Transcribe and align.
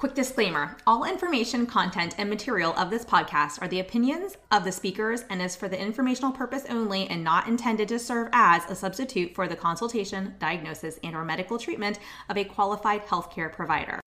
Quick 0.00 0.14
disclaimer 0.14 0.78
all 0.86 1.04
information, 1.04 1.66
content, 1.66 2.14
and 2.16 2.30
material 2.30 2.72
of 2.78 2.88
this 2.88 3.04
podcast 3.04 3.60
are 3.60 3.68
the 3.68 3.80
opinions 3.80 4.38
of 4.50 4.64
the 4.64 4.72
speakers 4.72 5.24
and 5.28 5.42
is 5.42 5.54
for 5.54 5.68
the 5.68 5.78
informational 5.78 6.32
purpose 6.32 6.64
only 6.70 7.06
and 7.10 7.22
not 7.22 7.46
intended 7.46 7.86
to 7.88 7.98
serve 7.98 8.30
as 8.32 8.64
a 8.70 8.74
substitute 8.74 9.34
for 9.34 9.46
the 9.46 9.54
consultation, 9.54 10.36
diagnosis, 10.38 10.98
and 11.04 11.14
or 11.14 11.22
medical 11.22 11.58
treatment 11.58 11.98
of 12.30 12.38
a 12.38 12.44
qualified 12.44 13.06
healthcare 13.08 13.52
provider. 13.52 14.00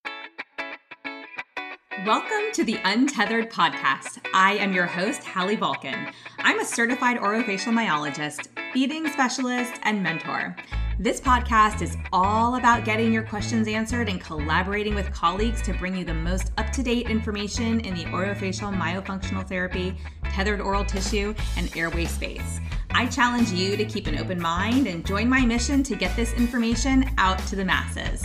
Welcome 2.07 2.51
to 2.53 2.63
the 2.63 2.79
Untethered 2.83 3.51
Podcast. 3.51 4.19
I 4.33 4.53
am 4.53 4.73
your 4.73 4.87
host, 4.87 5.23
Hallie 5.23 5.57
Balkin. 5.57 6.11
I'm 6.39 6.59
a 6.59 6.65
certified 6.65 7.17
orofacial 7.17 7.71
myologist, 7.71 8.47
feeding 8.73 9.07
specialist, 9.09 9.73
and 9.83 10.01
mentor. 10.01 10.55
This 10.99 11.19
podcast 11.19 11.81
is 11.81 11.97
all 12.13 12.55
about 12.55 12.85
getting 12.85 13.11
your 13.11 13.23
questions 13.23 13.67
answered 13.67 14.07
and 14.09 14.21
collaborating 14.21 14.93
with 14.93 15.11
colleagues 15.11 15.59
to 15.63 15.73
bring 15.73 15.95
you 15.95 16.05
the 16.05 16.13
most 16.13 16.51
up 16.59 16.69
to 16.71 16.83
date 16.83 17.09
information 17.09 17.79
in 17.79 17.95
the 17.95 18.05
orofacial 18.05 18.71
myofunctional 18.71 19.47
therapy, 19.47 19.97
tethered 20.25 20.61
oral 20.61 20.85
tissue, 20.85 21.33
and 21.57 21.75
airway 21.75 22.05
space. 22.05 22.59
I 22.91 23.07
challenge 23.07 23.49
you 23.51 23.75
to 23.75 23.85
keep 23.85 24.05
an 24.05 24.19
open 24.19 24.39
mind 24.39 24.85
and 24.85 25.03
join 25.03 25.27
my 25.27 25.43
mission 25.43 25.81
to 25.81 25.95
get 25.95 26.15
this 26.15 26.31
information 26.33 27.09
out 27.17 27.39
to 27.47 27.55
the 27.55 27.65
masses. 27.65 28.23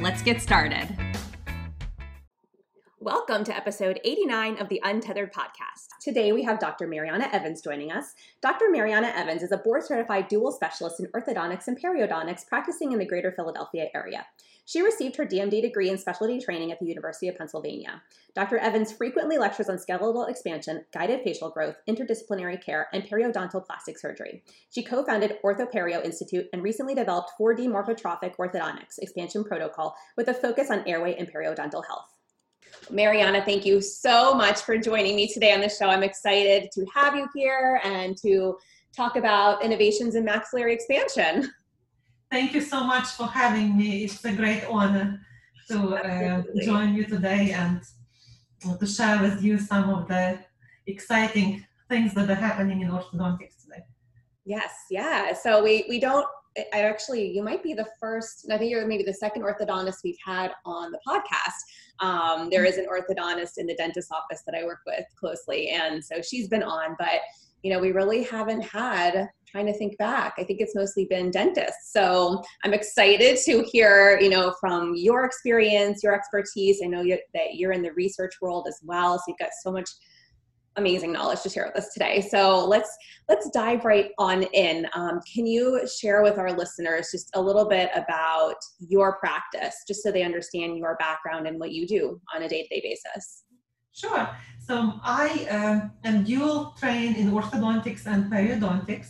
Let's 0.00 0.22
get 0.22 0.42
started. 0.42 0.88
Welcome 3.04 3.42
to 3.46 3.56
episode 3.56 3.98
89 4.04 4.58
of 4.58 4.68
the 4.68 4.80
Untethered 4.84 5.32
Podcast. 5.32 5.88
Today 6.00 6.30
we 6.30 6.44
have 6.44 6.60
Dr. 6.60 6.86
Marianna 6.86 7.28
Evans 7.32 7.60
joining 7.60 7.90
us. 7.90 8.14
Dr. 8.40 8.70
Marianna 8.70 9.08
Evans 9.08 9.42
is 9.42 9.50
a 9.50 9.56
board 9.56 9.82
certified 9.82 10.28
dual 10.28 10.52
specialist 10.52 11.00
in 11.00 11.06
orthodontics 11.06 11.66
and 11.66 11.76
periodontics 11.82 12.46
practicing 12.46 12.92
in 12.92 13.00
the 13.00 13.04
greater 13.04 13.32
Philadelphia 13.32 13.88
area. 13.92 14.24
She 14.66 14.82
received 14.82 15.16
her 15.16 15.26
DMD 15.26 15.62
degree 15.62 15.90
in 15.90 15.98
specialty 15.98 16.40
training 16.40 16.70
at 16.70 16.78
the 16.78 16.86
University 16.86 17.26
of 17.26 17.36
Pennsylvania. 17.36 18.00
Dr. 18.36 18.58
Evans 18.58 18.92
frequently 18.92 19.36
lectures 19.36 19.68
on 19.68 19.80
skeletal 19.80 20.26
expansion, 20.26 20.84
guided 20.94 21.24
facial 21.24 21.50
growth, 21.50 21.74
interdisciplinary 21.88 22.64
care, 22.64 22.86
and 22.92 23.02
periodontal 23.02 23.66
plastic 23.66 23.98
surgery. 23.98 24.44
She 24.70 24.84
co 24.84 25.04
founded 25.04 25.38
OrthoPerio 25.44 26.04
Institute 26.04 26.46
and 26.52 26.62
recently 26.62 26.94
developed 26.94 27.32
4D 27.36 27.66
morphotrophic 27.66 28.36
orthodontics 28.36 29.00
expansion 29.00 29.42
protocol 29.42 29.96
with 30.16 30.28
a 30.28 30.34
focus 30.34 30.70
on 30.70 30.86
airway 30.86 31.16
and 31.16 31.28
periodontal 31.28 31.84
health. 31.84 32.11
Marianna, 32.90 33.44
thank 33.44 33.64
you 33.64 33.80
so 33.80 34.34
much 34.34 34.60
for 34.60 34.76
joining 34.76 35.16
me 35.16 35.28
today 35.28 35.52
on 35.52 35.60
the 35.60 35.68
show. 35.68 35.86
I'm 35.86 36.02
excited 36.02 36.70
to 36.72 36.84
have 36.94 37.14
you 37.14 37.28
here 37.34 37.80
and 37.84 38.16
to 38.18 38.56
talk 38.96 39.16
about 39.16 39.64
innovations 39.64 40.14
in 40.14 40.24
maxillary 40.24 40.74
expansion. 40.74 41.50
Thank 42.30 42.54
you 42.54 42.60
so 42.60 42.84
much 42.84 43.08
for 43.08 43.26
having 43.26 43.76
me. 43.76 44.04
It's 44.04 44.24
a 44.24 44.32
great 44.32 44.64
honor 44.64 45.20
to 45.68 45.94
uh, 45.94 46.42
join 46.62 46.94
you 46.94 47.04
today 47.04 47.52
and 47.52 47.82
to 48.78 48.86
share 48.86 49.20
with 49.20 49.42
you 49.42 49.58
some 49.58 49.90
of 49.90 50.08
the 50.08 50.38
exciting 50.86 51.64
things 51.88 52.14
that 52.14 52.30
are 52.30 52.34
happening 52.34 52.80
in 52.80 52.90
orthodontics 52.90 53.64
today. 53.64 53.84
Yes, 54.44 54.72
yeah. 54.90 55.32
So 55.34 55.62
we 55.62 55.84
we 55.88 56.00
don't 56.00 56.26
I 56.72 56.82
actually, 56.82 57.30
you 57.30 57.42
might 57.42 57.62
be 57.62 57.74
the 57.74 57.86
first, 57.98 58.46
I 58.50 58.58
think 58.58 58.70
you're 58.70 58.86
maybe 58.86 59.04
the 59.04 59.14
second 59.14 59.42
orthodontist 59.42 59.98
we've 60.04 60.16
had 60.24 60.50
on 60.64 60.92
the 60.92 60.98
podcast. 61.06 62.06
Um, 62.06 62.48
there 62.50 62.64
is 62.64 62.78
an 62.78 62.86
orthodontist 62.86 63.52
in 63.58 63.66
the 63.66 63.74
dentist 63.74 64.10
office 64.12 64.42
that 64.46 64.54
I 64.54 64.64
work 64.64 64.80
with 64.86 65.04
closely, 65.18 65.70
and 65.70 66.04
so 66.04 66.20
she's 66.20 66.48
been 66.48 66.62
on, 66.62 66.96
but 66.98 67.20
you 67.62 67.72
know, 67.72 67.78
we 67.78 67.92
really 67.92 68.24
haven't 68.24 68.62
had 68.62 69.28
trying 69.46 69.66
to 69.66 69.72
think 69.72 69.96
back. 69.98 70.34
I 70.38 70.44
think 70.44 70.60
it's 70.60 70.74
mostly 70.74 71.04
been 71.04 71.30
dentists. 71.30 71.92
So 71.92 72.42
I'm 72.64 72.74
excited 72.74 73.38
to 73.44 73.62
hear, 73.62 74.18
you 74.20 74.30
know, 74.30 74.54
from 74.58 74.94
your 74.96 75.24
experience, 75.24 76.02
your 76.02 76.14
expertise. 76.14 76.80
I 76.82 76.88
know 76.88 77.04
that 77.04 77.54
you're 77.54 77.72
in 77.72 77.82
the 77.82 77.92
research 77.92 78.32
world 78.40 78.66
as 78.66 78.80
well, 78.82 79.18
so 79.18 79.24
you've 79.28 79.38
got 79.38 79.50
so 79.62 79.70
much 79.70 79.88
amazing 80.76 81.12
knowledge 81.12 81.42
to 81.42 81.48
share 81.48 81.66
with 81.66 81.76
us 81.82 81.92
today. 81.92 82.20
So 82.20 82.64
let's 82.66 82.96
let's 83.28 83.50
dive 83.50 83.84
right 83.84 84.10
on 84.18 84.42
in. 84.42 84.86
Um, 84.94 85.20
can 85.32 85.46
you 85.46 85.86
share 85.86 86.22
with 86.22 86.38
our 86.38 86.52
listeners 86.52 87.08
just 87.10 87.30
a 87.34 87.40
little 87.40 87.68
bit 87.68 87.90
about 87.94 88.56
your 88.78 89.16
practice, 89.18 89.76
just 89.86 90.02
so 90.02 90.10
they 90.10 90.22
understand 90.22 90.76
your 90.78 90.96
background 90.96 91.46
and 91.46 91.58
what 91.60 91.72
you 91.72 91.86
do 91.86 92.20
on 92.34 92.42
a 92.42 92.48
day-to-day 92.48 92.80
basis? 92.82 93.44
Sure. 93.94 94.28
So 94.58 94.94
I 95.02 95.46
um, 95.50 95.92
am 96.04 96.24
dual 96.24 96.74
trained 96.78 97.16
in 97.16 97.30
orthodontics 97.30 98.06
and 98.06 98.32
periodontics. 98.32 99.08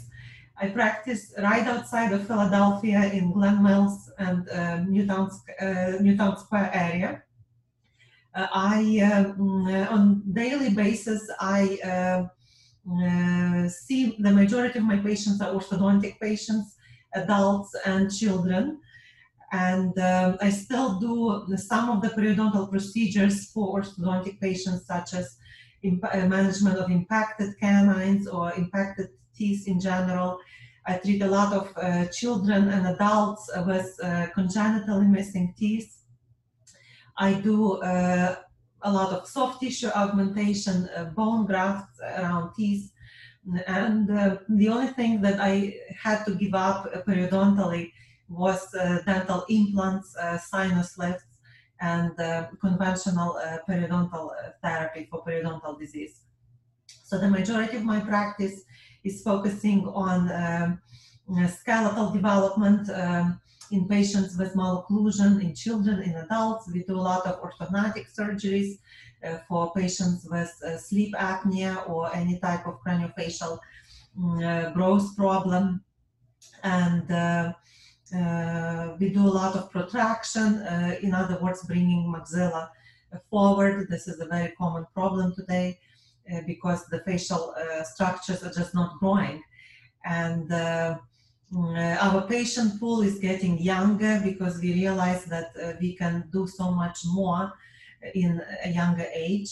I 0.60 0.68
practice 0.68 1.32
right 1.38 1.66
outside 1.66 2.12
of 2.12 2.26
Philadelphia 2.26 3.10
in 3.12 3.32
Glen 3.32 3.62
Mills 3.62 4.10
and 4.18 4.48
uh, 4.50 4.80
Newtown, 4.80 5.30
uh, 5.60 5.92
Newtown 6.00 6.38
Square 6.38 6.70
area. 6.74 7.22
Uh, 8.34 8.46
I 8.52 9.00
uh, 9.00 9.94
on 9.94 10.22
daily 10.32 10.70
basis 10.70 11.20
I 11.40 11.78
uh, 11.92 13.68
see 13.68 14.16
the 14.18 14.30
majority 14.30 14.78
of 14.78 14.84
my 14.84 14.96
patients 14.96 15.40
are 15.40 15.52
orthodontic 15.52 16.18
patients, 16.18 16.76
adults 17.14 17.74
and 17.84 18.10
children 18.10 18.80
and 19.52 19.96
um, 19.98 20.38
I 20.40 20.48
still 20.48 20.98
do 20.98 21.46
some 21.56 21.90
of 21.90 22.02
the 22.02 22.08
periodontal 22.08 22.70
procedures 22.70 23.50
for 23.50 23.80
orthodontic 23.80 24.40
patients, 24.40 24.86
such 24.86 25.12
as 25.12 25.36
management 25.82 26.78
of 26.78 26.90
impacted 26.90 27.58
canines 27.60 28.26
or 28.26 28.54
impacted 28.54 29.10
teeth 29.36 29.68
in 29.68 29.78
general. 29.78 30.38
I 30.86 30.96
treat 30.96 31.22
a 31.22 31.26
lot 31.26 31.52
of 31.52 31.72
uh, 31.76 32.06
children 32.06 32.70
and 32.70 32.86
adults 32.88 33.50
with 33.66 33.94
uh, 34.02 34.28
congenitally 34.34 35.06
missing 35.06 35.54
teeth. 35.56 36.01
I 37.28 37.34
do 37.34 37.80
uh, 37.82 38.34
a 38.82 38.92
lot 38.92 39.10
of 39.12 39.28
soft 39.28 39.60
tissue 39.60 39.90
augmentation, 39.94 40.88
uh, 40.96 41.04
bone 41.04 41.46
grafts 41.46 42.00
around 42.00 42.54
teeth. 42.56 42.90
And 43.68 44.10
uh, 44.10 44.38
the 44.48 44.68
only 44.68 44.90
thing 44.98 45.22
that 45.22 45.38
I 45.40 45.76
had 46.06 46.24
to 46.24 46.34
give 46.34 46.54
up 46.54 46.80
periodontally 47.06 47.92
was 48.28 48.60
uh, 48.74 48.98
dental 49.06 49.44
implants, 49.48 50.16
uh, 50.16 50.36
sinus 50.38 50.98
lifts, 50.98 51.32
and 51.80 52.18
uh, 52.18 52.46
conventional 52.60 53.30
periodontal 53.68 54.30
therapy 54.62 55.06
for 55.10 55.24
periodontal 55.24 55.78
disease. 55.78 56.14
So 56.86 57.18
the 57.18 57.28
majority 57.28 57.76
of 57.76 57.84
my 57.84 58.00
practice 58.00 58.62
is 59.04 59.22
focusing 59.22 59.86
on 59.86 60.18
um, 60.42 61.48
skeletal 61.48 62.10
development, 62.10 62.88
um, 62.90 63.40
in 63.72 63.88
patients 63.88 64.36
with 64.36 64.54
malocclusion, 64.54 65.42
in 65.42 65.54
children, 65.54 66.02
in 66.02 66.14
adults. 66.16 66.70
We 66.70 66.82
do 66.84 66.96
a 66.98 67.08
lot 67.12 67.26
of 67.26 67.40
orthodontic 67.40 68.06
surgeries 68.14 68.78
uh, 69.24 69.38
for 69.48 69.72
patients 69.72 70.28
with 70.30 70.52
uh, 70.64 70.76
sleep 70.76 71.14
apnea 71.14 71.88
or 71.88 72.14
any 72.14 72.38
type 72.38 72.66
of 72.66 72.80
craniofacial 72.84 73.58
mm, 74.18 74.44
uh, 74.44 74.70
growth 74.72 75.16
problem. 75.16 75.82
And 76.62 77.10
uh, 77.10 77.52
uh, 78.14 78.96
we 79.00 79.08
do 79.08 79.26
a 79.26 79.34
lot 79.40 79.56
of 79.56 79.70
protraction, 79.70 80.60
in 81.02 81.14
other 81.14 81.38
words, 81.40 81.64
bringing 81.64 82.12
maxilla 82.12 82.68
forward. 83.30 83.88
This 83.88 84.06
is 84.06 84.20
a 84.20 84.26
very 84.26 84.52
common 84.58 84.86
problem 84.92 85.34
today 85.34 85.78
because 86.46 86.86
the 86.86 87.00
facial 87.00 87.54
structures 87.84 88.42
are 88.42 88.52
just 88.52 88.74
not 88.74 88.98
growing. 88.98 89.42
And 90.04 90.50
uh, 91.54 91.96
our 92.00 92.22
patient 92.26 92.80
pool 92.80 93.02
is 93.02 93.18
getting 93.18 93.58
younger 93.60 94.20
because 94.24 94.60
we 94.60 94.72
realize 94.72 95.24
that 95.26 95.50
uh, 95.62 95.72
we 95.80 95.94
can 95.94 96.24
do 96.32 96.46
so 96.46 96.70
much 96.70 97.00
more 97.04 97.52
in 98.14 98.40
a 98.64 98.70
younger 98.70 99.06
age. 99.14 99.50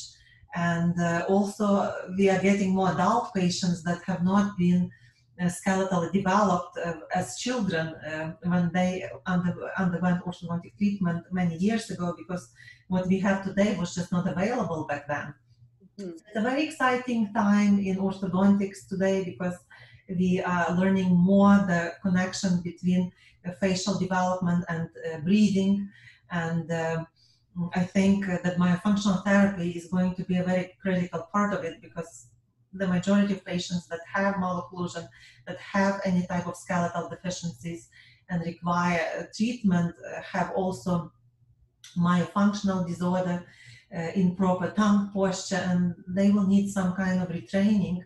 And 0.54 0.98
uh, 0.98 1.26
also, 1.28 1.92
we 2.16 2.28
are 2.28 2.40
getting 2.40 2.74
more 2.74 2.92
adult 2.92 3.34
patients 3.34 3.82
that 3.84 4.02
have 4.04 4.24
not 4.24 4.56
been 4.58 4.90
uh, 5.40 5.44
skeletally 5.44 6.12
developed 6.12 6.76
uh, 6.78 6.94
as 7.14 7.38
children 7.38 7.88
uh, 7.88 8.32
when 8.42 8.70
they 8.74 9.08
under, 9.26 9.54
underwent 9.78 10.24
orthodontic 10.24 10.76
treatment 10.76 11.24
many 11.30 11.56
years 11.56 11.90
ago 11.90 12.14
because 12.16 12.50
what 12.88 13.06
we 13.06 13.18
have 13.20 13.44
today 13.44 13.76
was 13.78 13.94
just 13.94 14.10
not 14.10 14.26
available 14.26 14.84
back 14.84 15.06
then. 15.06 15.32
Mm-hmm. 15.98 16.10
It's 16.10 16.36
a 16.36 16.40
very 16.40 16.64
exciting 16.64 17.32
time 17.32 17.78
in 17.78 17.96
orthodontics 17.98 18.88
today 18.88 19.24
because 19.24 19.54
we 20.18 20.40
are 20.40 20.74
learning 20.76 21.14
more 21.14 21.56
the 21.66 21.94
connection 22.02 22.60
between 22.62 23.12
facial 23.60 23.98
development 23.98 24.64
and 24.68 24.88
uh, 24.88 25.18
breathing. 25.20 25.88
And 26.30 26.70
uh, 26.70 27.04
I 27.74 27.80
think 27.80 28.26
that 28.26 28.56
myofunctional 28.56 29.24
therapy 29.24 29.70
is 29.70 29.86
going 29.86 30.14
to 30.14 30.24
be 30.24 30.38
a 30.38 30.44
very 30.44 30.76
critical 30.80 31.28
part 31.32 31.52
of 31.54 31.64
it 31.64 31.80
because 31.80 32.26
the 32.72 32.86
majority 32.86 33.34
of 33.34 33.44
patients 33.44 33.88
that 33.88 34.00
have 34.12 34.36
malocclusion, 34.36 35.08
that 35.46 35.58
have 35.58 36.00
any 36.04 36.26
type 36.26 36.46
of 36.46 36.56
skeletal 36.56 37.08
deficiencies 37.08 37.88
and 38.28 38.44
require 38.44 39.28
treatment, 39.36 39.94
uh, 40.06 40.22
have 40.22 40.52
also 40.52 41.12
myofunctional 41.98 42.86
disorder, 42.86 43.44
uh, 43.96 44.10
improper 44.14 44.70
tongue 44.70 45.10
posture, 45.12 45.56
and 45.56 45.94
they 46.06 46.30
will 46.30 46.46
need 46.46 46.70
some 46.70 46.94
kind 46.94 47.20
of 47.20 47.28
retraining 47.28 48.00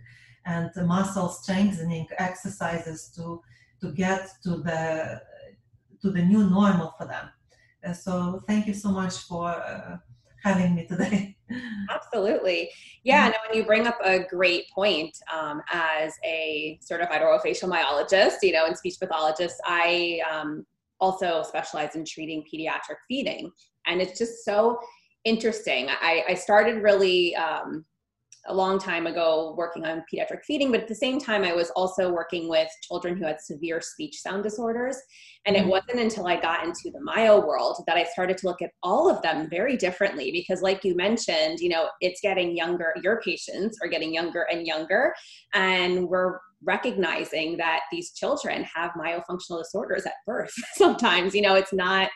and 0.46 0.70
muscle 0.86 1.28
strengthening 1.28 2.06
exercises 2.18 3.10
to 3.16 3.40
to 3.80 3.92
get 3.92 4.28
to 4.42 4.56
the 4.58 5.20
to 6.02 6.10
the 6.10 6.22
new 6.22 6.48
normal 6.50 6.94
for 6.98 7.06
them. 7.06 7.30
Uh, 7.86 7.92
so 7.92 8.42
thank 8.46 8.66
you 8.66 8.74
so 8.74 8.90
much 8.90 9.16
for 9.28 9.48
uh, 9.48 9.96
having 10.42 10.74
me 10.74 10.86
today. 10.86 11.36
Absolutely. 11.90 12.70
Yeah, 13.02 13.28
no, 13.28 13.34
and 13.48 13.56
you 13.56 13.64
bring 13.64 13.86
up 13.86 13.98
a 14.02 14.20
great 14.20 14.70
point. 14.70 15.16
Um, 15.32 15.62
as 15.72 16.14
a 16.24 16.78
certified 16.82 17.22
orofacial 17.22 17.70
myologist, 17.70 18.36
you 18.42 18.52
know, 18.52 18.66
and 18.66 18.76
speech 18.76 18.96
pathologist, 19.00 19.56
I 19.64 20.20
um, 20.30 20.66
also 21.00 21.42
specialize 21.42 21.96
in 21.96 22.04
treating 22.04 22.42
pediatric 22.42 22.96
feeding. 23.08 23.50
And 23.86 24.00
it's 24.00 24.18
just 24.18 24.44
so 24.44 24.78
interesting. 25.24 25.88
I, 25.88 26.24
I 26.28 26.34
started 26.34 26.82
really 26.82 27.34
um, 27.36 27.84
a 28.46 28.54
long 28.54 28.78
time 28.78 29.06
ago 29.06 29.54
working 29.56 29.84
on 29.86 30.02
pediatric 30.12 30.44
feeding, 30.46 30.70
but 30.70 30.82
at 30.82 30.88
the 30.88 30.94
same 30.94 31.18
time, 31.18 31.44
I 31.44 31.52
was 31.52 31.70
also 31.70 32.12
working 32.12 32.48
with 32.48 32.68
children 32.82 33.16
who 33.16 33.24
had 33.24 33.40
severe 33.40 33.80
speech 33.80 34.20
sound 34.20 34.42
disorders. 34.42 34.96
And 35.46 35.56
it 35.56 35.60
mm-hmm. 35.60 35.70
wasn't 35.70 36.00
until 36.00 36.26
I 36.26 36.40
got 36.40 36.64
into 36.64 36.90
the 36.92 37.00
myo 37.00 37.46
world 37.46 37.82
that 37.86 37.96
I 37.96 38.04
started 38.04 38.38
to 38.38 38.46
look 38.46 38.62
at 38.62 38.70
all 38.82 39.10
of 39.10 39.22
them 39.22 39.48
very 39.48 39.76
differently 39.76 40.30
because, 40.32 40.62
like 40.62 40.84
you 40.84 40.94
mentioned, 40.94 41.60
you 41.60 41.68
know, 41.68 41.88
it's 42.00 42.20
getting 42.20 42.56
younger, 42.56 42.94
your 43.02 43.20
patients 43.20 43.78
are 43.82 43.88
getting 43.88 44.12
younger 44.12 44.46
and 44.50 44.66
younger. 44.66 45.14
And 45.54 46.08
we're 46.08 46.38
recognizing 46.62 47.56
that 47.58 47.80
these 47.92 48.12
children 48.12 48.64
have 48.74 48.92
myofunctional 48.92 49.62
disorders 49.62 50.06
at 50.06 50.14
birth 50.26 50.52
sometimes. 50.74 51.34
You 51.34 51.42
know, 51.42 51.54
it's 51.54 51.72
not 51.72 52.10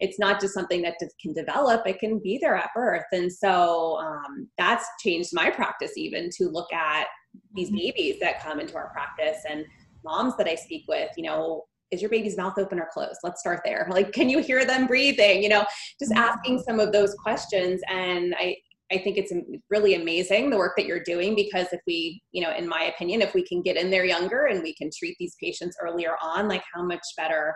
it's 0.00 0.18
not 0.18 0.40
just 0.40 0.54
something 0.54 0.82
that 0.82 0.94
can 1.20 1.32
develop 1.32 1.86
it 1.86 1.98
can 1.98 2.18
be 2.18 2.38
there 2.40 2.56
at 2.56 2.70
birth. 2.74 3.04
And 3.12 3.32
so 3.32 3.98
um, 3.98 4.48
that's 4.58 4.84
changed 5.00 5.30
my 5.32 5.50
practice 5.50 5.92
even 5.96 6.30
to 6.36 6.48
look 6.48 6.72
at 6.72 7.06
these 7.54 7.68
mm-hmm. 7.68 7.78
babies 7.78 8.20
that 8.20 8.42
come 8.42 8.60
into 8.60 8.76
our 8.76 8.90
practice 8.90 9.42
and 9.48 9.64
moms 10.04 10.36
that 10.36 10.46
i 10.46 10.54
speak 10.54 10.84
with 10.86 11.10
you 11.16 11.24
know 11.24 11.64
is 11.90 12.00
your 12.00 12.10
baby's 12.10 12.36
mouth 12.36 12.58
open 12.58 12.80
or 12.80 12.88
closed? 12.92 13.20
Let's 13.22 13.40
start 13.40 13.60
there. 13.64 13.86
Like 13.90 14.12
can 14.12 14.28
you 14.28 14.40
hear 14.40 14.64
them 14.64 14.86
breathing? 14.86 15.42
You 15.42 15.48
know 15.48 15.64
just 15.98 16.12
mm-hmm. 16.12 16.22
asking 16.22 16.62
some 16.66 16.80
of 16.80 16.92
those 16.92 17.14
questions. 17.14 17.80
And 17.88 18.34
i 18.38 18.56
I 18.92 18.98
think 18.98 19.16
it's 19.16 19.32
really 19.70 19.94
amazing 19.94 20.50
the 20.50 20.58
work 20.58 20.74
that 20.76 20.84
you're 20.84 21.02
doing 21.02 21.34
because 21.34 21.66
if 21.72 21.80
we, 21.86 22.22
you 22.32 22.42
know, 22.42 22.54
in 22.54 22.68
my 22.68 22.92
opinion, 22.94 23.22
if 23.22 23.32
we 23.32 23.42
can 23.42 23.62
get 23.62 23.78
in 23.78 23.90
there 23.90 24.04
younger 24.04 24.44
and 24.44 24.62
we 24.62 24.74
can 24.74 24.90
treat 24.96 25.16
these 25.18 25.34
patients 25.42 25.76
earlier 25.80 26.16
on, 26.22 26.48
like 26.48 26.62
how 26.72 26.84
much 26.84 27.00
better 27.16 27.54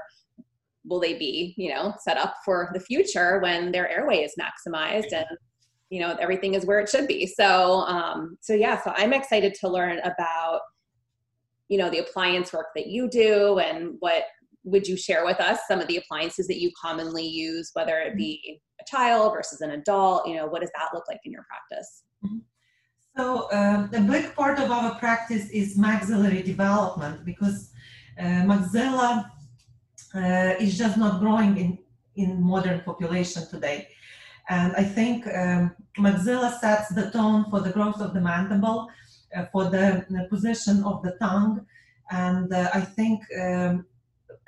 will 0.89 1.01
they 1.01 1.15
be, 1.15 1.55
you 1.57 1.71
know, 1.71 1.95
set 2.01 2.17
up 2.17 2.37
for 2.45 2.71
the 2.73 2.81
future 2.81 3.39
when 3.41 3.71
their 3.73 3.89
airway 3.89 4.19
is 4.19 4.35
maximized 4.39 5.13
and 5.13 5.27
you 5.91 6.01
know 6.01 6.17
everything 6.21 6.55
is 6.55 6.67
where 6.67 6.81
it 6.81 6.89
should 6.89 7.07
be. 7.07 7.27
So, 7.27 7.81
um, 7.83 8.37
so 8.41 8.53
yeah, 8.53 8.83
so 8.83 8.93
I'm 8.97 9.13
excited 9.13 9.55
to 9.61 9.69
learn 9.69 10.01
about 10.01 10.61
you 11.69 11.79
know 11.79 11.91
the 11.91 11.99
appliance 11.99 12.53
work 12.53 12.69
that 12.75 12.87
you 12.87 13.09
do 13.09 13.59
and 13.59 13.97
what 14.01 14.25
would 14.65 14.87
you 14.87 14.97
share 14.97 15.25
with 15.25 15.41
us 15.41 15.61
some 15.67 15.81
of 15.81 15.89
the 15.89 15.97
appliances 15.97 16.47
that 16.47 16.61
you 16.61 16.71
commonly 16.81 17.27
use, 17.27 17.71
whether 17.73 17.99
it 17.99 18.17
be 18.17 18.61
a 18.81 18.85
child 18.85 19.33
versus 19.33 19.61
an 19.61 19.71
adult? 19.71 20.27
You 20.27 20.37
know, 20.37 20.47
what 20.47 20.61
does 20.61 20.71
that 20.77 20.91
look 20.93 21.05
like 21.09 21.21
in 21.25 21.33
your 21.33 21.45
practice? 21.49 22.03
Mm-hmm. 22.25 22.39
So, 23.17 23.49
um, 23.53 23.91
a 23.95 24.01
big 24.01 24.35
part 24.35 24.59
of 24.61 24.71
our 24.71 24.95
practice 24.97 25.49
is 25.51 25.77
maxillary 25.77 26.43
development 26.43 27.25
because 27.25 27.73
uh, 28.19 28.45
maxilla 28.47 29.29
uh, 30.19 30.55
is 30.65 30.77
just 30.77 30.97
not 30.97 31.21
growing 31.21 31.57
in, 31.57 31.79
in 32.17 32.43
modern 32.43 32.81
population 32.81 33.43
today. 33.49 33.89
And 34.49 34.75
I 34.77 34.83
think 34.83 35.27
um, 35.27 35.75
maxilla 35.99 36.51
sets 36.59 36.89
the 36.95 37.11
tone 37.11 37.45
for 37.51 37.61
the 37.61 37.71
growth 37.71 38.01
of 38.01 38.15
the 38.15 38.21
mandible, 38.21 38.89
uh, 39.37 39.45
for 39.53 39.65
the, 39.65 40.07
the, 40.09 40.27
position 40.31 40.83
of 40.85 41.03
the 41.03 41.17
tongue. 41.21 41.67
And 42.11 42.53
uh, 42.53 42.71
I 42.73 42.81
think 42.81 43.23
um, 43.39 43.87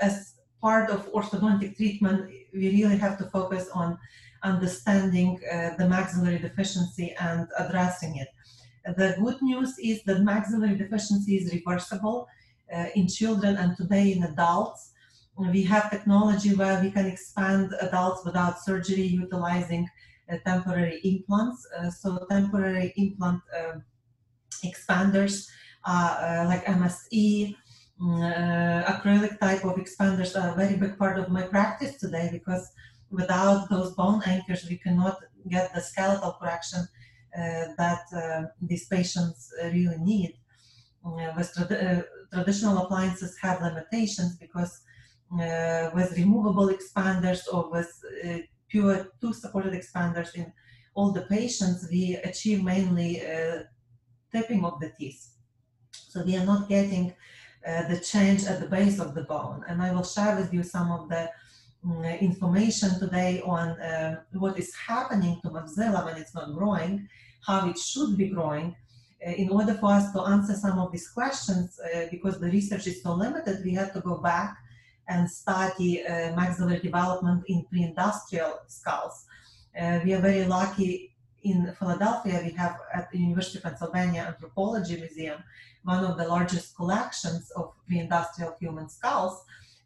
as 0.00 0.34
part 0.60 0.90
of 0.90 1.10
orthodontic 1.12 1.76
treatment, 1.76 2.30
we 2.54 2.70
really 2.70 2.96
have 2.96 3.18
to 3.18 3.24
focus 3.24 3.68
on 3.74 3.98
understanding 4.42 5.38
uh, 5.52 5.76
the 5.76 5.86
maxillary 5.86 6.38
deficiency 6.38 7.14
and 7.20 7.46
addressing 7.58 8.16
it. 8.16 8.28
The 8.96 9.16
good 9.22 9.40
news 9.42 9.78
is 9.78 10.02
that 10.04 10.20
maxillary 10.20 10.76
deficiency 10.76 11.36
is 11.36 11.52
reversible 11.52 12.26
uh, 12.74 12.86
in 12.94 13.06
children 13.06 13.56
and 13.56 13.76
today 13.76 14.12
in 14.12 14.22
adults 14.22 14.92
we 15.48 15.62
have 15.62 15.90
technology 15.90 16.54
where 16.54 16.80
we 16.82 16.90
can 16.90 17.06
expand 17.06 17.72
adults 17.80 18.24
without 18.24 18.60
surgery 18.60 19.02
utilizing 19.02 19.88
uh, 20.30 20.36
temporary 20.44 21.00
implants. 21.02 21.66
Uh, 21.76 21.90
so 21.90 22.26
temporary 22.30 22.92
implant 22.96 23.40
uh, 23.56 23.78
expanders 24.64 25.48
uh, 25.86 26.44
like 26.46 26.64
MSE, 26.66 27.56
mm, 28.00 28.22
uh, 28.22 28.92
acrylic 28.92 29.40
type 29.40 29.64
of 29.64 29.76
expanders 29.76 30.40
are 30.40 30.52
a 30.52 30.56
very 30.56 30.76
big 30.76 30.98
part 30.98 31.18
of 31.18 31.30
my 31.30 31.42
practice 31.42 31.96
today 31.96 32.28
because 32.30 32.70
without 33.10 33.68
those 33.70 33.94
bone 33.94 34.20
anchors 34.26 34.66
we 34.68 34.76
cannot 34.76 35.18
get 35.48 35.74
the 35.74 35.80
skeletal 35.80 36.36
correction 36.40 36.86
uh, 37.36 37.64
that 37.78 38.50
these 38.60 38.86
patients 38.86 39.52
really 39.64 39.98
need. 39.98 40.34
with 41.36 41.50
tra- 41.54 42.04
traditional 42.32 42.78
appliances 42.84 43.36
have 43.40 43.62
limitations 43.62 44.36
because 44.36 44.82
with 45.30 46.16
removable 46.16 46.68
expanders 46.68 47.42
or 47.52 47.70
with 47.70 48.02
uh, 48.24 48.38
pure 48.68 49.08
tooth 49.20 49.36
supported 49.36 49.72
expanders 49.72 50.34
in 50.34 50.52
all 50.94 51.12
the 51.12 51.22
patients, 51.22 51.88
we 51.90 52.16
achieve 52.24 52.62
mainly 52.62 53.24
uh, 53.24 53.62
tapping 54.32 54.64
of 54.64 54.80
the 54.80 54.90
teeth. 54.98 55.36
So 55.92 56.24
we 56.24 56.36
are 56.36 56.44
not 56.44 56.68
getting 56.68 57.14
uh, 57.66 57.88
the 57.88 58.00
change 58.00 58.44
at 58.44 58.60
the 58.60 58.66
base 58.66 58.98
of 58.98 59.14
the 59.14 59.22
bone. 59.22 59.64
And 59.68 59.82
I 59.82 59.92
will 59.92 60.04
share 60.04 60.36
with 60.36 60.52
you 60.52 60.62
some 60.62 60.90
of 60.90 61.08
the 61.08 61.30
um, 61.84 62.04
information 62.04 62.98
today 62.98 63.40
on 63.44 63.68
uh, 63.80 64.22
what 64.32 64.58
is 64.58 64.74
happening 64.74 65.40
to 65.42 65.50
maxilla 65.50 66.04
when 66.04 66.16
it's 66.16 66.34
not 66.34 66.52
growing, 66.54 67.08
how 67.46 67.68
it 67.68 67.78
should 67.78 68.16
be 68.16 68.28
growing. 68.28 68.74
Uh, 69.24 69.32
in 69.32 69.50
order 69.50 69.74
for 69.74 69.92
us 69.92 70.12
to 70.12 70.20
answer 70.22 70.54
some 70.54 70.78
of 70.78 70.90
these 70.90 71.08
questions, 71.08 71.78
because 72.10 72.40
the 72.40 72.50
research 72.50 72.86
is 72.86 73.02
so 73.02 73.14
limited, 73.14 73.64
we 73.64 73.72
have 73.74 73.92
to 73.92 74.00
go 74.00 74.16
back 74.18 74.56
and 75.10 75.30
study 75.30 75.90
uh, 76.06 76.34
maxillary 76.34 76.80
development 76.80 77.42
in 77.48 77.64
pre-industrial 77.68 78.52
skulls. 78.66 79.26
Uh, 79.78 80.00
we 80.04 80.14
are 80.14 80.20
very 80.20 80.44
lucky 80.46 81.10
in 81.42 81.74
Philadelphia, 81.78 82.40
we 82.44 82.52
have 82.52 82.76
at 82.94 83.10
the 83.10 83.18
University 83.18 83.58
of 83.58 83.64
Pennsylvania 83.64 84.22
Anthropology 84.22 84.96
Museum 84.96 85.42
one 85.84 86.04
of 86.04 86.18
the 86.18 86.28
largest 86.28 86.76
collections 86.76 87.50
of 87.56 87.72
pre-industrial 87.86 88.54
human 88.60 88.88
skulls 88.88 89.42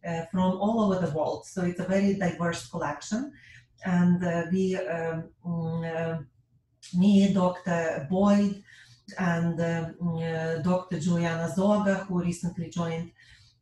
uh, 0.06 0.24
from 0.30 0.58
all 0.58 0.80
over 0.80 1.06
the 1.06 1.12
world. 1.12 1.46
So 1.46 1.62
it's 1.62 1.80
a 1.80 1.84
very 1.84 2.14
diverse 2.14 2.68
collection. 2.68 3.32
And 3.84 4.24
uh, 4.24 4.44
we, 4.50 4.76
um, 4.76 5.30
uh, 5.44 6.18
me, 6.96 7.32
Dr. 7.32 8.06
Boyd, 8.10 8.62
and 9.18 9.60
um, 9.60 10.18
uh, 10.18 10.56
Dr. 10.62 10.98
Juliana 10.98 11.52
Zoga, 11.54 12.06
who 12.08 12.22
recently 12.22 12.70
joined 12.70 13.12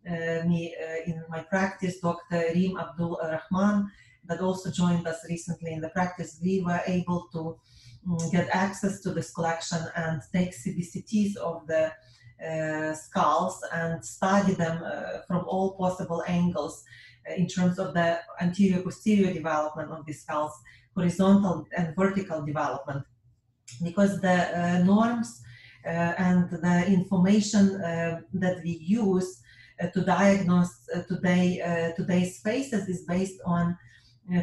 me 0.05 0.75
uh, 0.75 1.11
in 1.11 1.23
my 1.29 1.41
practice, 1.41 2.01
Dr. 2.01 2.45
Reem 2.55 2.79
Abdul 2.79 3.21
Rahman, 3.23 3.91
that 4.25 4.41
also 4.41 4.71
joined 4.71 5.07
us 5.07 5.25
recently 5.29 5.73
in 5.73 5.81
the 5.81 5.91
practice. 5.91 6.39
We 6.43 6.63
were 6.63 6.81
able 6.87 7.29
to 7.33 7.59
um, 8.09 8.19
get 8.31 8.49
access 8.53 9.01
to 9.03 9.11
this 9.13 9.33
collection 9.33 9.79
and 9.97 10.21
take 10.33 10.53
CBCTs 10.53 11.37
of 11.37 11.67
the 11.67 11.93
uh, 12.45 12.95
skulls 12.95 13.63
and 13.73 14.05
study 14.05 14.55
them 14.55 14.83
uh, 14.85 15.21
from 15.29 15.45
all 15.47 15.77
possible 15.77 16.25
angles 16.27 16.85
uh, 17.31 17.35
in 17.35 17.47
terms 17.47 17.79
of 17.79 17.95
the 17.95 18.19
anterior 18.41 18.83
posterior 18.83 19.33
development 19.33 19.91
of 19.93 20.05
the 20.07 20.13
skulls, 20.13 20.53
horizontal 20.97 21.67
and 21.77 21.95
vertical 21.95 22.45
development. 22.45 23.05
Because 23.83 24.21
the 24.21 24.59
uh, 24.59 24.79
norms 24.85 25.41
and 25.85 26.49
the 26.51 26.85
information 26.87 27.79
that 28.33 28.61
we 28.63 28.79
use 28.81 29.42
uh, 29.42 29.42
to 29.89 30.01
diagnose 30.03 30.89
uh, 30.95 31.03
today 31.03 31.61
uh, 31.61 31.93
today's 31.97 32.41
faces 32.41 32.89
is 32.89 33.03
based 33.03 33.41
on 33.45 33.77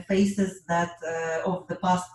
faces 0.07 0.63
that 0.67 0.91
of 1.45 1.65
the 1.67 1.75
past 1.77 2.09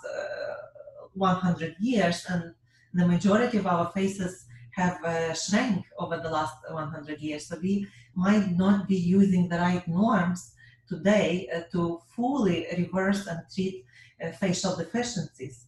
100 1.14 1.76
years, 1.81 2.26
and 2.28 2.54
the 2.93 3.07
majority 3.07 3.59
of 3.59 3.66
our 3.66 3.90
faces 3.93 4.47
have 4.73 5.02
uh, 5.04 5.33
shrank 5.35 5.85
over 5.99 6.19
the 6.19 6.28
last 6.28 6.57
100 6.69 7.21
years. 7.21 7.47
So 7.47 7.57
we 7.62 7.87
might 8.14 8.50
not 8.50 8.88
be 8.88 8.97
using 8.97 9.49
the 9.49 9.59
right 9.59 9.87
norms 9.87 10.52
today 10.88 11.49
uh, 11.54 11.61
to 11.73 12.00
fully 12.14 12.66
reverse 12.76 13.26
and 13.26 13.40
treat 13.54 13.85
uh, 14.23 14.31
facial 14.33 14.76
deficiencies. 14.76 15.66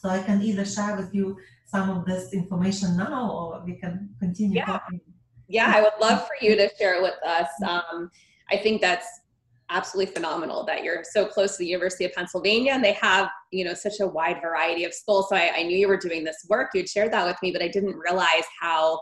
So 0.00 0.08
I 0.08 0.22
can 0.22 0.42
either 0.42 0.64
share 0.64 0.96
with 0.96 1.14
you 1.14 1.36
some 1.66 1.90
of 1.90 2.06
this 2.06 2.32
information 2.32 2.96
now, 2.96 3.30
or 3.30 3.62
we 3.64 3.74
can 3.74 4.10
continue 4.18 4.56
yeah. 4.56 4.66
talking 4.66 5.00
yeah, 5.48 5.72
I 5.74 5.80
would 5.80 5.92
love 6.00 6.26
for 6.26 6.34
you 6.40 6.56
to 6.56 6.70
share 6.78 6.94
it 6.94 7.02
with 7.02 7.16
us. 7.24 7.48
Um, 7.66 8.10
I 8.50 8.56
think 8.56 8.80
that's 8.80 9.06
absolutely 9.70 10.12
phenomenal 10.12 10.64
that 10.64 10.82
you're 10.82 11.04
so 11.04 11.26
close 11.26 11.52
to 11.52 11.58
the 11.58 11.66
University 11.66 12.04
of 12.04 12.12
Pennsylvania 12.12 12.72
and 12.72 12.82
they 12.82 12.94
have, 12.94 13.28
you 13.50 13.64
know, 13.64 13.74
such 13.74 14.00
a 14.00 14.06
wide 14.06 14.40
variety 14.40 14.84
of 14.84 14.94
schools. 14.94 15.28
So 15.28 15.36
I, 15.36 15.52
I 15.56 15.62
knew 15.62 15.76
you 15.76 15.88
were 15.88 15.98
doing 15.98 16.24
this 16.24 16.46
work. 16.48 16.70
You'd 16.74 16.88
shared 16.88 17.12
that 17.12 17.26
with 17.26 17.36
me, 17.42 17.50
but 17.50 17.62
I 17.62 17.68
didn't 17.68 17.96
realize 17.96 18.44
how 18.60 19.00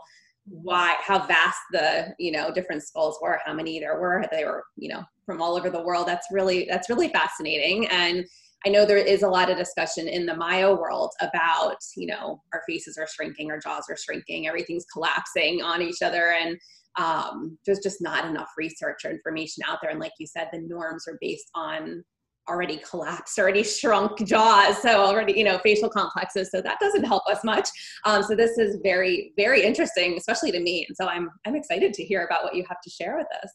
why 0.49 0.95
how 1.01 1.25
vast 1.27 1.57
the 1.71 2.15
you 2.19 2.31
know 2.31 2.51
different 2.51 2.81
schools 2.81 3.17
were 3.21 3.39
how 3.45 3.53
many 3.53 3.79
there 3.79 3.99
were 3.99 4.25
they 4.31 4.45
were 4.45 4.63
you 4.77 4.87
know 4.87 5.03
from 5.25 5.41
all 5.41 5.57
over 5.57 5.69
the 5.69 5.81
world 5.81 6.07
that's 6.07 6.27
really 6.31 6.65
that's 6.69 6.89
really 6.89 7.09
fascinating 7.09 7.85
and 7.87 8.25
I 8.65 8.69
know 8.69 8.85
there 8.85 8.97
is 8.97 9.23
a 9.23 9.29
lot 9.29 9.49
of 9.49 9.57
discussion 9.57 10.07
in 10.07 10.25
the 10.25 10.33
myo 10.33 10.75
world 10.75 11.11
about, 11.21 11.77
you 11.95 12.07
know, 12.07 12.41
our 12.53 12.63
faces 12.67 12.97
are 12.97 13.07
shrinking, 13.07 13.51
our 13.51 13.59
jaws 13.59 13.85
are 13.89 13.97
shrinking, 13.97 14.47
everything's 14.47 14.85
collapsing 14.91 15.61
on 15.61 15.81
each 15.81 16.01
other. 16.01 16.31
And 16.31 16.57
um, 16.97 17.57
there's 17.65 17.79
just 17.79 18.01
not 18.01 18.25
enough 18.25 18.49
research 18.57 19.05
or 19.05 19.11
information 19.11 19.63
out 19.67 19.77
there. 19.81 19.91
And 19.91 19.99
like 19.99 20.13
you 20.19 20.25
said, 20.25 20.49
the 20.51 20.59
norms 20.59 21.07
are 21.07 21.17
based 21.21 21.49
on 21.53 22.03
already 22.49 22.77
collapsed, 22.89 23.37
already 23.37 23.63
shrunk 23.63 24.25
jaws, 24.25 24.81
so 24.81 25.01
already, 25.01 25.33
you 25.33 25.43
know, 25.43 25.59
facial 25.59 25.89
complexes. 25.89 26.49
So 26.49 26.61
that 26.61 26.79
doesn't 26.79 27.03
help 27.03 27.23
us 27.29 27.43
much. 27.43 27.67
Um, 28.05 28.23
so 28.23 28.35
this 28.35 28.57
is 28.57 28.79
very, 28.83 29.33
very 29.37 29.63
interesting, 29.63 30.15
especially 30.17 30.51
to 30.53 30.59
me. 30.59 30.85
And 30.87 30.95
so 30.95 31.07
I'm, 31.07 31.29
I'm 31.45 31.55
excited 31.55 31.93
to 31.93 32.03
hear 32.03 32.25
about 32.25 32.43
what 32.43 32.55
you 32.55 32.63
have 32.67 32.81
to 32.81 32.89
share 32.89 33.17
with 33.17 33.27
us. 33.43 33.51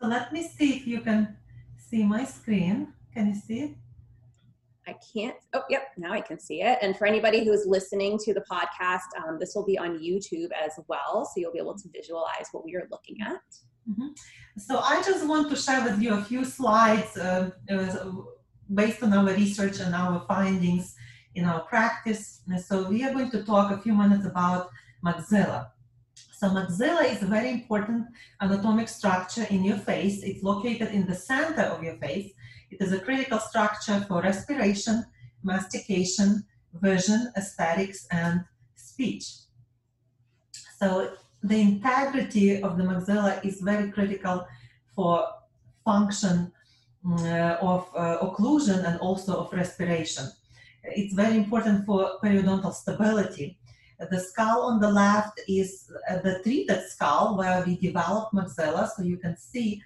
So 0.00 0.08
let 0.08 0.32
me 0.32 0.42
see 0.42 0.76
if 0.76 0.86
you 0.86 1.00
can 1.00 1.36
see 1.76 2.04
my 2.04 2.24
screen. 2.24 2.92
Can 3.12 3.28
you 3.28 3.34
see 3.34 3.60
it? 3.60 3.70
I 4.88 4.94
can't. 5.12 5.36
Oh, 5.52 5.62
yep. 5.68 5.88
Now 5.96 6.12
I 6.12 6.20
can 6.20 6.38
see 6.38 6.62
it. 6.62 6.78
And 6.80 6.96
for 6.96 7.06
anybody 7.06 7.44
who 7.44 7.52
is 7.52 7.66
listening 7.66 8.18
to 8.18 8.32
the 8.32 8.44
podcast, 8.50 9.08
um, 9.26 9.38
this 9.40 9.54
will 9.54 9.64
be 9.64 9.76
on 9.76 9.98
YouTube 9.98 10.50
as 10.52 10.78
well. 10.86 11.24
So 11.24 11.40
you'll 11.40 11.52
be 11.52 11.58
able 11.58 11.76
to 11.76 11.88
visualize 11.92 12.48
what 12.52 12.64
we 12.64 12.76
are 12.76 12.86
looking 12.90 13.16
at. 13.20 13.42
Mm-hmm. 13.90 14.08
So 14.58 14.78
I 14.78 15.02
just 15.02 15.26
want 15.26 15.50
to 15.50 15.56
share 15.56 15.82
with 15.82 16.00
you 16.00 16.14
a 16.14 16.22
few 16.22 16.44
slides 16.44 17.16
uh, 17.16 17.50
based 18.72 19.02
on 19.02 19.12
our 19.12 19.24
research 19.24 19.80
and 19.80 19.94
our 19.94 20.24
findings 20.26 20.94
in 21.34 21.44
our 21.44 21.60
practice. 21.60 22.42
So 22.64 22.88
we 22.88 23.04
are 23.04 23.12
going 23.12 23.30
to 23.30 23.42
talk 23.44 23.72
a 23.72 23.78
few 23.78 23.94
minutes 23.94 24.24
about 24.24 24.70
maxilla. 25.04 25.68
So 26.32 26.48
maxilla 26.48 27.04
is 27.12 27.22
a 27.22 27.26
very 27.26 27.50
important 27.50 28.06
anatomic 28.40 28.88
structure 28.88 29.46
in 29.50 29.64
your 29.64 29.78
face. 29.78 30.22
It's 30.22 30.42
located 30.42 30.88
in 30.92 31.06
the 31.06 31.14
center 31.14 31.62
of 31.62 31.82
your 31.82 31.96
face 31.96 32.32
it 32.70 32.80
is 32.80 32.92
a 32.92 33.00
critical 33.00 33.38
structure 33.38 34.04
for 34.08 34.22
respiration, 34.22 35.04
mastication, 35.42 36.44
vision, 36.74 37.32
aesthetics, 37.36 38.06
and 38.10 38.44
speech. 38.74 39.26
So 40.78 41.12
the 41.42 41.60
integrity 41.60 42.62
of 42.62 42.76
the 42.76 42.84
maxilla 42.84 43.44
is 43.44 43.60
very 43.60 43.90
critical 43.90 44.46
for 44.94 45.26
function 45.84 46.52
uh, 47.08 47.56
of 47.60 47.88
uh, 47.96 48.18
occlusion 48.20 48.84
and 48.84 48.98
also 49.00 49.36
of 49.42 49.52
respiration. 49.52 50.26
It's 50.82 51.14
very 51.14 51.36
important 51.36 51.86
for 51.86 52.18
periodontal 52.22 52.74
stability. 52.74 53.58
The 53.98 54.20
skull 54.20 54.62
on 54.62 54.80
the 54.80 54.90
left 54.90 55.40
is 55.48 55.90
uh, 56.10 56.18
the 56.18 56.40
treated 56.42 56.82
skull 56.88 57.36
where 57.38 57.62
we 57.64 57.76
develop 57.76 58.30
maxilla, 58.32 58.88
so 58.88 59.02
you 59.02 59.16
can 59.16 59.36
see 59.36 59.82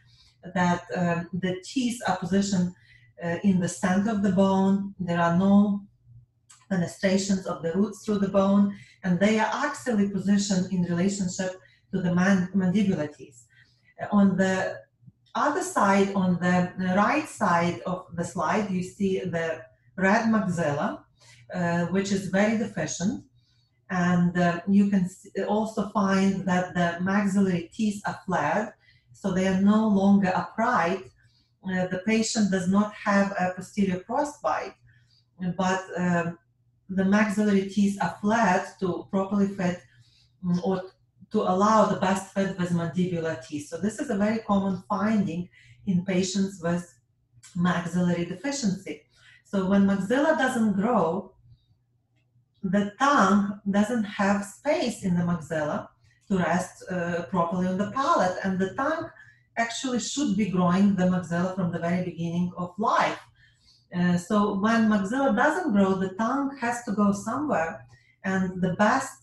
that 0.54 0.82
um, 0.96 1.28
the 1.32 1.60
teeth 1.64 2.00
are 2.08 2.16
positioned 2.16 2.72
uh, 3.22 3.36
in 3.44 3.60
the 3.60 3.68
center 3.68 4.10
of 4.10 4.22
the 4.22 4.32
bone. 4.32 4.94
There 4.98 5.20
are 5.20 5.36
no 5.36 5.82
fenestrations 6.70 7.46
of 7.46 7.62
the 7.62 7.72
roots 7.72 8.04
through 8.04 8.18
the 8.18 8.28
bone, 8.28 8.76
and 9.02 9.18
they 9.18 9.38
are 9.38 9.50
axially 9.50 10.10
positioned 10.10 10.72
in 10.72 10.82
relationship 10.82 11.52
to 11.92 12.00
the 12.00 12.14
man- 12.14 12.50
mandibular 12.54 13.14
teeth. 13.14 13.44
Uh, 14.00 14.06
on 14.12 14.36
the 14.36 14.78
other 15.34 15.62
side, 15.62 16.12
on 16.14 16.38
the 16.40 16.72
right 16.96 17.28
side 17.28 17.80
of 17.86 18.06
the 18.14 18.24
slide, 18.24 18.70
you 18.70 18.82
see 18.82 19.20
the 19.20 19.62
red 19.96 20.26
maxilla, 20.26 21.02
uh, 21.54 21.86
which 21.86 22.10
is 22.12 22.28
very 22.28 22.58
deficient. 22.58 23.24
And 23.90 24.38
uh, 24.38 24.60
you 24.68 24.88
can 24.88 25.08
also 25.48 25.88
find 25.90 26.46
that 26.46 26.74
the 26.74 27.02
maxillary 27.02 27.70
teeth 27.72 28.00
are 28.06 28.18
flat, 28.24 28.74
so 29.12 29.32
they 29.32 29.46
are 29.46 29.60
no 29.60 29.88
longer 29.88 30.32
upright. 30.34 31.04
Uh, 31.64 31.86
the 31.88 32.02
patient 32.06 32.50
does 32.50 32.68
not 32.68 32.92
have 32.94 33.32
a 33.38 33.52
posterior 33.54 34.02
crossbite, 34.08 34.74
but 35.56 35.84
um, 35.96 36.38
the 36.88 37.04
maxillary 37.04 37.68
teeth 37.68 37.98
are 38.00 38.16
flat 38.20 38.78
to 38.80 39.06
properly 39.10 39.48
fit 39.48 39.80
um, 40.44 40.60
or 40.64 40.82
to 41.30 41.42
allow 41.42 41.86
the 41.86 42.00
best 42.00 42.34
fit 42.34 42.58
with 42.58 42.70
mandibular 42.70 43.46
teeth. 43.46 43.68
So 43.68 43.78
this 43.78 44.00
is 44.00 44.10
a 44.10 44.16
very 44.16 44.38
common 44.38 44.82
finding 44.88 45.48
in 45.86 46.04
patients 46.04 46.60
with 46.62 46.92
maxillary 47.54 48.24
deficiency. 48.24 49.02
So 49.44 49.66
when 49.66 49.86
maxilla 49.86 50.36
doesn't 50.36 50.72
grow, 50.72 51.34
the 52.62 52.92
tongue 52.98 53.60
doesn't 53.70 54.04
have 54.04 54.44
space 54.44 55.04
in 55.04 55.16
the 55.16 55.22
maxilla 55.22 55.88
to 56.30 56.38
rest 56.38 56.84
uh, 56.90 57.22
properly 57.28 57.66
on 57.66 57.76
the 57.76 57.90
palate, 57.90 58.36
and 58.44 58.58
the 58.58 58.72
tongue 58.74 59.10
actually 59.56 60.00
should 60.00 60.36
be 60.36 60.48
growing 60.48 60.94
the 60.94 61.04
maxilla 61.04 61.54
from 61.54 61.72
the 61.72 61.78
very 61.78 62.04
beginning 62.04 62.52
of 62.56 62.72
life. 62.78 63.18
Uh, 63.96 64.16
so 64.16 64.58
when 64.58 64.88
maxilla 64.88 65.34
doesn't 65.36 65.72
grow, 65.72 65.94
the 65.94 66.10
tongue 66.10 66.56
has 66.60 66.84
to 66.84 66.92
go 66.92 67.12
somewhere, 67.12 67.84
and 68.24 68.62
the 68.62 68.74
best 68.74 69.16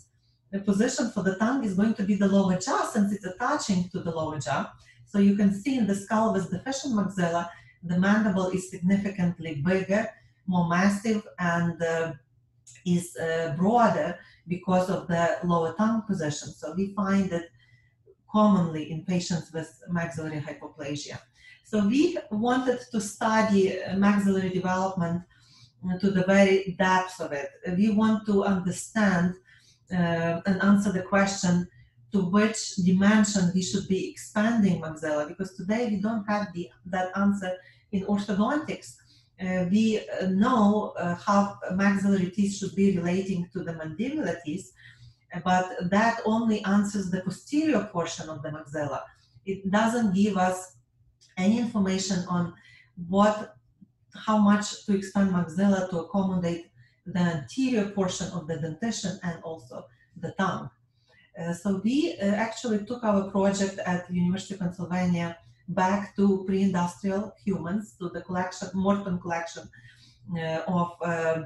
position 0.66 1.12
for 1.12 1.24
the 1.24 1.36
tongue 1.36 1.64
is 1.64 1.74
going 1.74 1.94
to 1.94 2.04
be 2.04 2.16
the 2.16 2.28
lower 2.28 2.58
jaw 2.58 2.84
since 2.94 3.12
it's 3.14 3.26
attaching 3.26 3.90
to 3.90 4.00
the 4.00 4.12
lower 4.12 4.40
jaw. 4.40 4.72
So 5.06 5.20
you 5.20 5.36
can 5.36 5.54
see 5.54 5.78
in 5.78 5.88
the 5.88 5.96
skull 5.96 6.34
with 6.34 6.52
deficient 6.52 6.94
maxilla, 6.94 7.50
the 7.84 7.98
mandible 7.98 8.50
is 8.50 8.70
significantly 8.70 9.62
bigger, 9.66 10.10
more 10.46 10.68
massive, 10.68 11.26
and 11.40 11.82
uh, 11.82 12.14
is 12.86 13.16
uh, 13.18 13.54
broader 13.58 14.18
because 14.48 14.90
of 14.90 15.08
the 15.08 15.38
lower 15.44 15.74
tongue 15.74 16.04
position. 16.04 16.50
So 16.50 16.74
we 16.76 16.94
find 16.94 17.32
it 17.32 17.50
commonly 18.32 18.92
in 18.92 19.06
patients 19.06 19.52
with 19.54 19.70
maxillary 19.90 20.40
hypoplasia. 20.40 21.20
So 21.64 21.86
we 21.88 22.18
wanted 22.32 22.80
to 22.92 23.02
study 23.02 23.78
maxillary 23.96 24.50
development 24.50 25.24
to 26.00 26.12
the 26.12 26.24
very 26.24 26.76
depths 26.80 27.20
of 27.20 27.32
it. 27.32 27.50
We 27.78 27.90
want 27.92 28.26
to 28.28 28.44
understand 28.44 29.36
uh, 29.92 30.42
and 30.46 30.62
answer 30.62 30.92
the 30.92 31.04
question 31.04 31.68
to 32.12 32.26
which 32.26 32.76
dimension 32.78 33.52
we 33.54 33.62
should 33.62 33.88
be 33.88 34.10
expanding 34.10 34.82
maxilla 34.82 35.28
because 35.28 35.54
today 35.56 35.88
we 35.90 35.98
don't 35.98 36.26
have 36.28 36.54
the, 36.54 36.70
that 36.86 37.10
answer 37.18 37.54
in 37.92 38.06
orthodontics. 38.06 38.96
Uh, 39.40 39.66
we 39.70 40.02
know 40.30 40.94
uh, 40.98 41.14
how 41.16 41.58
maxillary 41.74 42.32
teeth 42.32 42.56
should 42.58 42.76
be 42.76 42.98
relating 42.98 43.48
to 43.54 43.64
the 43.64 43.74
mandibular 43.74 44.42
teeth, 44.44 44.72
but 45.44 45.70
that 45.92 46.22
only 46.26 46.64
answers 46.66 47.12
the 47.12 47.22
posterior 47.22 47.84
portion 47.92 48.30
of 48.30 48.42
the 48.42 48.50
maxilla. 48.50 49.02
It 49.46 49.70
doesn't 49.70 50.16
give 50.16 50.38
us 50.38 50.78
any 51.38 51.60
information 51.60 52.26
on 52.28 52.54
what, 53.08 53.56
how 54.16 54.40
much 54.40 54.86
to 54.86 54.96
expand 54.96 55.32
maxilla 55.32 55.88
to 55.92 56.00
accommodate 56.00 56.72
the 57.06 57.20
anterior 57.20 57.90
portion 57.90 58.28
of 58.32 58.48
the 58.48 58.58
dentition 58.58 59.20
and 59.24 59.42
also 59.44 59.86
the 60.20 60.32
tongue. 60.32 60.70
Uh, 61.40 61.54
so 61.54 61.80
we 61.84 62.18
uh, 62.20 62.26
actually 62.26 62.84
took 62.86 63.04
our 63.04 63.30
project 63.30 63.80
at 63.86 64.12
University 64.12 64.56
of 64.56 64.62
Pennsylvania 64.62 65.38
back 65.68 66.16
to 66.16 66.44
pre-industrial 66.46 67.34
humans, 67.44 67.96
to 68.00 68.10
the 68.10 68.22
collection, 68.22 68.70
Morton 68.74 69.20
collection 69.20 69.70
uh, 70.38 70.62
of 70.68 70.92
uh, 71.02 71.44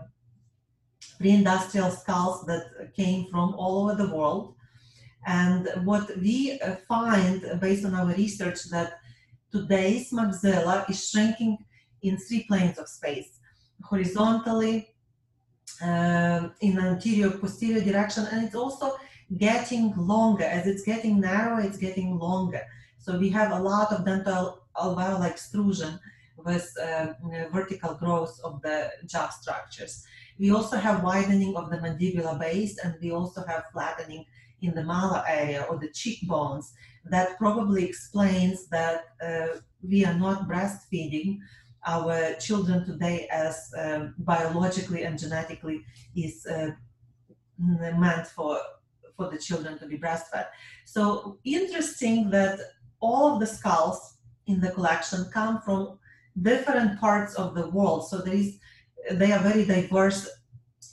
pre-industrial 1.19 1.91
skulls 1.91 2.45
that 2.45 2.93
came 2.95 3.27
from 3.29 3.53
all 3.55 3.83
over 3.83 3.95
the 3.95 4.13
world. 4.15 4.55
And 5.25 5.69
what 5.83 6.17
we 6.17 6.59
uh, 6.59 6.75
find 6.87 7.59
based 7.59 7.85
on 7.85 7.93
our 7.93 8.07
research 8.07 8.63
that 8.71 8.99
today's 9.51 10.11
maxilla 10.11 10.89
is 10.89 11.09
shrinking 11.09 11.57
in 12.01 12.17
three 12.17 12.43
planes 12.43 12.79
of 12.79 12.87
space, 12.87 13.39
horizontally, 13.83 14.87
uh, 15.81 16.49
in 16.61 16.77
anterior 16.79 17.31
posterior 17.31 17.83
direction, 17.83 18.27
and 18.31 18.45
it's 18.45 18.55
also 18.55 18.95
getting 19.37 19.93
longer. 19.95 20.43
As 20.43 20.67
it's 20.67 20.83
getting 20.83 21.19
narrower, 21.19 21.61
it's 21.61 21.77
getting 21.77 22.17
longer. 22.17 22.61
So 23.01 23.17
we 23.17 23.29
have 23.29 23.51
a 23.51 23.59
lot 23.59 23.91
of 23.91 24.05
dental 24.05 24.63
alveolar 24.75 25.29
extrusion 25.29 25.99
with 26.37 26.71
uh, 26.81 27.13
vertical 27.51 27.95
growth 27.95 28.39
of 28.43 28.61
the 28.61 28.91
jaw 29.05 29.29
structures. 29.29 30.05
We 30.39 30.51
also 30.51 30.77
have 30.77 31.03
widening 31.03 31.55
of 31.55 31.69
the 31.69 31.77
mandibular 31.77 32.39
base 32.39 32.77
and 32.79 32.95
we 33.01 33.11
also 33.11 33.43
have 33.45 33.65
flattening 33.73 34.25
in 34.61 34.75
the 34.75 34.81
malar 34.81 35.23
area 35.27 35.65
or 35.69 35.77
the 35.79 35.89
cheekbones. 35.89 36.73
That 37.05 37.37
probably 37.37 37.85
explains 37.85 38.67
that 38.67 39.05
uh, 39.23 39.59
we 39.81 40.05
are 40.05 40.13
not 40.13 40.47
breastfeeding 40.47 41.39
our 41.85 42.33
children 42.35 42.85
today 42.85 43.27
as 43.31 43.73
um, 43.75 44.13
biologically 44.19 45.03
and 45.03 45.17
genetically 45.17 45.83
is 46.15 46.45
uh, 46.45 46.71
meant 47.57 48.27
for 48.27 48.59
for 49.17 49.29
the 49.29 49.37
children 49.37 49.77
to 49.77 49.85
be 49.85 49.97
breastfed. 49.97 50.47
So 50.85 51.37
interesting 51.43 52.29
that 52.31 52.59
all 53.01 53.33
of 53.33 53.39
the 53.39 53.47
skulls 53.47 54.17
in 54.47 54.61
the 54.61 54.71
collection 54.71 55.25
come 55.33 55.61
from 55.61 55.99
different 56.41 56.99
parts 56.99 57.35
of 57.35 57.55
the 57.55 57.69
world. 57.69 58.07
So 58.07 58.19
there 58.19 58.33
is 58.33 58.57
they 59.11 59.31
are 59.31 59.39
very 59.39 59.65
diverse 59.65 60.29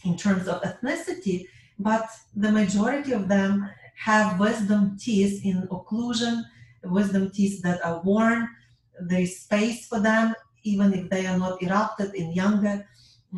in 0.04 0.16
terms 0.16 0.48
of 0.48 0.62
ethnicity, 0.62 1.46
but 1.78 2.08
the 2.34 2.50
majority 2.50 3.12
of 3.12 3.28
them 3.28 3.68
have 3.96 4.40
wisdom 4.40 4.96
teeth 4.98 5.44
in 5.44 5.68
occlusion, 5.68 6.42
wisdom 6.84 7.30
teeth 7.30 7.62
that 7.62 7.84
are 7.84 8.00
worn. 8.02 8.48
There 9.00 9.20
is 9.20 9.40
space 9.40 9.86
for 9.86 10.00
them 10.00 10.34
even 10.64 10.92
if 10.92 11.08
they 11.10 11.26
are 11.26 11.38
not 11.38 11.62
erupted 11.62 12.14
in 12.14 12.32
younger 12.32 12.86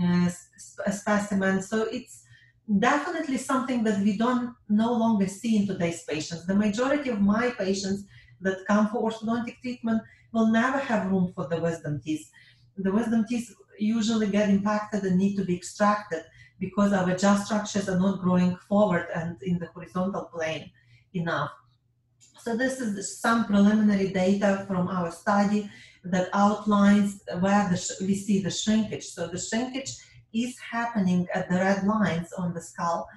uh, 0.03 0.29
specimens. 0.89 1.69
So 1.69 1.83
it's 1.85 2.25
definitely 2.79 3.39
something 3.39 3.83
that 3.85 4.01
we 4.01 4.17
don't 4.17 4.55
no 4.69 4.93
longer 4.93 5.27
see 5.27 5.57
in 5.59 5.67
today's 5.67 6.03
patients. 6.05 6.47
The 6.47 6.55
majority 6.55 7.11
of 7.11 7.21
my 7.21 7.51
patients 7.51 8.05
that 8.41 8.67
come 8.67 8.89
for 8.89 9.11
orthodontic 9.11 9.61
treatment 9.61 10.03
will 10.33 10.47
never 10.47 10.79
have 10.79 11.11
room 11.11 11.33
for 11.35 11.47
the 11.47 11.61
wisdom 11.61 12.01
teeth. 12.05 12.31
The 12.77 12.93
wisdom 12.93 13.25
teeth 13.29 13.55
usually 13.79 14.29
get 14.29 14.49
impacted 14.51 15.03
and 15.05 15.19
need 15.19 15.37
to 15.37 15.45
be 15.45 15.57
extracted 15.57 16.23
because 16.59 16.93
our 16.93 17.17
jaw 17.17 17.37
structures 17.37 17.89
are 17.89 17.99
not 17.99 18.21
growing 18.21 18.57
forward 18.69 19.09
and 19.15 19.37
in 19.43 19.59
the 19.59 19.67
horizontal 19.67 20.25
plane 20.25 20.71
enough. 21.15 21.51
So 22.39 22.57
this 22.57 22.81
is 22.81 23.19
some 23.19 23.47
preliminary 23.47 24.13
data 24.13 24.65
from 24.67 24.89
our 24.89 25.11
study 25.11 25.71
that 26.05 26.29
outlines 26.33 27.23
where 27.41 27.69
we 28.01 28.15
see 28.15 28.41
the 28.41 28.51
shrinkage. 28.51 29.05
So 29.05 29.27
the 29.27 29.39
shrinkage 29.39 29.97
is 30.33 30.57
happening 30.59 31.27
at 31.35 31.51
the 31.51 31.57
red 31.57 31.87
lines 31.87 32.33
on 32.33 32.55
the 32.55 32.63
skull. 32.63 33.09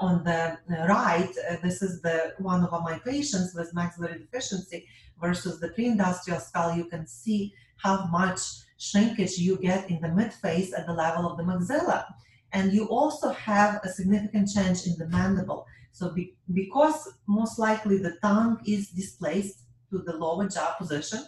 On 0.00 0.22
the 0.24 0.58
right, 0.88 1.32
uh, 1.50 1.56
this 1.62 1.82
is 1.82 2.00
the 2.00 2.34
one 2.38 2.64
of 2.64 2.82
my 2.82 2.98
patients 2.98 3.54
with 3.54 3.74
maxillary 3.74 4.18
deficiency 4.18 4.86
versus 5.20 5.58
the 5.60 5.68
pre-industrial 5.68 6.40
skull. 6.40 6.76
You 6.76 6.84
can 6.84 7.06
see 7.06 7.52
how 7.76 8.06
much 8.06 8.40
shrinkage 8.78 9.38
you 9.38 9.58
get 9.58 9.90
in 9.90 10.00
the 10.00 10.08
midface 10.08 10.70
at 10.76 10.86
the 10.86 10.92
level 10.92 11.30
of 11.30 11.36
the 11.36 11.42
maxilla. 11.42 12.04
And 12.52 12.72
you 12.72 12.86
also 12.86 13.30
have 13.30 13.80
a 13.84 13.88
significant 13.88 14.48
change 14.48 14.86
in 14.86 14.96
the 14.98 15.08
mandible. 15.08 15.66
So 15.92 16.10
be, 16.10 16.34
because 16.52 17.12
most 17.26 17.58
likely 17.58 17.98
the 17.98 18.16
tongue 18.22 18.60
is 18.66 18.90
displaced 18.90 19.60
to 19.90 19.98
the 19.98 20.16
lower 20.16 20.48
jaw 20.48 20.74
position, 20.78 21.24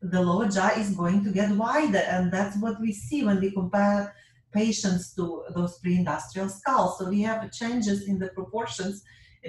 the 0.00 0.20
lower 0.20 0.48
jaw 0.48 0.70
is 0.76 0.90
going 0.90 1.24
to 1.24 1.30
get 1.30 1.50
wider. 1.50 1.98
And 1.98 2.32
that's 2.32 2.56
what 2.58 2.80
we 2.80 2.92
see 2.92 3.24
when 3.24 3.40
we 3.40 3.50
compare 3.50 4.14
patients 4.54 5.14
to 5.16 5.44
those 5.54 5.78
pre-industrial 5.80 6.48
skulls. 6.48 6.98
So 6.98 7.08
we 7.08 7.22
have 7.22 7.50
changes 7.52 8.08
in 8.08 8.18
the 8.18 8.28
proportions 8.28 9.02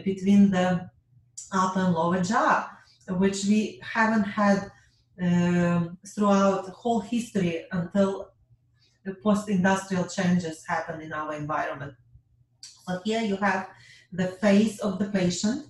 between 0.04 0.52
the 0.52 0.90
upper 1.54 1.80
and 1.80 1.94
lower 1.94 2.22
jaw, 2.22 2.70
which 3.08 3.46
we 3.46 3.80
haven't 3.84 4.24
had 4.24 4.72
um, 5.22 5.98
throughout 6.14 6.68
whole 6.70 7.00
history 7.00 7.66
until 7.72 8.32
the 9.06 9.16
post-industrial 9.24 10.06
changes 10.06 10.66
happen 10.68 11.00
in 11.00 11.14
our 11.14 11.34
environment. 11.34 11.94
So 12.62 13.00
here 13.06 13.22
you 13.22 13.38
have 13.38 13.70
the 14.12 14.28
face 14.28 14.80
of 14.80 15.00
the 15.00 15.10
patient 15.10 15.68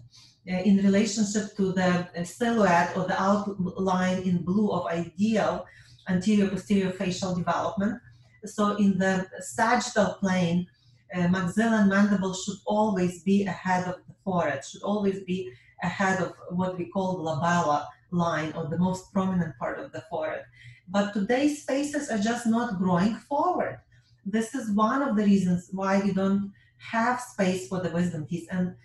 uh, 0.49 0.61
in 0.69 0.77
relationship 0.77 1.55
to 1.57 1.73
the 1.73 2.07
uh, 2.17 2.23
silhouette 2.23 2.95
or 2.95 3.05
the 3.05 3.21
outline 3.21 4.23
in 4.23 4.43
blue 4.43 4.71
of 4.71 4.85
ideal 4.87 5.65
anterior 6.07 6.49
posterior 6.49 6.91
facial 6.91 7.35
development. 7.35 7.99
So 8.47 8.75
in 8.77 8.97
the 8.97 9.27
sagittal 9.39 10.15
plane, 10.19 10.67
uh, 11.13 11.27
maxilla 11.27 11.81
and 11.81 11.89
mandible 11.89 12.33
should 12.33 12.57
always 12.65 13.23
be 13.23 13.45
ahead 13.45 13.87
of 13.87 13.95
the 14.07 14.15
forehead, 14.23 14.63
should 14.65 14.83
always 14.83 15.23
be 15.23 15.51
ahead 15.83 16.21
of 16.21 16.33
what 16.49 16.77
we 16.77 16.85
call 16.85 17.17
the 17.17 17.23
glabella 17.23 17.87
line 18.11 18.53
or 18.53 18.67
the 18.67 18.77
most 18.77 19.11
prominent 19.13 19.57
part 19.57 19.79
of 19.79 19.91
the 19.91 20.03
forehead. 20.09 20.45
But 20.87 21.13
today's 21.13 21.63
faces 21.63 22.09
are 22.09 22.17
just 22.17 22.45
not 22.45 22.77
growing 22.77 23.15
forward. 23.15 23.79
This 24.25 24.55
is 24.55 24.71
one 24.71 25.01
of 25.01 25.15
the 25.15 25.23
reasons 25.23 25.69
why 25.71 25.99
we 25.99 26.13
don't 26.13 26.51
have 26.77 27.19
space 27.21 27.67
for 27.67 27.79
the 27.79 27.89
wisdom 27.89 28.25
teeth. 28.27 28.47
And 28.51 28.75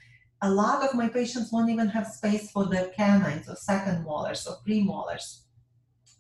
a 0.43 0.51
lot 0.51 0.87
of 0.87 0.95
my 0.95 1.09
patients 1.09 1.53
won't 1.53 1.71
even 1.71 1.89
have 1.89 2.07
space 2.07 2.51
for 2.51 2.65
the 2.65 2.93
canines 2.97 3.49
or 3.49 3.57
second 3.57 4.05
molars 4.05 4.47
or 4.47 4.57
premolars. 4.67 5.41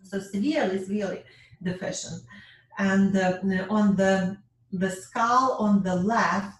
So 0.02 0.20
severely, 0.20 0.78
severely 0.84 1.22
deficient. 1.62 2.22
And 2.78 3.16
on 3.68 3.96
the, 3.96 4.38
the 4.72 4.90
skull 4.90 5.56
on 5.58 5.82
the 5.82 5.96
left 5.96 6.56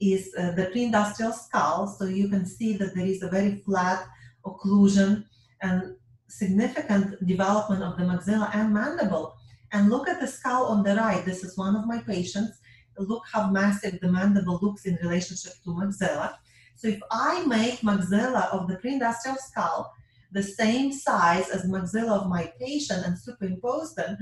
is 0.00 0.34
uh, 0.38 0.50
the 0.52 0.66
pre-industrial 0.66 1.32
skull. 1.32 1.86
So 1.86 2.04
you 2.04 2.28
can 2.28 2.44
see 2.46 2.76
that 2.76 2.94
there 2.94 3.06
is 3.06 3.22
a 3.22 3.28
very 3.28 3.62
flat 3.64 4.06
occlusion 4.44 5.24
and 5.62 5.96
significant 6.28 7.26
development 7.26 7.82
of 7.82 7.96
the 7.96 8.04
maxilla 8.04 8.54
and 8.54 8.74
mandible. 8.74 9.36
And 9.72 9.90
look 9.90 10.08
at 10.08 10.20
the 10.20 10.26
skull 10.26 10.66
on 10.66 10.82
the 10.82 10.94
right. 10.96 11.24
This 11.24 11.42
is 11.42 11.56
one 11.56 11.74
of 11.76 11.86
my 11.86 11.98
patients 11.98 12.60
look 12.98 13.22
how 13.32 13.50
massive 13.50 14.00
the 14.00 14.10
mandible 14.10 14.58
looks 14.62 14.86
in 14.86 14.98
relationship 15.02 15.52
to 15.64 15.70
maxilla. 15.70 16.34
So 16.76 16.88
if 16.88 17.00
I 17.10 17.44
make 17.46 17.80
maxilla 17.80 18.52
of 18.52 18.68
the 18.68 18.76
pre-industrial 18.76 19.36
skull 19.38 19.92
the 20.32 20.42
same 20.42 20.92
size 20.92 21.48
as 21.50 21.64
maxilla 21.64 22.22
of 22.22 22.28
my 22.28 22.52
patient 22.58 23.06
and 23.06 23.18
superimpose 23.18 23.94
them 23.94 24.16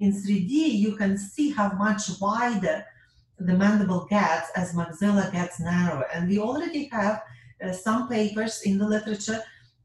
in 0.00 0.12
3D, 0.12 0.50
you 0.50 0.96
can 0.96 1.18
see 1.18 1.50
how 1.50 1.70
much 1.72 2.02
wider 2.20 2.84
the 3.38 3.54
mandible 3.54 4.06
gets 4.08 4.50
as 4.56 4.72
maxilla 4.72 5.30
gets 5.32 5.60
narrower. 5.60 6.06
And 6.12 6.28
we 6.28 6.38
already 6.38 6.88
have 6.88 7.22
uh, 7.62 7.72
some 7.72 8.08
papers 8.08 8.62
in 8.64 8.78
the 8.78 8.86
literature 8.86 9.42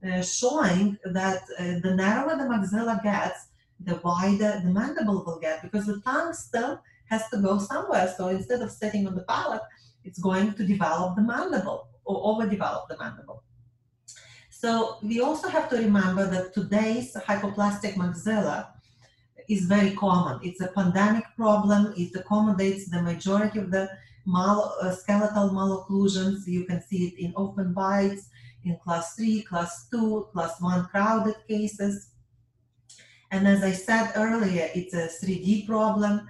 uh, 0.08 0.22
showing 0.22 0.98
that 1.06 1.44
uh, 1.60 1.80
the 1.82 1.96
narrower 1.96 2.36
the 2.36 2.44
maxilla 2.44 3.02
gets, 3.04 3.48
the 3.80 4.00
wider 4.04 4.62
the 4.64 4.72
mandible 4.72 5.24
will 5.26 5.40
get 5.40 5.62
because 5.62 5.86
the 5.86 6.02
tongue 6.02 6.34
still 6.34 6.82
has 7.06 7.28
to 7.30 7.38
go 7.38 7.58
somewhere. 7.58 8.14
So 8.16 8.28
instead 8.28 8.62
of 8.62 8.72
sitting 8.72 9.08
on 9.08 9.16
the 9.16 9.24
palate, 9.24 9.62
it's 10.04 10.20
going 10.20 10.54
to 10.54 10.66
develop 10.66 11.16
the 11.16 11.22
mandible 11.22 11.88
or 12.06 12.16
overdevelop 12.24 12.88
the 12.88 12.98
mandible. 12.98 13.44
So 14.50 14.98
we 15.02 15.22
also 15.22 15.48
have 15.50 15.70
to 15.70 15.78
remember 15.78 16.26
that 16.30 16.54
today's 16.54 17.14
hypoplastic 17.14 17.96
maxilla 17.96 18.73
is 19.50 19.66
very 19.66 19.92
common. 19.92 20.40
It's 20.44 20.62
a 20.62 20.68
pandemic 20.68 21.26
problem. 21.36 21.94
It 21.98 22.16
accommodates 22.16 22.90
the 22.90 23.02
majority 23.02 23.60
of 23.60 23.72
the 23.72 23.90
mal- 24.26 24.76
uh, 24.82 24.92
skeletal 24.92 25.50
malocclusions. 25.50 26.48
You 26.48 26.66
can 26.66 26.82
see 26.82 27.08
it 27.08 27.20
in 27.20 27.34
open 27.36 27.74
bites, 27.74 28.30
in 28.64 28.78
class 28.78 29.16
3, 29.16 29.42
class 29.44 29.88
2, 29.90 30.28
class 30.32 30.60
1 30.60 30.86
crowded 30.86 31.36
cases. 31.48 32.10
And 33.32 33.48
as 33.48 33.64
I 33.64 33.72
said 33.72 34.12
earlier, 34.16 34.70
it's 34.76 34.94
a 34.94 35.08
3D 35.08 35.66
problem 35.66 36.28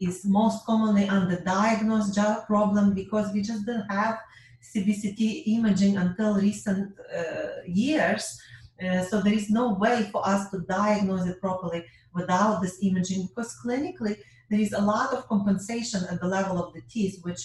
is 0.00 0.24
most 0.24 0.64
commonly 0.66 1.06
underdiagnosed 1.06 2.46
problem 2.46 2.94
because 2.94 3.32
we 3.32 3.42
just 3.42 3.64
didn't 3.64 3.88
have 3.88 4.18
CBCT 4.62 5.44
imaging 5.46 5.96
until 5.96 6.34
recent 6.34 6.92
uh, 7.16 7.62
years. 7.66 8.40
Uh, 8.82 9.02
so 9.02 9.20
there 9.20 9.32
is 9.32 9.48
no 9.48 9.74
way 9.74 10.08
for 10.12 10.26
us 10.26 10.50
to 10.50 10.60
diagnose 10.60 11.26
it 11.26 11.40
properly 11.40 11.84
without 12.16 12.60
this 12.62 12.78
imaging 12.82 13.28
because 13.28 13.54
clinically 13.64 14.16
there 14.50 14.60
is 14.66 14.72
a 14.72 14.80
lot 14.80 15.12
of 15.12 15.28
compensation 15.28 16.02
at 16.10 16.20
the 16.20 16.26
level 16.26 16.56
of 16.62 16.72
the 16.74 16.82
teeth 16.92 17.18
which 17.22 17.42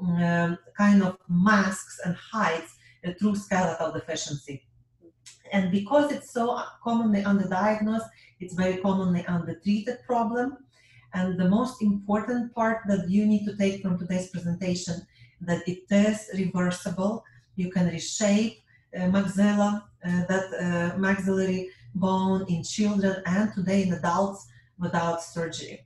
um, 0.00 0.58
kind 0.76 1.02
of 1.02 1.18
masks 1.28 2.00
and 2.04 2.14
hides 2.16 2.74
the 3.04 3.14
true 3.14 3.34
skeletal 3.34 3.92
deficiency. 3.92 4.64
And 5.52 5.70
because 5.72 6.12
it's 6.12 6.32
so 6.32 6.62
commonly 6.84 7.22
underdiagnosed, 7.22 8.08
it's 8.40 8.54
very 8.54 8.78
commonly 8.78 9.24
undertreated 9.26 9.98
problem. 10.06 10.58
And 11.14 11.38
the 11.38 11.48
most 11.48 11.82
important 11.82 12.54
part 12.54 12.82
that 12.88 13.08
you 13.08 13.26
need 13.26 13.44
to 13.46 13.56
take 13.56 13.82
from 13.82 13.98
today's 13.98 14.30
presentation 14.30 15.06
that 15.40 15.66
it 15.66 15.84
is 15.90 16.28
reversible. 16.34 17.24
You 17.56 17.70
can 17.70 17.86
reshape 17.88 18.62
uh, 18.96 19.00
maxilla, 19.16 19.84
uh, 20.04 20.24
that 20.28 20.92
uh, 20.94 20.98
maxillary 20.98 21.70
bone 21.94 22.44
in 22.48 22.62
children 22.62 23.22
and 23.26 23.52
today 23.52 23.82
in 23.82 23.92
adults 23.92 24.46
without 24.78 25.22
surgery. 25.22 25.84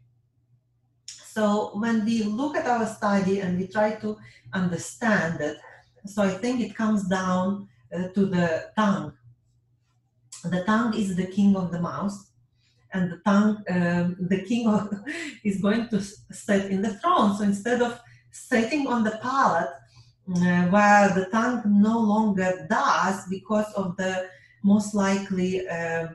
So 1.06 1.70
when 1.74 2.04
we 2.04 2.24
look 2.24 2.56
at 2.56 2.66
our 2.66 2.86
study 2.86 3.40
and 3.40 3.58
we 3.58 3.66
try 3.66 3.94
to 3.96 4.18
understand 4.52 5.40
it, 5.40 5.56
so 6.04 6.22
I 6.22 6.30
think 6.30 6.60
it 6.60 6.76
comes 6.76 7.08
down 7.08 7.68
uh, 7.94 8.08
to 8.08 8.26
the 8.26 8.70
tongue. 8.76 9.14
The 10.44 10.64
tongue 10.64 10.94
is 10.94 11.16
the 11.16 11.26
king 11.26 11.56
of 11.56 11.70
the 11.70 11.80
mouth 11.80 12.12
and 12.92 13.10
the 13.10 13.20
tongue, 13.24 13.62
um, 13.70 14.16
the 14.18 14.42
king 14.42 14.68
of, 14.68 14.92
is 15.44 15.60
going 15.60 15.88
to 15.88 16.00
sit 16.00 16.70
in 16.70 16.82
the 16.82 16.94
throne. 16.94 17.36
So 17.36 17.44
instead 17.44 17.80
of 17.80 17.98
sitting 18.30 18.86
on 18.86 19.04
the 19.04 19.18
palate, 19.22 19.70
uh, 20.28 20.66
where 20.66 21.08
the 21.14 21.28
tongue 21.32 21.62
no 21.66 21.98
longer 21.98 22.66
does 22.68 23.26
because 23.28 23.72
of 23.74 23.96
the 23.96 24.28
most 24.62 24.94
likely 24.94 25.66
uh, 25.68 26.08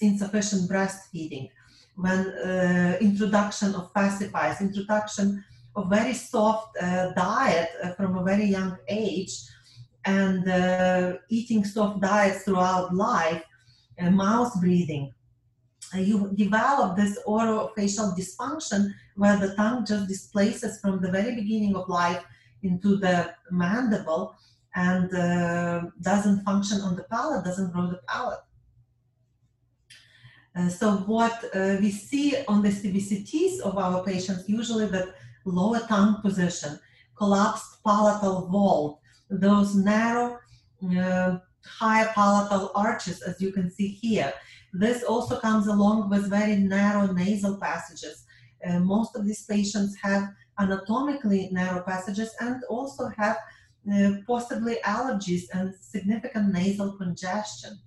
insufficient 0.00 0.70
breastfeeding, 0.70 1.48
when 1.96 2.26
uh, 2.28 2.96
introduction 3.00 3.74
of 3.74 3.92
pacifiers, 3.92 4.60
introduction 4.60 5.44
of 5.76 5.88
very 5.88 6.14
soft 6.14 6.76
uh, 6.80 7.12
diet 7.12 7.68
from 7.96 8.18
a 8.18 8.24
very 8.24 8.44
young 8.44 8.76
age, 8.88 9.32
and 10.04 10.42
eating 11.28 11.64
soft 11.64 12.00
diets 12.00 12.42
throughout 12.42 12.92
life, 12.94 13.42
mouth 14.00 14.52
breathing, 14.60 15.14
you 15.94 16.32
develop 16.34 16.96
this 16.96 17.18
orofacial 17.26 18.16
dysfunction 18.16 18.92
where 19.16 19.36
the 19.36 19.54
tongue 19.54 19.84
just 19.84 20.08
displaces 20.08 20.80
from 20.80 21.00
the 21.00 21.10
very 21.10 21.34
beginning 21.34 21.76
of 21.76 21.88
life 21.88 22.24
into 22.62 22.96
the 22.96 23.32
mandible 23.50 24.34
and 24.74 25.12
uh, 25.14 25.82
doesn't 26.00 26.44
function 26.44 26.80
on 26.80 26.96
the 26.96 27.04
palate, 27.04 27.44
doesn't 27.44 27.72
grow 27.72 27.88
the 27.88 28.00
palate. 28.08 28.40
Uh, 30.54 30.68
so 30.68 30.96
what 31.06 31.44
uh, 31.54 31.76
we 31.80 31.90
see 31.90 32.36
on 32.46 32.62
the 32.62 32.68
CBCTs 32.68 33.60
of 33.60 33.78
our 33.78 34.04
patients, 34.04 34.48
usually 34.48 34.86
that 34.86 35.14
lower 35.44 35.80
tongue 35.80 36.20
position, 36.22 36.78
collapsed 37.16 37.82
palatal 37.84 38.48
vault, 38.48 39.00
those 39.30 39.74
narrow 39.74 40.38
uh, 40.98 41.38
high 41.64 42.06
palatal 42.12 42.70
arches, 42.74 43.22
as 43.22 43.40
you 43.40 43.52
can 43.52 43.70
see 43.70 43.88
here. 43.88 44.32
This 44.72 45.02
also 45.04 45.38
comes 45.38 45.66
along 45.66 46.10
with 46.10 46.30
very 46.30 46.56
narrow 46.56 47.12
nasal 47.12 47.56
passages. 47.58 48.24
Uh, 48.66 48.78
most 48.78 49.16
of 49.16 49.26
these 49.26 49.44
patients 49.44 49.96
have 50.02 50.28
anatomically 50.58 51.48
narrow 51.50 51.82
passages 51.82 52.30
and 52.40 52.62
also 52.68 53.08
have 53.16 53.38
possibly 54.26 54.76
allergies 54.84 55.44
and 55.52 55.74
significant 55.80 56.52
nasal 56.52 56.92
congestion. 56.92 57.78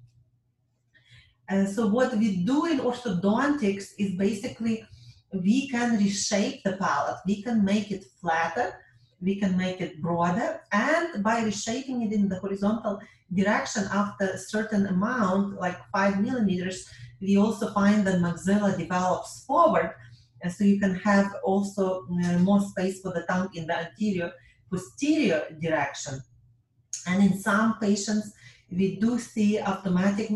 Uh, 1.50 1.66
so 1.66 1.88
what 1.88 2.16
we 2.18 2.44
do 2.44 2.66
in 2.66 2.80
orthodontics 2.80 3.90
is 4.00 4.16
basically 4.18 4.84
we 5.32 5.70
can 5.70 5.98
reshape 5.98 6.64
the 6.64 6.74
palate, 6.78 7.18
we 7.28 7.42
can 7.42 7.64
make 7.64 7.92
it 7.92 8.06
flatter, 8.20 8.74
we 9.22 9.36
can 9.40 9.58
make 9.58 9.80
it 9.82 10.02
broader, 10.02 10.62
and 10.72 11.24
by 11.24 11.44
reshaping 11.44 12.02
it 12.02 12.14
in 12.14 12.28
the 12.30 12.40
horizontal 12.40 13.00
direction 13.34 13.84
after 13.92 14.26
a 14.26 14.38
certain 14.38 14.88
amount, 14.88 15.60
like 15.60 15.78
five 15.92 16.22
millimeters, 16.22 16.88
we 17.22 17.38
also 17.38 17.72
find 17.74 18.06
the 18.06 18.12
maxilla 18.12 18.78
develops 18.78 19.46
forward, 19.46 19.94
and 20.42 20.52
so 20.52 20.64
you 20.64 20.80
can 20.80 20.96
have 20.96 21.28
also 21.44 22.08
uh, 22.26 22.38
more 22.40 22.62
space 22.62 23.02
for 23.02 23.14
the 23.14 23.24
tongue 23.24 23.50
in 23.56 23.66
the 23.68 23.78
anterior 23.78 24.32
posterior 24.76 25.42
direction. 25.62 26.22
And 27.08 27.24
in 27.24 27.40
some 27.40 27.78
patients, 27.80 28.34
we 28.72 28.98
do 28.98 29.18
see 29.20 29.60
automatic 29.60 30.30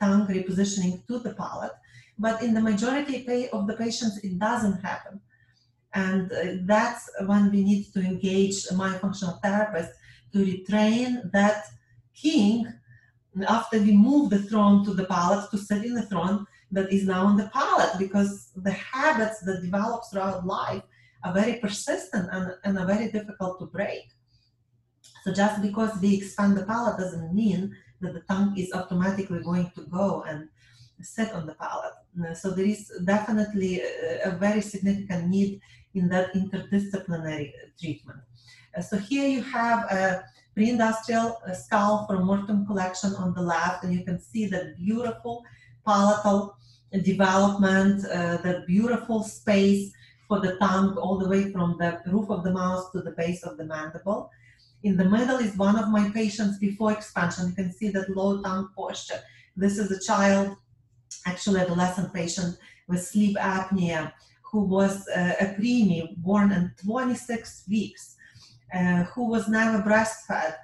tongue 0.00 0.26
repositioning 0.26 1.06
to 1.06 1.18
the 1.18 1.34
palate, 1.34 1.76
but 2.18 2.42
in 2.42 2.52
the 2.54 2.60
majority 2.60 3.48
of 3.50 3.66
the 3.66 3.76
patients, 3.84 4.18
it 4.22 4.38
doesn't 4.38 4.80
happen. 4.82 5.20
And 5.94 6.30
uh, 6.32 6.36
that's 6.72 7.08
when 7.24 7.50
we 7.50 7.62
need 7.62 7.84
to 7.94 8.00
engage 8.00 8.66
a 8.66 8.74
myofunctional 8.74 9.40
therapist 9.42 9.92
to 10.32 10.38
retrain 10.44 11.30
that 11.32 11.64
king 12.14 12.66
after 13.48 13.78
we 13.78 13.92
move 13.92 14.30
the 14.30 14.42
throne 14.48 14.84
to 14.84 14.92
the 14.94 15.04
palate 15.04 15.50
to 15.50 15.58
sit 15.58 15.84
in 15.84 15.94
the 15.94 16.06
throne 16.06 16.46
that 16.70 16.92
is 16.92 17.04
now 17.06 17.24
on 17.26 17.36
the 17.36 17.50
palate 17.52 17.98
because 17.98 18.50
the 18.56 18.72
habits 18.72 19.40
that 19.40 19.62
develop 19.62 20.02
throughout 20.10 20.46
life 20.46 20.82
are 21.24 21.32
very 21.32 21.56
persistent 21.56 22.28
and, 22.32 22.54
and 22.64 22.78
are 22.78 22.86
very 22.86 23.10
difficult 23.10 23.58
to 23.60 23.66
break. 23.66 24.08
So 25.24 25.32
just 25.32 25.62
because 25.62 25.92
we 26.00 26.16
expand 26.16 26.56
the 26.56 26.64
palate 26.64 26.98
doesn't 26.98 27.34
mean 27.34 27.74
that 28.00 28.14
the 28.14 28.20
tongue 28.20 28.56
is 28.56 28.72
automatically 28.72 29.42
going 29.42 29.70
to 29.74 29.82
go 29.82 30.22
and 30.28 30.48
sit 31.02 31.32
on 31.32 31.46
the 31.46 31.54
palate. 31.54 31.94
So 32.36 32.50
there 32.50 32.64
is 32.64 32.90
definitely 33.04 33.80
a, 33.80 34.28
a 34.28 34.30
very 34.30 34.62
significant 34.62 35.28
need 35.28 35.60
in 35.94 36.08
that 36.08 36.32
interdisciplinary 36.34 37.52
treatment. 37.80 38.20
So 38.88 38.96
here 38.98 39.26
you 39.26 39.42
have 39.42 39.90
a 39.90 40.24
pre-industrial 40.54 41.38
skull 41.54 42.06
from 42.06 42.24
Morton 42.24 42.66
collection 42.66 43.14
on 43.14 43.34
the 43.34 43.42
left, 43.42 43.84
and 43.84 43.92
you 43.92 44.04
can 44.04 44.18
see 44.20 44.46
the 44.46 44.74
beautiful 44.78 45.44
palatal 45.84 46.56
development, 47.02 48.04
uh, 48.06 48.36
the 48.38 48.64
beautiful 48.66 49.22
space 49.22 49.92
for 50.28 50.40
the 50.40 50.56
tongue 50.56 50.96
all 50.96 51.18
the 51.18 51.28
way 51.28 51.52
from 51.52 51.76
the 51.78 52.00
roof 52.06 52.30
of 52.30 52.44
the 52.44 52.52
mouth 52.52 52.90
to 52.92 53.00
the 53.00 53.12
base 53.12 53.42
of 53.42 53.56
the 53.56 53.64
mandible. 53.64 54.30
In 54.82 54.96
the 54.96 55.04
middle 55.04 55.38
is 55.38 55.56
one 55.56 55.76
of 55.78 55.88
my 55.88 56.10
patients 56.10 56.58
before 56.58 56.92
expansion. 56.92 57.48
You 57.48 57.54
can 57.54 57.72
see 57.72 57.88
that 57.90 58.14
low 58.14 58.42
tongue 58.42 58.70
posture. 58.76 59.20
This 59.56 59.78
is 59.78 59.90
a 59.90 60.00
child, 60.00 60.56
actually 61.26 61.60
adolescent 61.60 62.12
patient 62.12 62.58
with 62.88 63.04
sleep 63.04 63.36
apnea 63.36 64.12
who 64.42 64.60
was 64.64 65.06
uh, 65.08 65.34
a 65.40 65.46
preemie 65.46 66.16
born 66.18 66.52
in 66.52 66.72
26 66.84 67.64
weeks, 67.68 68.16
uh, 68.74 69.04
who 69.04 69.28
was 69.28 69.48
never 69.48 69.82
breastfed 69.82 70.56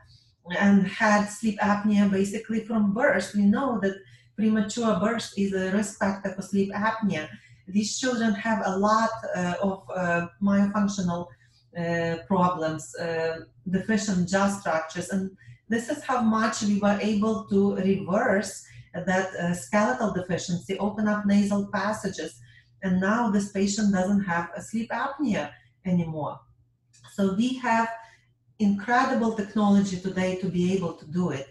and 0.58 0.86
had 0.86 1.26
sleep 1.26 1.58
apnea 1.60 2.10
basically 2.10 2.64
from 2.64 2.94
birth. 2.94 3.34
We 3.34 3.42
know 3.42 3.78
that 3.80 3.96
premature 4.36 4.98
birth 5.00 5.32
is 5.36 5.52
a 5.52 5.72
risk 5.72 5.98
factor 5.98 6.32
for 6.32 6.42
sleep 6.42 6.72
apnea. 6.72 7.28
These 7.68 7.98
children 7.98 8.34
have 8.34 8.62
a 8.64 8.76
lot 8.76 9.10
uh, 9.36 9.54
of 9.62 9.82
uh, 9.94 10.26
myofunctional 10.42 11.26
uh, 11.78 12.16
problems, 12.26 12.94
deficient 13.70 14.28
jaw 14.28 14.48
structures, 14.48 15.08
and 15.10 15.30
this 15.68 15.88
is 15.88 16.02
how 16.02 16.20
much 16.20 16.62
we 16.62 16.78
were 16.78 16.98
able 17.00 17.44
to 17.44 17.76
reverse 17.76 18.64
that 18.94 19.56
skeletal 19.56 20.12
deficiency, 20.12 20.78
open 20.78 21.08
up 21.08 21.24
nasal 21.24 21.70
passages, 21.72 22.38
and 22.82 23.00
now 23.00 23.30
this 23.30 23.52
patient 23.52 23.92
doesn't 23.92 24.24
have 24.24 24.50
a 24.54 24.60
sleep 24.60 24.90
apnea 24.90 25.50
anymore. 25.86 26.38
So 27.14 27.34
we 27.34 27.54
have 27.58 27.88
incredible 28.58 29.34
technology 29.34 29.98
today 29.98 30.36
to 30.36 30.48
be 30.48 30.74
able 30.74 30.92
to 30.94 31.06
do 31.06 31.30
it. 31.30 31.46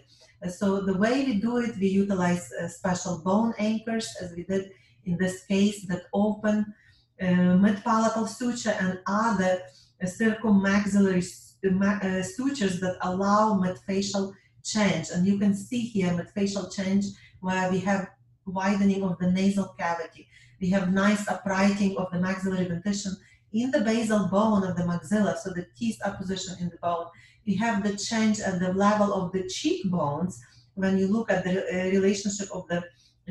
So 0.50 0.80
the 0.80 0.96
way 0.96 1.24
we 1.24 1.34
do 1.40 1.58
it, 1.58 1.76
we 1.78 1.88
utilize 1.88 2.50
uh, 2.52 2.68
special 2.68 3.22
bone 3.24 3.54
anchors, 3.58 4.08
as 4.20 4.32
we 4.36 4.44
did 4.44 4.72
in 5.06 5.16
this 5.18 5.44
case, 5.44 5.86
that 5.86 6.04
open 6.12 6.74
uh, 7.20 7.56
mid-palatal 7.56 8.26
suture 8.26 8.76
and 8.80 8.98
other 9.06 9.60
uh, 10.02 10.06
circummaxillary 10.06 11.22
uh, 11.64 12.22
sutures 12.22 12.80
that 12.80 12.96
allow 13.02 13.54
midfacial 13.54 14.34
change. 14.64 15.08
And 15.10 15.26
you 15.26 15.38
can 15.38 15.54
see 15.54 15.80
here 15.80 16.10
midfacial 16.10 16.74
change 16.74 17.06
where 17.40 17.70
we 17.70 17.80
have 17.80 18.08
widening 18.46 19.02
of 19.02 19.18
the 19.18 19.30
nasal 19.30 19.74
cavity. 19.78 20.28
We 20.60 20.70
have 20.70 20.92
nice 20.92 21.28
uprighting 21.28 21.96
of 21.96 22.10
the 22.12 22.20
maxillary 22.20 22.66
dentition 22.66 23.16
in 23.52 23.70
the 23.70 23.80
basal 23.80 24.28
bone 24.28 24.64
of 24.64 24.76
the 24.76 24.82
maxilla, 24.82 25.36
so 25.36 25.50
the 25.50 25.66
teeth 25.76 25.98
are 26.04 26.16
positioned 26.16 26.60
in 26.60 26.70
the 26.70 26.78
bone. 26.78 27.06
We 27.46 27.54
have 27.56 27.82
the 27.82 27.96
change 27.96 28.40
at 28.40 28.60
the 28.60 28.72
level 28.72 29.12
of 29.12 29.32
the 29.32 29.48
cheekbones 29.48 30.40
when 30.74 30.96
you 30.98 31.08
look 31.08 31.30
at 31.30 31.44
the 31.44 31.62
uh, 31.62 31.90
relationship 31.90 32.48
of 32.52 32.66
the 32.68 32.82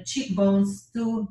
cheekbones 0.05 0.89
to 0.93 1.27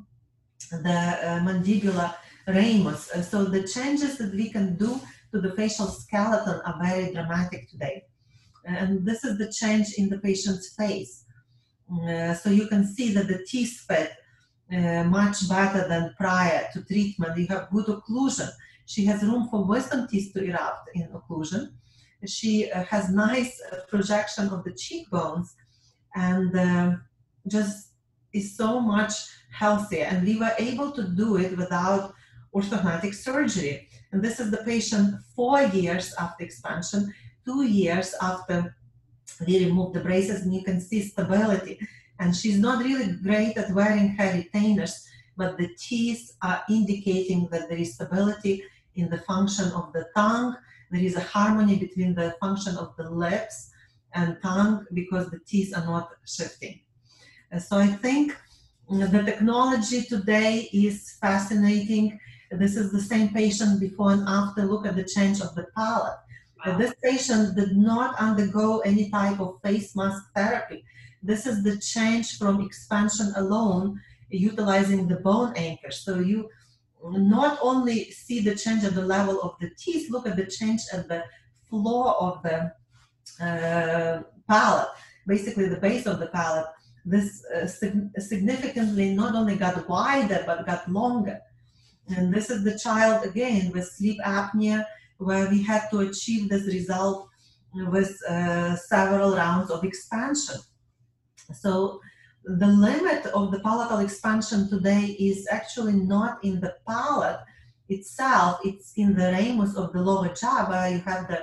the 0.69 0.77
uh, 0.89 1.39
mandibular 1.39 2.13
ramus. 2.47 3.11
Uh, 3.11 3.21
so 3.21 3.45
the 3.45 3.67
changes 3.67 4.17
that 4.17 4.33
we 4.33 4.49
can 4.49 4.77
do 4.77 4.99
to 5.31 5.39
the 5.39 5.53
facial 5.55 5.87
skeleton 5.87 6.61
are 6.65 6.79
very 6.83 7.11
dramatic 7.13 7.69
today. 7.69 8.03
And 8.65 9.05
this 9.05 9.23
is 9.23 9.37
the 9.37 9.51
change 9.51 9.93
in 9.97 10.09
the 10.09 10.19
patient's 10.19 10.73
face. 10.75 11.25
Uh, 11.91 12.33
so 12.33 12.49
you 12.49 12.67
can 12.67 12.85
see 12.85 13.11
that 13.13 13.27
the 13.27 13.45
teeth 13.45 13.85
fit 13.87 14.11
uh, 14.71 15.03
much 15.03 15.49
better 15.49 15.87
than 15.87 16.13
prior 16.17 16.67
to 16.73 16.83
treatment. 16.83 17.37
You 17.37 17.47
have 17.47 17.69
good 17.71 17.87
occlusion. 17.87 18.49
She 18.85 19.05
has 19.05 19.23
room 19.23 19.47
for 19.49 19.65
wisdom 19.65 20.07
teeth 20.07 20.33
to 20.33 20.43
erupt 20.43 20.89
in 20.93 21.09
occlusion. 21.09 21.73
She 22.25 22.71
uh, 22.71 22.83
has 22.83 23.09
nice 23.09 23.61
uh, 23.71 23.77
projection 23.89 24.49
of 24.49 24.63
the 24.63 24.73
cheekbones 24.73 25.55
and 26.15 26.55
uh, 26.55 26.91
just 27.47 27.90
is 28.33 28.55
so 28.55 28.79
much 28.79 29.13
healthier. 29.51 30.05
And 30.05 30.25
we 30.25 30.39
were 30.39 30.53
able 30.57 30.91
to 30.91 31.03
do 31.03 31.37
it 31.37 31.57
without 31.57 32.13
orthodontic 32.55 33.13
surgery. 33.13 33.87
And 34.11 34.21
this 34.21 34.39
is 34.39 34.51
the 34.51 34.63
patient 34.65 35.15
four 35.35 35.61
years 35.61 36.13
after 36.19 36.43
expansion, 36.43 37.13
two 37.45 37.63
years 37.63 38.13
after 38.21 38.75
we 39.47 39.65
removed 39.65 39.95
the 39.95 40.01
braces, 40.01 40.41
and 40.41 40.53
you 40.53 40.63
can 40.63 40.79
see 40.79 41.01
stability. 41.01 41.79
And 42.19 42.35
she's 42.35 42.59
not 42.59 42.83
really 42.83 43.13
great 43.13 43.57
at 43.57 43.73
wearing 43.73 44.09
her 44.09 44.33
retainers, 44.33 45.07
but 45.37 45.57
the 45.57 45.69
teeth 45.77 46.37
are 46.41 46.61
indicating 46.69 47.47
that 47.51 47.69
there 47.69 47.77
is 47.77 47.95
stability 47.95 48.63
in 48.95 49.09
the 49.09 49.19
function 49.19 49.71
of 49.71 49.91
the 49.93 50.07
tongue. 50.15 50.55
There 50.91 51.01
is 51.01 51.15
a 51.15 51.21
harmony 51.21 51.77
between 51.77 52.13
the 52.13 52.35
function 52.39 52.75
of 52.77 52.95
the 52.97 53.09
lips 53.09 53.71
and 54.13 54.37
tongue 54.43 54.85
because 54.93 55.29
the 55.29 55.39
teeth 55.39 55.75
are 55.75 55.85
not 55.85 56.11
shifting. 56.25 56.81
So 57.59 57.77
I 57.77 57.87
think 57.87 58.37
the 58.89 59.23
technology 59.25 60.03
today 60.03 60.69
is 60.71 61.17
fascinating. 61.19 62.17
This 62.49 62.77
is 62.77 62.91
the 62.91 63.01
same 63.01 63.29
patient 63.29 63.79
before 63.79 64.11
and 64.11 64.27
after. 64.27 64.65
Look 64.65 64.85
at 64.85 64.95
the 64.95 65.03
change 65.03 65.41
of 65.41 65.53
the 65.55 65.65
palate. 65.75 66.17
Wow. 66.65 66.77
This 66.77 66.93
patient 67.03 67.55
did 67.57 67.75
not 67.75 68.17
undergo 68.19 68.79
any 68.79 69.09
type 69.09 69.39
of 69.39 69.59
face 69.63 69.95
mask 69.95 70.23
therapy. 70.33 70.85
This 71.21 71.45
is 71.45 71.63
the 71.63 71.77
change 71.77 72.37
from 72.37 72.61
expansion 72.61 73.33
alone, 73.35 73.99
utilizing 74.29 75.07
the 75.07 75.17
bone 75.17 75.53
anchor. 75.55 75.91
So 75.91 76.19
you 76.19 76.49
not 77.03 77.59
only 77.61 78.11
see 78.11 78.39
the 78.39 78.55
change 78.55 78.83
at 78.85 78.95
the 78.95 79.05
level 79.05 79.41
of 79.41 79.55
the 79.59 79.71
teeth, 79.77 80.09
look 80.09 80.25
at 80.27 80.37
the 80.37 80.45
change 80.45 80.81
at 80.93 81.07
the 81.09 81.23
floor 81.69 82.15
of 82.15 82.43
the 82.43 82.71
uh, 83.43 84.21
palate, 84.47 84.87
basically 85.27 85.67
the 85.67 85.77
base 85.77 86.05
of 86.05 86.19
the 86.19 86.27
palate. 86.27 86.67
This 87.05 87.43
uh, 87.45 87.67
sig- 87.67 88.11
significantly 88.19 89.13
not 89.13 89.35
only 89.35 89.55
got 89.55 89.87
wider 89.89 90.43
but 90.45 90.65
got 90.65 90.89
longer. 90.89 91.39
And 92.15 92.33
this 92.33 92.49
is 92.49 92.63
the 92.63 92.77
child 92.77 93.25
again 93.25 93.71
with 93.71 93.87
sleep 93.87 94.19
apnea, 94.25 94.85
where 95.17 95.49
we 95.49 95.61
had 95.63 95.89
to 95.91 95.99
achieve 95.99 96.49
this 96.49 96.65
result 96.67 97.29
with 97.73 98.17
uh, 98.27 98.75
several 98.75 99.35
rounds 99.35 99.71
of 99.71 99.83
expansion. 99.83 100.55
So 101.53 102.01
the 102.43 102.67
limit 102.67 103.25
of 103.27 103.51
the 103.51 103.59
palatal 103.59 103.99
expansion 103.99 104.69
today 104.69 105.15
is 105.19 105.47
actually 105.51 105.93
not 105.93 106.43
in 106.43 106.59
the 106.59 106.75
palate 106.87 107.39
itself, 107.87 108.59
it's 108.63 108.93
in 108.95 109.15
the 109.15 109.31
ramus 109.31 109.75
of 109.75 109.93
the 109.93 110.01
lower 110.01 110.29
jaw 110.29 110.65
where 110.69 110.89
you 110.89 110.99
have 110.99 111.27
the 111.27 111.41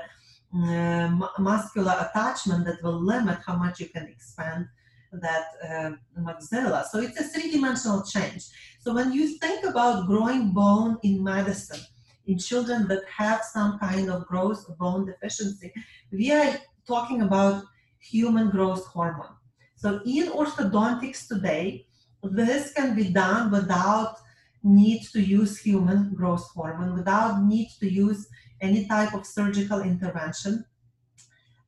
uh, 0.55 1.29
muscular 1.39 1.95
attachment 2.09 2.65
that 2.65 2.83
will 2.83 3.01
limit 3.01 3.39
how 3.47 3.57
much 3.57 3.81
you 3.81 3.89
can 3.89 4.07
expand 4.07 4.67
that 5.13 5.47
uh, 5.69 5.91
maxilla. 6.21 6.85
So 6.85 7.01
it's 7.01 7.21
a 7.21 7.25
three-dimensional 7.25 8.05
change. 8.05 8.45
So 8.81 8.95
when 8.95 9.13
you 9.13 9.39
think 9.39 9.65
about 9.65 10.07
growing 10.07 10.51
bone 10.53 10.99
in 11.03 11.23
medicine, 11.23 11.81
in 12.27 12.39
children 12.39 12.87
that 12.89 13.03
have 13.17 13.43
some 13.43 13.79
kind 13.79 14.11
of 14.11 14.27
growth 14.27 14.67
bone 14.79 15.07
deficiency, 15.07 15.73
we 16.13 16.31
are 16.33 16.59
talking 16.87 17.23
about 17.23 17.65
human 17.99 18.51
growth 18.51 18.87
hormone. 18.87 19.35
So 19.77 20.01
in 20.05 20.29
orthodontics 20.29 21.27
today, 21.27 21.87
this 22.23 22.73
can 22.73 22.95
be 22.95 23.11
done 23.11 23.51
without 23.51 24.17
need 24.63 25.03
to 25.13 25.21
use 25.21 25.59
human 25.59 26.15
growth 26.15 26.47
hormone, 26.55 26.95
without 26.95 27.43
need 27.43 27.71
to 27.81 27.91
use 27.91 28.29
any 28.61 28.87
type 28.87 29.15
of 29.15 29.25
surgical 29.25 29.81
intervention. 29.81 30.65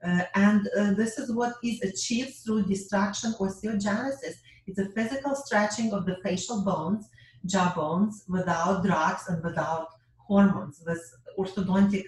Uh, 0.06 0.22
and 0.34 0.68
uh, 0.78 0.92
this 0.94 1.18
is 1.18 1.32
what 1.32 1.54
is 1.62 1.80
achieved 1.82 2.34
through 2.44 2.62
distraction 2.64 3.34
osteogenesis. 3.38 4.36
It's 4.66 4.78
a 4.78 4.88
physical 4.90 5.34
stretching 5.34 5.92
of 5.92 6.06
the 6.06 6.16
facial 6.22 6.62
bones, 6.64 7.08
jaw 7.46 7.72
bones, 7.74 8.24
without 8.28 8.82
drugs 8.84 9.24
and 9.28 9.42
without 9.42 9.88
hormones, 10.16 10.82
with 10.86 11.02
orthodontic, 11.38 12.04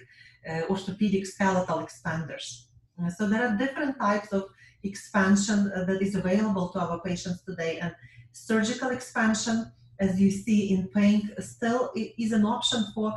uh, 0.49 0.61
orthopedic 0.69 1.25
skeletal 1.25 1.79
expanders. 1.85 2.65
Uh, 3.01 3.09
so 3.09 3.27
there 3.27 3.45
are 3.47 3.57
different 3.57 3.99
types 3.99 4.31
of 4.31 4.45
expansion 4.83 5.71
uh, 5.75 5.83
that 5.85 6.01
is 6.01 6.15
available 6.15 6.69
to 6.69 6.79
our 6.79 6.99
patients 7.01 7.41
today, 7.43 7.79
and 7.79 7.93
surgical 8.31 8.89
expansion, 8.89 9.71
as 10.03 10.19
you 10.19 10.29
see 10.29 10.61
in 10.73 10.87
pink, 10.87 11.23
still 11.39 11.91
is 11.95 12.31
an 12.33 12.45
option 12.45 12.81
for 12.93 13.07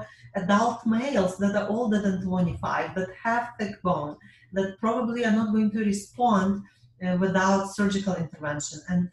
adult 0.43 0.87
males 0.87 1.37
that 1.39 1.55
are 1.57 1.69
older 1.69 2.01
than 2.01 2.23
25, 2.23 2.95
that 2.95 3.09
have 3.23 3.45
thick 3.59 3.81
bone, 3.83 4.17
that 4.53 4.79
probably 4.79 5.25
are 5.25 5.37
not 5.41 5.53
going 5.53 5.71
to 5.73 5.81
respond 5.93 6.63
uh, 7.05 7.17
without 7.19 7.75
surgical 7.79 8.15
intervention. 8.15 8.79
And 8.89 9.11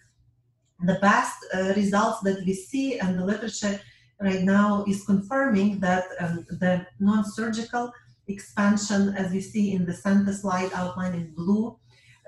the 0.89 0.99
best 1.09 1.37
uh, 1.53 1.73
results 1.75 2.19
that 2.21 2.39
we 2.45 2.53
see 2.53 2.99
and 2.99 3.17
the 3.17 3.25
literature 3.25 3.79
right 4.19 4.43
now 4.43 4.85
is 4.87 5.05
confirming 5.05 5.79
that 5.79 6.05
um, 6.19 6.45
the 6.63 6.85
non-surgical 6.99 7.91
expansion, 8.27 9.01
as 9.17 9.31
we 9.31 9.41
see 9.41 9.73
in 9.73 9.85
the 9.85 9.93
center 9.93 10.33
slide 10.33 10.71
outlined 10.73 11.15
in 11.15 11.33
blue, 11.33 11.77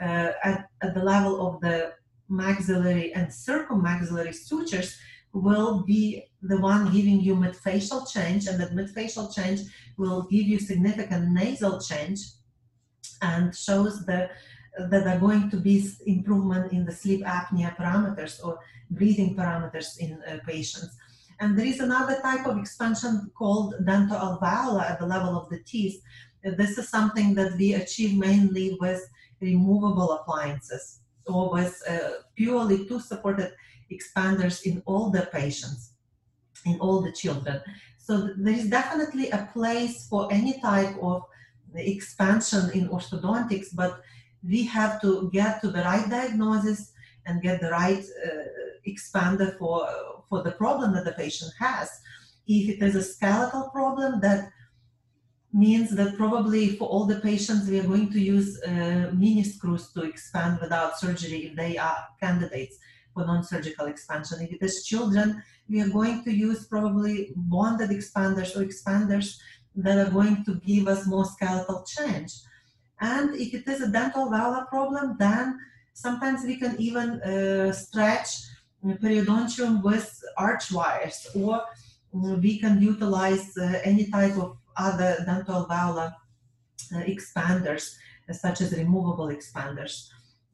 uh, 0.01 0.31
at, 0.43 0.67
at 0.81 0.93
the 0.93 1.03
level 1.03 1.47
of 1.47 1.61
the 1.61 1.93
maxillary 2.27 3.13
and 3.13 3.27
circummaxillary 3.27 4.33
sutures 4.33 4.97
will 5.35 5.83
be 5.83 6.23
the 6.41 6.59
one 6.59 6.91
giving 6.91 7.19
you 7.19 7.35
midfacial 7.35 8.09
change 8.11 8.47
and 8.47 8.59
that 8.59 8.71
midfacial 8.71 9.33
change 9.33 9.61
will 9.97 10.23
give 10.23 10.45
you 10.45 10.59
significant 10.59 11.31
nasal 11.31 11.79
change 11.81 12.19
and 13.21 13.55
shows 13.55 14.05
the, 14.05 14.29
that 14.89 15.07
are 15.07 15.19
going 15.19 15.49
to 15.49 15.57
be 15.57 15.89
improvement 16.05 16.71
in 16.71 16.85
the 16.85 16.91
sleep 16.91 17.23
apnea 17.25 17.75
parameters 17.75 18.43
or 18.43 18.59
breathing 18.91 19.35
parameters 19.35 19.97
in 19.99 20.21
uh, 20.23 20.37
patients. 20.47 20.95
And 21.39 21.57
there 21.57 21.65
is 21.65 21.79
another 21.79 22.19
type 22.21 22.45
of 22.45 22.57
expansion 22.57 23.29
called 23.37 23.75
dental 23.85 24.17
alveolar 24.17 24.89
at 24.89 24.99
the 24.99 25.05
level 25.05 25.37
of 25.37 25.49
the 25.49 25.59
teeth. 25.59 26.01
This 26.43 26.77
is 26.77 26.89
something 26.89 27.33
that 27.35 27.57
we 27.57 27.73
achieve 27.73 28.17
mainly 28.17 28.77
with 28.79 29.01
removable 29.41 30.13
appliances 30.13 31.01
or 31.27 31.51
with 31.51 31.81
uh, 31.89 32.21
purely 32.35 32.87
tooth-supported 32.87 33.51
expanders 33.91 34.63
in 34.63 34.81
all 34.85 35.09
the 35.09 35.27
patients, 35.31 35.93
in 36.65 36.79
all 36.79 37.01
the 37.01 37.11
children. 37.11 37.61
So 37.97 38.29
there 38.37 38.53
is 38.53 38.69
definitely 38.69 39.29
a 39.31 39.49
place 39.53 40.07
for 40.07 40.31
any 40.31 40.59
type 40.59 40.95
of 41.01 41.23
expansion 41.75 42.69
in 42.73 42.87
orthodontics, 42.89 43.67
but 43.73 44.01
we 44.47 44.63
have 44.65 45.01
to 45.01 45.29
get 45.33 45.61
to 45.61 45.69
the 45.69 45.81
right 45.81 46.07
diagnosis 46.09 46.91
and 47.25 47.41
get 47.41 47.61
the 47.61 47.71
right 47.71 48.03
uh, 48.25 48.29
expander 48.87 49.57
for, 49.57 49.87
for 50.29 50.43
the 50.43 50.51
problem 50.51 50.93
that 50.93 51.05
the 51.05 51.13
patient 51.13 51.51
has. 51.59 51.89
If 52.47 52.69
it 52.69 52.85
is 52.85 52.95
a 52.95 53.01
skeletal 53.01 53.69
problem, 53.71 54.21
that 54.21 54.51
means 55.51 55.95
that 55.95 56.17
probably 56.17 56.75
for 56.75 56.87
all 56.87 57.05
the 57.05 57.21
patients 57.21 57.67
we 57.67 57.79
are 57.79 57.87
going 57.87 58.11
to 58.11 58.19
use 58.19 58.61
uh, 58.63 59.09
mini 59.13 59.43
screws 59.43 59.91
to 59.93 60.03
expand 60.03 60.59
without 60.61 60.99
surgery 60.99 61.47
if 61.47 61.55
they 61.55 61.77
are 61.77 61.97
candidates 62.19 62.77
for 63.15 63.25
non-surgical 63.25 63.87
expansion. 63.87 64.41
If 64.41 64.51
it 64.51 64.61
is 64.61 64.85
children, 64.85 65.41
we 65.69 65.81
are 65.81 65.89
going 65.89 66.23
to 66.25 66.31
use 66.31 66.67
probably 66.67 67.31
bonded 67.35 67.89
expanders 67.89 68.55
or 68.55 68.63
expanders 68.63 69.39
that 69.77 69.97
are 69.97 70.11
going 70.11 70.43
to 70.45 70.55
give 70.55 70.87
us 70.87 71.07
more 71.07 71.25
skeletal 71.25 71.83
change. 71.87 72.31
And 72.99 73.35
if 73.35 73.53
it 73.53 73.67
is 73.67 73.81
a 73.81 73.89
dental 73.89 74.27
alveolar 74.27 74.67
problem, 74.67 75.15
then 75.17 75.59
sometimes 75.93 76.43
we 76.43 76.57
can 76.57 76.75
even 76.79 77.21
uh, 77.21 77.71
stretch 77.71 78.29
periodontium 78.85 79.81
with 79.81 80.07
arch 80.37 80.71
wires, 80.71 81.27
or 81.35 81.61
we 82.13 82.59
can 82.59 82.81
utilize 82.81 83.57
uh, 83.57 83.79
any 83.83 84.05
type 84.11 84.37
of 84.37 84.57
other 84.77 85.23
dental 85.25 85.65
alveolar 85.65 86.13
uh, 86.93 87.03
expanders, 87.13 87.95
such 88.31 88.61
as 88.61 88.77
removable 88.77 89.27
expanders 89.27 90.09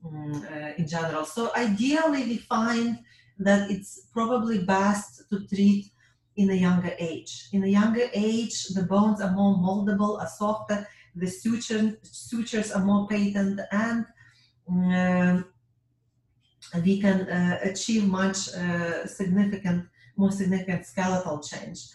um, 0.05 0.45
in 0.77 0.87
general. 0.87 1.25
So 1.25 1.51
ideally, 1.55 2.23
we 2.23 2.37
find 2.37 2.99
that 3.39 3.71
it's 3.71 4.07
probably 4.13 4.63
best 4.63 5.23
to 5.29 5.47
treat 5.47 5.91
in 6.37 6.49
a 6.49 6.53
younger 6.53 6.93
age. 6.99 7.49
In 7.51 7.63
a 7.63 7.67
younger 7.67 8.07
age, 8.13 8.67
the 8.69 8.83
bones 8.83 9.21
are 9.21 9.31
more 9.31 9.55
moldable, 9.57 10.19
are 10.19 10.27
softer, 10.27 10.87
the 11.15 11.27
suture, 11.27 11.99
sutures 12.03 12.71
are 12.71 12.83
more 12.83 13.07
patent, 13.07 13.59
and 13.71 14.05
um, 14.69 15.45
we 16.85 17.01
can 17.01 17.21
uh, 17.29 17.59
achieve 17.63 18.07
much 18.07 18.49
uh, 18.53 19.05
significant, 19.05 19.87
more 20.15 20.31
significant 20.31 20.85
skeletal 20.85 21.39
change. 21.39 21.87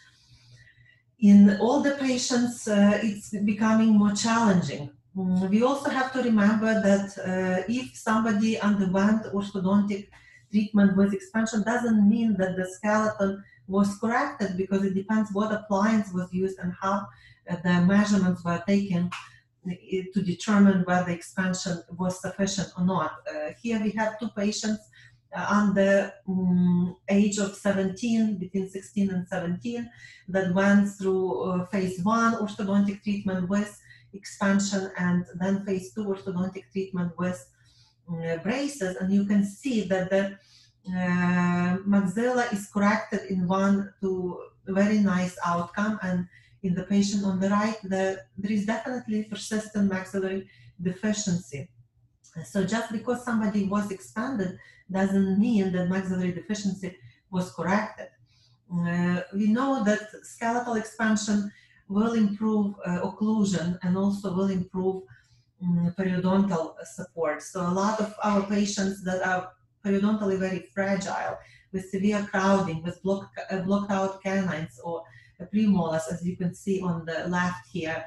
In 1.20 1.56
older 1.60 1.96
patients, 1.96 2.68
uh, 2.68 2.98
it's 3.02 3.30
becoming 3.30 3.96
more 3.96 4.12
challenging. 4.12 4.90
Mm, 5.16 5.48
we 5.48 5.62
also 5.62 5.88
have 5.88 6.12
to 6.12 6.22
remember 6.22 6.80
that 6.80 7.06
uh, 7.18 7.64
if 7.68 7.96
somebody 7.96 8.58
underwent 8.60 9.24
orthodontic 9.32 10.08
treatment 10.50 10.96
with 10.96 11.14
expansion, 11.14 11.62
doesn't 11.62 12.08
mean 12.08 12.36
that 12.36 12.56
the 12.56 12.68
skeleton 12.68 13.42
was 13.66 13.98
corrected 13.98 14.56
because 14.56 14.84
it 14.84 14.94
depends 14.94 15.32
what 15.32 15.52
appliance 15.52 16.12
was 16.12 16.32
used 16.32 16.58
and 16.58 16.72
how 16.80 17.06
uh, 17.50 17.56
the 17.64 17.80
measurements 17.80 18.44
were 18.44 18.62
taken 18.66 19.10
uh, 19.66 19.72
to 20.12 20.22
determine 20.22 20.84
whether 20.84 21.06
the 21.06 21.14
expansion 21.14 21.82
was 21.96 22.20
sufficient 22.20 22.68
or 22.76 22.84
not. 22.84 23.12
Uh, 23.28 23.52
here 23.60 23.80
we 23.82 23.90
have 23.92 24.18
two 24.18 24.28
patients 24.36 24.82
uh, 25.34 25.46
under 25.48 26.12
um, 26.28 26.96
age 27.08 27.38
of 27.38 27.54
17, 27.56 28.36
between 28.36 28.68
16 28.68 29.10
and 29.10 29.26
17, 29.26 29.90
that 30.28 30.54
went 30.54 30.88
through 30.90 31.42
uh, 31.42 31.66
phase 31.66 32.02
one 32.04 32.34
orthodontic 32.34 33.02
treatment 33.02 33.48
with 33.48 33.80
expansion 34.16 34.90
and 34.98 35.24
then 35.40 35.64
phase 35.64 35.92
two 35.92 36.04
orthodontic 36.04 36.64
treatment 36.72 37.12
with 37.18 37.40
uh, 38.10 38.36
braces. 38.38 38.96
And 38.96 39.12
you 39.12 39.24
can 39.26 39.44
see 39.44 39.82
that 39.92 40.10
the 40.10 40.24
uh, 40.88 41.78
maxilla 41.94 42.52
is 42.52 42.68
corrected 42.74 43.22
in 43.30 43.46
one 43.46 43.92
to 44.00 44.38
very 44.66 44.98
nice 44.98 45.36
outcome. 45.44 45.98
And 46.02 46.26
in 46.62 46.74
the 46.74 46.84
patient 46.84 47.24
on 47.24 47.38
the 47.40 47.50
right 47.50 47.80
the, 47.82 48.22
there 48.36 48.52
is 48.52 48.66
definitely 48.66 49.24
persistent 49.24 49.90
maxillary 49.90 50.48
deficiency. 50.80 51.68
So 52.44 52.64
just 52.64 52.92
because 52.92 53.24
somebody 53.24 53.64
was 53.64 53.90
expanded 53.90 54.58
doesn't 54.90 55.38
mean 55.38 55.72
that 55.72 55.88
maxillary 55.88 56.32
deficiency 56.32 56.96
was 57.30 57.50
corrected. 57.52 58.08
Uh, 58.72 59.20
we 59.32 59.46
know 59.46 59.84
that 59.84 60.02
skeletal 60.22 60.74
expansion 60.74 61.50
will 61.88 62.14
improve 62.14 62.74
uh, 62.84 63.00
occlusion 63.02 63.78
and 63.82 63.96
also 63.96 64.34
will 64.34 64.50
improve 64.50 65.02
um, 65.62 65.94
periodontal 65.98 66.74
support 66.84 67.42
so 67.42 67.60
a 67.60 67.74
lot 67.82 68.00
of 68.00 68.14
our 68.22 68.42
patients 68.42 69.02
that 69.04 69.26
are 69.26 69.52
periodontally 69.84 70.38
very 70.38 70.60
fragile 70.74 71.38
with 71.72 71.90
severe 71.90 72.26
crowding, 72.30 72.82
with 72.82 73.02
block, 73.02 73.30
uh, 73.50 73.58
blocked 73.58 73.90
out 73.90 74.22
canines 74.22 74.80
or 74.82 75.02
premolars, 75.52 76.10
as 76.10 76.24
you 76.24 76.36
can 76.36 76.54
see 76.54 76.80
on 76.80 77.04
the 77.04 77.28
left 77.28 77.68
here. 77.72 78.04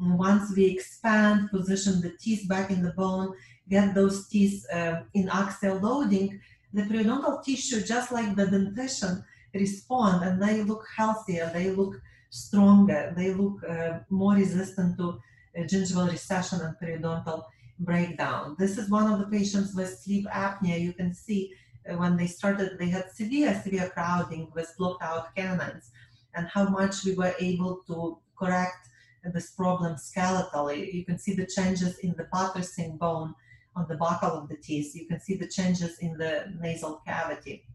Once 0.00 0.54
we 0.56 0.66
expand, 0.66 1.50
position 1.50 2.00
the 2.00 2.12
teeth 2.20 2.48
back 2.48 2.70
in 2.70 2.82
the 2.82 2.92
bone, 2.92 3.34
get 3.68 3.94
those 3.94 4.28
teeth 4.28 4.64
uh, 4.72 5.00
in 5.14 5.28
axial 5.28 5.78
loading, 5.78 6.40
the 6.72 6.82
periodontal 6.82 7.42
tissue, 7.44 7.82
just 7.82 8.12
like 8.12 8.36
the 8.36 8.46
dentition, 8.46 9.24
respond 9.54 10.22
and 10.22 10.40
they 10.40 10.62
look 10.62 10.86
healthier, 10.96 11.50
they 11.52 11.70
look 11.70 11.94
stronger, 12.30 13.12
they 13.16 13.32
look 13.32 13.62
uh, 13.68 14.00
more 14.10 14.34
resistant 14.34 14.96
to 14.98 15.20
uh, 15.56 15.62
gingival 15.62 16.10
recession 16.10 16.60
and 16.60 16.76
periodontal 16.82 17.44
breakdown. 17.80 18.56
This 18.58 18.78
is 18.78 18.90
one 18.90 19.10
of 19.10 19.18
the 19.18 19.26
patients 19.26 19.74
with 19.74 19.98
sleep 19.98 20.26
apnea. 20.26 20.80
You 20.80 20.92
can 20.92 21.14
see 21.14 21.52
uh, 21.88 21.96
when 21.96 22.16
they 22.16 22.26
started, 22.26 22.78
they 22.78 22.88
had 22.88 23.10
severe, 23.12 23.60
severe 23.62 23.90
crowding 23.90 24.50
with 24.54 24.74
blocked 24.76 25.02
out 25.02 25.34
canines, 25.34 25.90
and 26.34 26.46
how 26.48 26.68
much 26.68 27.04
we 27.04 27.14
were 27.14 27.34
able 27.40 27.82
to 27.86 28.18
correct 28.38 28.88
this 29.34 29.50
problem 29.50 29.96
skeletally. 29.96 30.92
You 30.92 31.04
can 31.04 31.18
see 31.18 31.34
the 31.34 31.46
changes 31.46 31.98
in 31.98 32.14
the 32.16 32.28
buttressing 32.32 32.96
bone 32.96 33.34
on 33.76 33.86
the 33.88 33.96
buccal 33.96 34.42
of 34.42 34.48
the 34.48 34.56
teeth. 34.56 34.94
You 34.94 35.06
can 35.06 35.20
see 35.20 35.36
the 35.36 35.46
changes 35.46 35.98
in 35.98 36.16
the 36.16 36.52
nasal 36.60 37.02
cavity. 37.06 37.66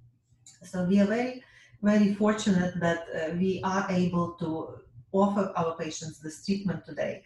So 0.64 0.86
we 0.86 1.00
are 1.00 1.06
very, 1.06 1.44
very 1.84 2.14
fortunate 2.16 2.80
that 2.80 3.06
uh, 3.14 3.36
we 3.36 3.62
are 3.64 3.86
able 3.90 4.32
to 4.40 4.80
offer 5.12 5.52
our 5.56 5.76
patients 5.76 6.20
this 6.20 6.44
treatment 6.46 6.86
today. 6.86 7.22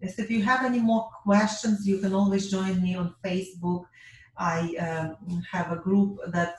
Yes, 0.00 0.18
if 0.18 0.30
you 0.30 0.42
have 0.42 0.64
any 0.64 0.80
more 0.80 1.10
questions, 1.22 1.86
you 1.86 1.98
can 1.98 2.14
always 2.14 2.50
join 2.50 2.80
me 2.82 2.94
on 2.94 3.14
Facebook. 3.24 3.84
I 4.36 4.74
um, 4.76 5.42
have 5.50 5.72
a 5.72 5.76
group 5.76 6.18
that 6.28 6.56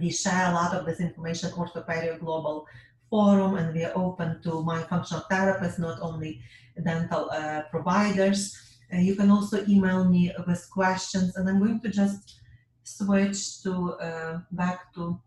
we 0.00 0.10
share 0.10 0.50
a 0.50 0.54
lot 0.54 0.74
of 0.74 0.86
this 0.86 1.00
information, 1.00 1.50
Orthoperio 1.50 2.18
Global 2.18 2.66
Forum, 3.10 3.56
and 3.56 3.74
we 3.74 3.84
are 3.84 3.96
open 3.96 4.40
to 4.42 4.50
myofunctional 4.50 5.24
therapists, 5.30 5.78
not 5.78 5.98
only 6.00 6.40
dental 6.84 7.28
uh, 7.30 7.62
providers. 7.70 8.56
Uh, 8.92 8.98
you 8.98 9.16
can 9.16 9.30
also 9.30 9.64
email 9.66 10.04
me 10.04 10.32
with 10.46 10.68
questions, 10.70 11.36
and 11.36 11.48
I'm 11.48 11.58
going 11.58 11.80
to 11.80 11.90
just 11.90 12.40
switch 12.84 13.62
to 13.64 13.92
uh, 13.94 14.40
back 14.52 14.94
to 14.94 15.20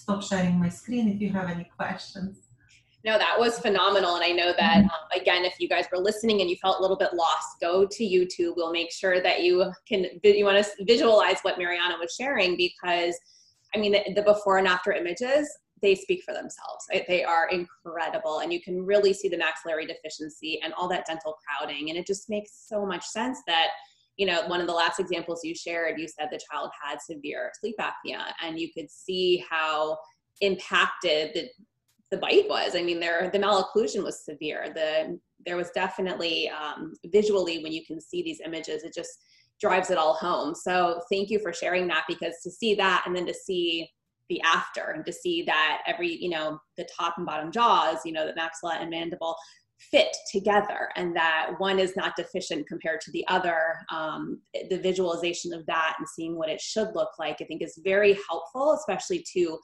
stop 0.00 0.22
sharing 0.22 0.58
my 0.58 0.68
screen 0.68 1.08
if 1.08 1.20
you 1.20 1.30
have 1.30 1.48
any 1.48 1.68
questions. 1.76 2.48
No, 3.04 3.16
that 3.16 3.36
was 3.38 3.58
phenomenal. 3.58 4.16
And 4.16 4.24
I 4.24 4.30
know 4.30 4.52
that, 4.58 4.78
mm-hmm. 4.78 4.90
um, 4.90 5.20
again, 5.20 5.44
if 5.44 5.54
you 5.58 5.68
guys 5.68 5.86
were 5.90 5.98
listening 5.98 6.40
and 6.40 6.50
you 6.50 6.56
felt 6.56 6.78
a 6.78 6.82
little 6.82 6.98
bit 6.98 7.14
lost, 7.14 7.48
go 7.60 7.86
to 7.86 8.04
YouTube. 8.04 8.54
We'll 8.56 8.72
make 8.72 8.92
sure 8.92 9.22
that 9.22 9.42
you 9.42 9.72
can, 9.88 10.06
you 10.22 10.44
want 10.44 10.62
to 10.62 10.84
visualize 10.84 11.38
what 11.42 11.58
Marianna 11.58 11.96
was 11.98 12.14
sharing 12.18 12.56
because, 12.56 13.18
I 13.74 13.78
mean, 13.78 13.92
the, 13.92 14.02
the 14.14 14.22
before 14.22 14.58
and 14.58 14.68
after 14.68 14.92
images, 14.92 15.48
they 15.80 15.94
speak 15.94 16.22
for 16.24 16.34
themselves. 16.34 16.84
They 17.08 17.24
are 17.24 17.48
incredible. 17.48 18.40
And 18.40 18.52
you 18.52 18.60
can 18.60 18.84
really 18.84 19.14
see 19.14 19.28
the 19.28 19.38
maxillary 19.38 19.86
deficiency 19.86 20.60
and 20.62 20.74
all 20.74 20.88
that 20.88 21.06
dental 21.06 21.36
crowding. 21.42 21.88
And 21.88 21.98
it 21.98 22.06
just 22.06 22.28
makes 22.28 22.50
so 22.68 22.84
much 22.84 23.06
sense 23.06 23.38
that, 23.46 23.68
you 24.20 24.26
know, 24.26 24.42
one 24.48 24.60
of 24.60 24.66
the 24.66 24.74
last 24.74 25.00
examples 25.00 25.40
you 25.42 25.54
shared, 25.54 25.98
you 25.98 26.06
said 26.06 26.28
the 26.30 26.38
child 26.52 26.68
had 26.84 27.00
severe 27.00 27.50
sleep 27.58 27.76
apnea, 27.80 28.20
and 28.44 28.60
you 28.60 28.70
could 28.70 28.90
see 28.90 29.42
how 29.48 29.96
impacted 30.42 31.30
the 31.34 31.48
the 32.10 32.18
bite 32.18 32.46
was. 32.46 32.74
I 32.74 32.82
mean, 32.82 33.00
there 33.00 33.30
the 33.32 33.38
malocclusion 33.38 34.04
was 34.04 34.22
severe. 34.22 34.72
The 34.74 35.18
there 35.46 35.56
was 35.56 35.70
definitely 35.70 36.50
um, 36.50 36.92
visually 37.06 37.62
when 37.62 37.72
you 37.72 37.82
can 37.86 37.98
see 37.98 38.22
these 38.22 38.42
images, 38.44 38.82
it 38.82 38.92
just 38.92 39.24
drives 39.58 39.90
it 39.90 39.96
all 39.96 40.12
home. 40.12 40.54
So 40.54 41.00
thank 41.10 41.30
you 41.30 41.38
for 41.38 41.54
sharing 41.54 41.86
that 41.86 42.04
because 42.06 42.34
to 42.42 42.50
see 42.50 42.74
that 42.74 43.04
and 43.06 43.16
then 43.16 43.24
to 43.24 43.32
see 43.32 43.88
the 44.28 44.42
after 44.42 44.90
and 44.90 45.04
to 45.06 45.14
see 45.14 45.44
that 45.44 45.80
every 45.86 46.14
you 46.22 46.28
know 46.28 46.60
the 46.76 46.86
top 46.94 47.14
and 47.16 47.24
bottom 47.24 47.50
jaws, 47.50 48.00
you 48.04 48.12
know, 48.12 48.26
the 48.26 48.38
maxilla 48.38 48.82
and 48.82 48.90
mandible 48.90 49.34
fit 49.90 50.14
together 50.30 50.90
and 50.96 51.16
that 51.16 51.52
one 51.58 51.78
is 51.78 51.96
not 51.96 52.14
deficient 52.16 52.66
compared 52.68 53.00
to 53.00 53.10
the 53.12 53.26
other 53.28 53.76
um, 53.90 54.40
the 54.68 54.78
visualization 54.78 55.52
of 55.52 55.64
that 55.66 55.96
and 55.98 56.06
seeing 56.08 56.36
what 56.36 56.50
it 56.50 56.60
should 56.60 56.88
look 56.94 57.10
like 57.18 57.36
i 57.40 57.44
think 57.44 57.62
is 57.62 57.80
very 57.82 58.18
helpful 58.28 58.72
especially 58.72 59.24
to 59.32 59.58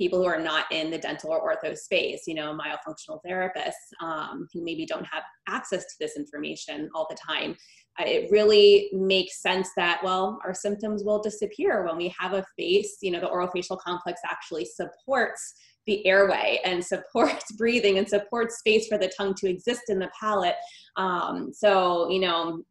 people 0.00 0.18
who 0.18 0.24
are 0.24 0.40
not 0.40 0.64
in 0.72 0.90
the 0.90 0.96
dental 0.96 1.30
or 1.30 1.54
ortho 1.54 1.76
space, 1.76 2.22
you 2.26 2.32
know, 2.32 2.56
myofunctional 2.56 3.20
therapists 3.26 3.72
um, 4.00 4.48
who 4.50 4.64
maybe 4.64 4.86
don't 4.86 5.04
have 5.04 5.22
access 5.46 5.84
to 5.84 5.94
this 6.00 6.16
information 6.16 6.88
all 6.94 7.06
the 7.10 7.16
time. 7.16 7.54
Uh, 8.00 8.04
it 8.06 8.30
really 8.30 8.88
makes 8.94 9.42
sense 9.42 9.68
that, 9.76 10.00
well, 10.02 10.40
our 10.42 10.54
symptoms 10.54 11.04
will 11.04 11.20
disappear 11.20 11.84
when 11.84 11.98
we 11.98 12.14
have 12.18 12.32
a 12.32 12.46
face, 12.56 12.96
you 13.02 13.10
know, 13.10 13.20
the 13.20 13.26
orofacial 13.26 13.78
complex 13.78 14.22
actually 14.24 14.64
supports 14.64 15.52
the 15.86 16.06
airway 16.06 16.60
and 16.64 16.82
supports 16.94 17.52
breathing 17.52 17.98
and 17.98 18.08
supports 18.08 18.58
space 18.58 18.88
for 18.88 18.96
the 18.96 19.12
tongue 19.14 19.34
to 19.34 19.50
exist 19.50 19.82
in 19.88 19.98
the 19.98 20.10
palate. 20.18 20.56
Um, 20.96 21.52
so, 21.52 22.08
you 22.08 22.20
know, 22.20 22.62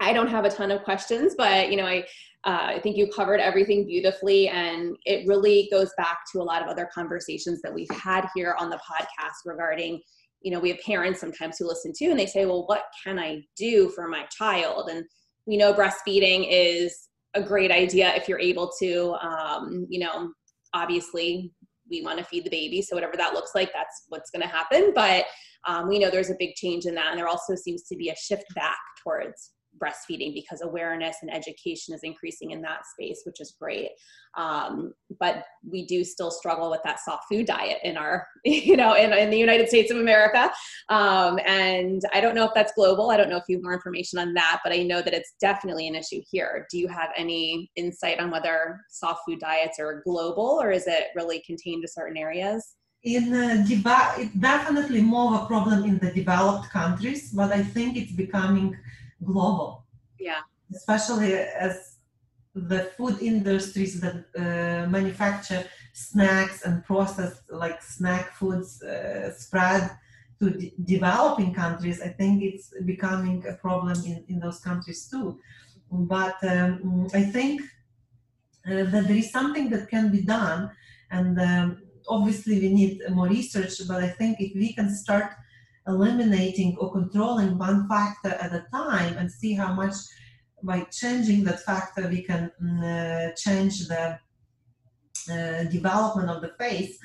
I 0.00 0.12
don't 0.12 0.28
have 0.28 0.44
a 0.44 0.50
ton 0.50 0.70
of 0.70 0.82
questions, 0.82 1.34
but 1.36 1.70
you 1.70 1.76
know, 1.76 1.86
I 1.86 2.04
uh, 2.44 2.74
I 2.76 2.80
think 2.80 2.96
you 2.96 3.10
covered 3.10 3.40
everything 3.40 3.86
beautifully, 3.86 4.48
and 4.48 4.96
it 5.04 5.26
really 5.26 5.68
goes 5.72 5.90
back 5.96 6.18
to 6.32 6.40
a 6.40 6.44
lot 6.44 6.62
of 6.62 6.68
other 6.68 6.88
conversations 6.94 7.60
that 7.62 7.74
we've 7.74 7.90
had 7.90 8.28
here 8.36 8.54
on 8.60 8.70
the 8.70 8.76
podcast 8.76 9.34
regarding, 9.44 10.00
you 10.42 10.52
know, 10.52 10.60
we 10.60 10.68
have 10.68 10.78
parents 10.86 11.18
sometimes 11.18 11.58
who 11.58 11.66
listen 11.66 11.92
to 11.96 12.06
and 12.06 12.18
they 12.18 12.26
say, 12.26 12.46
well, 12.46 12.64
what 12.66 12.84
can 13.04 13.18
I 13.18 13.42
do 13.56 13.88
for 13.88 14.06
my 14.06 14.26
child? 14.26 14.90
And 14.90 15.04
we 15.46 15.56
know 15.56 15.74
breastfeeding 15.74 16.46
is 16.48 17.08
a 17.34 17.42
great 17.42 17.72
idea 17.72 18.14
if 18.14 18.28
you're 18.28 18.38
able 18.38 18.70
to, 18.80 19.16
um, 19.20 19.84
you 19.88 19.98
know, 19.98 20.30
obviously 20.72 21.52
we 21.90 22.02
want 22.02 22.18
to 22.18 22.24
feed 22.24 22.44
the 22.44 22.50
baby, 22.50 22.80
so 22.80 22.94
whatever 22.94 23.16
that 23.16 23.34
looks 23.34 23.52
like, 23.56 23.72
that's 23.72 24.04
what's 24.08 24.30
going 24.30 24.42
to 24.42 24.48
happen. 24.48 24.92
But 24.94 25.24
um, 25.66 25.88
we 25.88 25.98
know 25.98 26.10
there's 26.10 26.30
a 26.30 26.36
big 26.38 26.54
change 26.54 26.84
in 26.84 26.94
that, 26.94 27.08
and 27.10 27.18
there 27.18 27.28
also 27.28 27.56
seems 27.56 27.82
to 27.88 27.96
be 27.96 28.10
a 28.10 28.16
shift 28.16 28.44
back 28.54 28.78
towards 29.02 29.50
breastfeeding 29.82 30.34
because 30.34 30.62
awareness 30.62 31.16
and 31.22 31.32
education 31.32 31.94
is 31.94 32.00
increasing 32.02 32.50
in 32.50 32.62
that 32.62 32.80
space, 32.86 33.22
which 33.24 33.40
is 33.40 33.54
great. 33.60 33.90
Um, 34.36 34.92
but 35.18 35.44
we 35.68 35.86
do 35.86 36.04
still 36.04 36.30
struggle 36.30 36.70
with 36.70 36.80
that 36.84 37.00
soft 37.00 37.24
food 37.30 37.46
diet 37.46 37.78
in 37.82 37.96
our, 37.96 38.26
you 38.44 38.76
know, 38.76 38.94
in, 38.94 39.12
in 39.12 39.30
the 39.30 39.38
United 39.38 39.68
States 39.68 39.90
of 39.90 39.98
America. 39.98 40.50
Um, 40.88 41.38
and 41.46 42.02
I 42.12 42.20
don't 42.20 42.34
know 42.34 42.44
if 42.44 42.54
that's 42.54 42.72
global. 42.74 43.10
I 43.10 43.16
don't 43.16 43.30
know 43.30 43.36
if 43.36 43.44
you 43.48 43.56
have 43.56 43.62
more 43.62 43.74
information 43.74 44.18
on 44.18 44.34
that, 44.34 44.60
but 44.62 44.72
I 44.72 44.82
know 44.82 45.02
that 45.02 45.14
it's 45.14 45.34
definitely 45.40 45.88
an 45.88 45.94
issue 45.94 46.20
here. 46.30 46.66
Do 46.70 46.78
you 46.78 46.88
have 46.88 47.10
any 47.16 47.70
insight 47.76 48.20
on 48.20 48.30
whether 48.30 48.80
soft 48.90 49.20
food 49.26 49.40
diets 49.40 49.78
are 49.78 50.02
global 50.04 50.58
or 50.60 50.70
is 50.70 50.86
it 50.86 51.08
really 51.14 51.42
contained 51.46 51.82
to 51.82 51.88
certain 51.88 52.16
areas? 52.16 52.76
in 53.06 53.32
uh, 53.32 53.64
it's 54.18 54.34
definitely 54.34 55.00
more 55.00 55.34
of 55.34 55.42
a 55.42 55.46
problem 55.46 55.84
in 55.84 55.98
the 55.98 56.10
developed 56.10 56.68
countries, 56.70 57.30
but 57.30 57.52
I 57.52 57.62
think 57.62 57.96
it's 57.96 58.12
becoming 58.12 58.76
global. 59.24 59.86
Yeah. 60.18 60.40
Especially 60.74 61.34
as 61.34 61.96
the 62.54 62.84
food 62.96 63.20
industries 63.20 64.00
that 64.00 64.24
uh, 64.36 64.88
manufacture 64.88 65.64
snacks 65.92 66.62
and 66.62 66.84
process 66.84 67.42
like 67.50 67.82
snack 67.82 68.32
foods 68.32 68.82
uh, 68.82 69.30
spread 69.32 69.90
to 70.40 70.50
de- 70.50 70.74
developing 70.84 71.52
countries, 71.54 72.00
I 72.00 72.08
think 72.08 72.42
it's 72.42 72.72
becoming 72.84 73.44
a 73.46 73.54
problem 73.54 73.98
in, 74.04 74.24
in 74.28 74.38
those 74.38 74.60
countries 74.60 75.08
too. 75.08 75.38
But 75.90 76.36
um, 76.44 77.08
I 77.14 77.22
think 77.22 77.60
uh, 78.66 78.84
that 78.90 79.04
there 79.06 79.16
is 79.16 79.30
something 79.30 79.70
that 79.70 79.88
can 79.88 80.10
be 80.10 80.22
done, 80.22 80.70
and 81.10 81.40
um, 81.40 81.82
obviously 82.08 82.58
we 82.58 82.70
need 82.72 83.00
more 83.10 83.28
research. 83.28 83.74
But 83.86 84.02
I 84.02 84.08
think 84.08 84.40
if 84.40 84.54
we 84.54 84.72
can 84.72 84.94
start 84.94 85.30
eliminating 85.86 86.76
or 86.78 86.92
controlling 86.92 87.58
one 87.58 87.88
factor 87.88 88.30
at 88.30 88.52
a 88.52 88.66
time 88.72 89.16
and 89.18 89.30
see 89.30 89.54
how 89.54 89.72
much 89.72 89.94
by 90.62 90.80
changing 90.90 91.44
that 91.44 91.60
factor 91.60 92.08
we 92.08 92.22
can 92.22 92.50
mm, 92.62 92.82
uh, 92.82 93.34
change 93.36 93.86
the 93.88 94.18
uh, 95.30 95.64
development 95.70 96.30
of 96.30 96.40
the 96.42 96.52
face. 96.58 96.98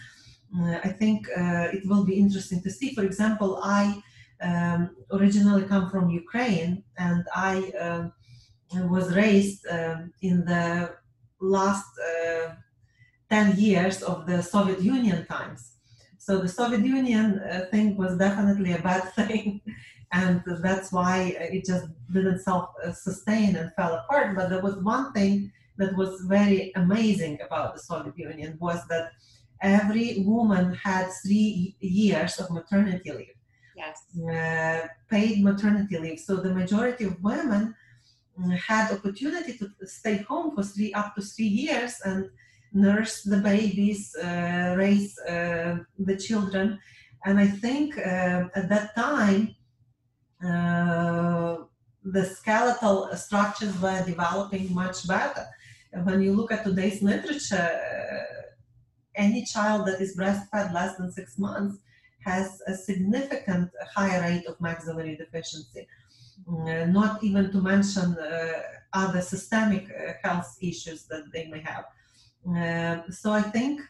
Uh, 0.57 0.77
i 0.83 0.89
think 0.89 1.27
uh, 1.29 1.67
it 1.77 1.83
will 1.85 2.03
be 2.03 2.15
interesting 2.15 2.61
to 2.61 2.69
see. 2.69 2.93
For 2.95 3.03
example 3.03 3.59
i 3.63 4.01
um, 4.41 4.95
originally 5.11 5.63
come 5.63 5.89
from 5.89 6.09
ukraine 6.09 6.83
and 6.97 7.23
i 7.35 7.55
um, 7.85 8.11
was 8.89 9.15
raised 9.15 9.65
um, 9.67 10.11
in 10.21 10.45
the 10.45 10.93
last 11.39 11.89
uh, 11.99 12.55
10 13.29 13.57
years 13.57 14.03
of 14.03 14.25
the 14.27 14.41
soviet 14.41 14.81
union 14.81 15.25
times 15.25 15.77
so 16.21 16.37
the 16.37 16.47
Soviet 16.47 16.85
Union 16.85 17.39
uh, 17.39 17.65
thing 17.71 17.97
was 17.97 18.15
definitely 18.15 18.73
a 18.73 18.79
bad 18.79 19.11
thing, 19.15 19.59
and 20.11 20.43
that's 20.61 20.91
why 20.91 21.35
it 21.55 21.65
just 21.65 21.87
didn't 22.13 22.41
self-sustain 22.41 23.55
and 23.55 23.73
fell 23.73 23.95
apart. 23.95 24.35
But 24.35 24.51
there 24.51 24.61
was 24.61 24.75
one 24.77 25.11
thing 25.13 25.51
that 25.77 25.97
was 25.97 26.21
very 26.37 26.73
amazing 26.75 27.39
about 27.43 27.73
the 27.73 27.81
Soviet 27.81 28.15
Union 28.19 28.55
was 28.59 28.85
that 28.89 29.13
every 29.63 30.19
woman 30.19 30.75
had 30.75 31.07
three 31.23 31.75
years 31.79 32.39
of 32.39 32.51
maternity 32.51 33.11
leave. 33.11 33.37
Yes. 33.75 33.97
Uh, 34.15 34.87
paid 35.09 35.43
maternity 35.43 35.97
leave. 35.97 36.19
So 36.19 36.35
the 36.35 36.53
majority 36.53 37.05
of 37.05 37.19
women 37.23 37.73
mm, 38.39 38.57
had 38.59 38.91
opportunity 38.91 39.57
to 39.57 39.87
stay 39.87 40.17
home 40.17 40.53
for 40.53 40.61
three 40.61 40.93
up 40.93 41.15
to 41.15 41.21
three 41.23 41.53
years 41.65 41.99
and 42.05 42.29
nurse 42.73 43.23
the 43.23 43.37
babies, 43.37 44.15
uh, 44.15 44.75
raise 44.77 45.17
uh, 45.19 45.77
the 45.99 46.17
children. 46.17 46.79
And 47.25 47.39
I 47.39 47.47
think 47.47 47.97
uh, 47.97 48.47
at 48.55 48.69
that 48.69 48.95
time, 48.95 49.55
the 52.03 52.25
skeletal 52.25 53.09
structures 53.15 53.79
were 53.79 54.03
developing 54.05 54.73
much 54.73 55.07
better. 55.07 55.45
When 56.03 56.21
you 56.21 56.33
look 56.33 56.51
at 56.51 56.63
today's 56.63 57.01
literature, 57.01 57.79
any 59.15 59.45
child 59.45 59.87
that 59.87 60.01
is 60.01 60.17
breastfed 60.17 60.73
less 60.73 60.97
than 60.97 61.11
six 61.11 61.37
months 61.37 61.77
has 62.25 62.61
a 62.67 62.73
significant 62.73 63.69
higher 63.93 64.21
rate 64.21 64.45
of 64.47 64.59
maxillary 64.61 65.15
deficiency. 65.15 65.87
uh, 66.47 66.85
not 66.85 67.23
even 67.23 67.51
to 67.51 67.61
mention 67.61 68.17
uh, 68.17 68.61
other 68.93 69.21
systemic 69.21 69.85
uh, 69.89 70.13
health 70.23 70.57
issues 70.61 71.03
that 71.03 71.23
they 71.33 71.47
may 71.47 71.61
have. 71.61 71.85
Uh, 72.47 73.01
so 73.09 73.31
I 73.31 73.41
think 73.41 73.81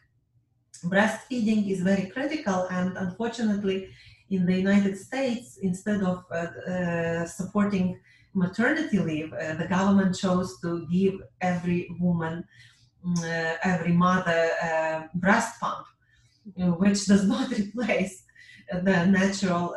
breastfeeding 0.86 1.70
is 1.70 1.82
very 1.82 2.08
critical, 2.08 2.68
and 2.70 2.98
unfortunately, 2.98 3.90
in 4.30 4.46
the 4.46 4.56
United 4.56 4.98
States, 4.98 5.58
instead 5.62 6.02
of 6.02 6.24
uh, 6.32 7.26
supporting 7.26 8.00
maternity 8.34 9.00
leave, 9.00 9.34
uh, 9.34 9.56
the 9.56 9.68
government 9.68 10.18
chose 10.18 10.60
to 10.62 10.88
give 10.88 11.16
every 11.42 11.90
woman, 12.00 12.44
uh, 13.06 13.54
every 13.64 13.92
mother, 13.92 14.50
uh, 14.64 15.02
breast 15.16 15.60
pump, 15.60 15.86
which 16.56 17.06
does 17.06 17.26
not 17.26 17.50
replace 17.60 18.24
the 18.72 19.06
natural 19.06 19.76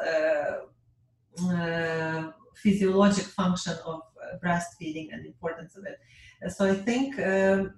physiologic 2.55 3.25
function 3.25 3.75
of 3.85 4.03
breastfeeding 4.43 5.13
and 5.13 5.27
importance 5.27 5.77
of 5.77 5.85
it. 5.85 5.99
So 6.53 6.71
I 6.71 6.75
think 6.75 7.19
um, 7.19 7.75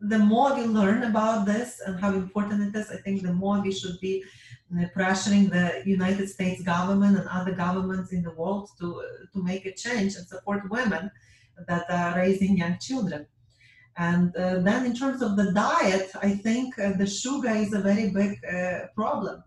the 0.00 0.18
more 0.18 0.54
we 0.54 0.64
learn 0.64 1.04
about 1.04 1.46
this 1.46 1.80
and 1.84 1.98
how 1.98 2.12
important 2.12 2.74
it 2.74 2.78
is, 2.78 2.90
I 2.90 2.96
think 2.96 3.22
the 3.22 3.32
more 3.32 3.60
we 3.62 3.72
should 3.72 3.98
be 4.00 4.24
pressuring 4.96 5.50
the 5.50 5.82
United 5.88 6.28
States 6.28 6.62
government 6.62 7.18
and 7.18 7.28
other 7.28 7.52
governments 7.52 8.12
in 8.12 8.22
the 8.22 8.32
world 8.32 8.70
to, 8.78 9.02
to 9.32 9.42
make 9.42 9.64
a 9.64 9.72
change 9.72 10.16
and 10.16 10.26
support 10.26 10.70
women 10.70 11.10
that 11.68 11.84
are 11.88 12.16
raising 12.16 12.58
young 12.58 12.78
children. 12.78 13.26
And 13.96 14.36
uh, 14.36 14.58
then, 14.58 14.84
in 14.84 14.94
terms 14.94 15.22
of 15.22 15.36
the 15.36 15.52
diet, 15.52 16.10
I 16.22 16.32
think 16.32 16.78
uh, 16.78 16.92
the 16.98 17.06
sugar 17.06 17.48
is 17.48 17.72
a 17.72 17.80
very 17.80 18.10
big 18.10 18.38
uh, 18.44 18.88
problem. 18.94 19.42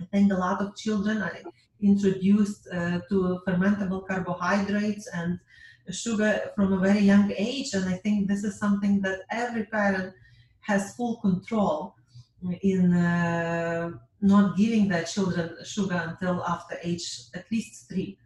I 0.00 0.04
think 0.04 0.32
a 0.32 0.36
lot 0.36 0.60
of 0.60 0.76
children 0.76 1.20
are 1.20 1.36
introduced 1.80 2.68
uh, 2.72 3.00
to 3.08 3.40
fermentable 3.46 4.06
carbohydrates 4.06 5.08
and 5.12 5.40
sugar 5.90 6.50
from 6.54 6.72
a 6.72 6.78
very 6.78 7.00
young 7.00 7.32
age. 7.36 7.74
And 7.74 7.88
I 7.88 7.94
think 7.94 8.28
this 8.28 8.44
is 8.44 8.58
something 8.58 9.00
that 9.02 9.20
every 9.30 9.64
parent 9.64 10.14
has 10.60 10.94
full 10.94 11.16
control 11.16 11.94
in 12.62 12.94
uh, 12.94 13.90
not 14.20 14.56
giving 14.56 14.88
their 14.88 15.04
children 15.04 15.56
sugar 15.64 16.00
until 16.06 16.44
after 16.44 16.76
age 16.82 17.24
at 17.34 17.50
least 17.50 17.88
three. 17.88 18.18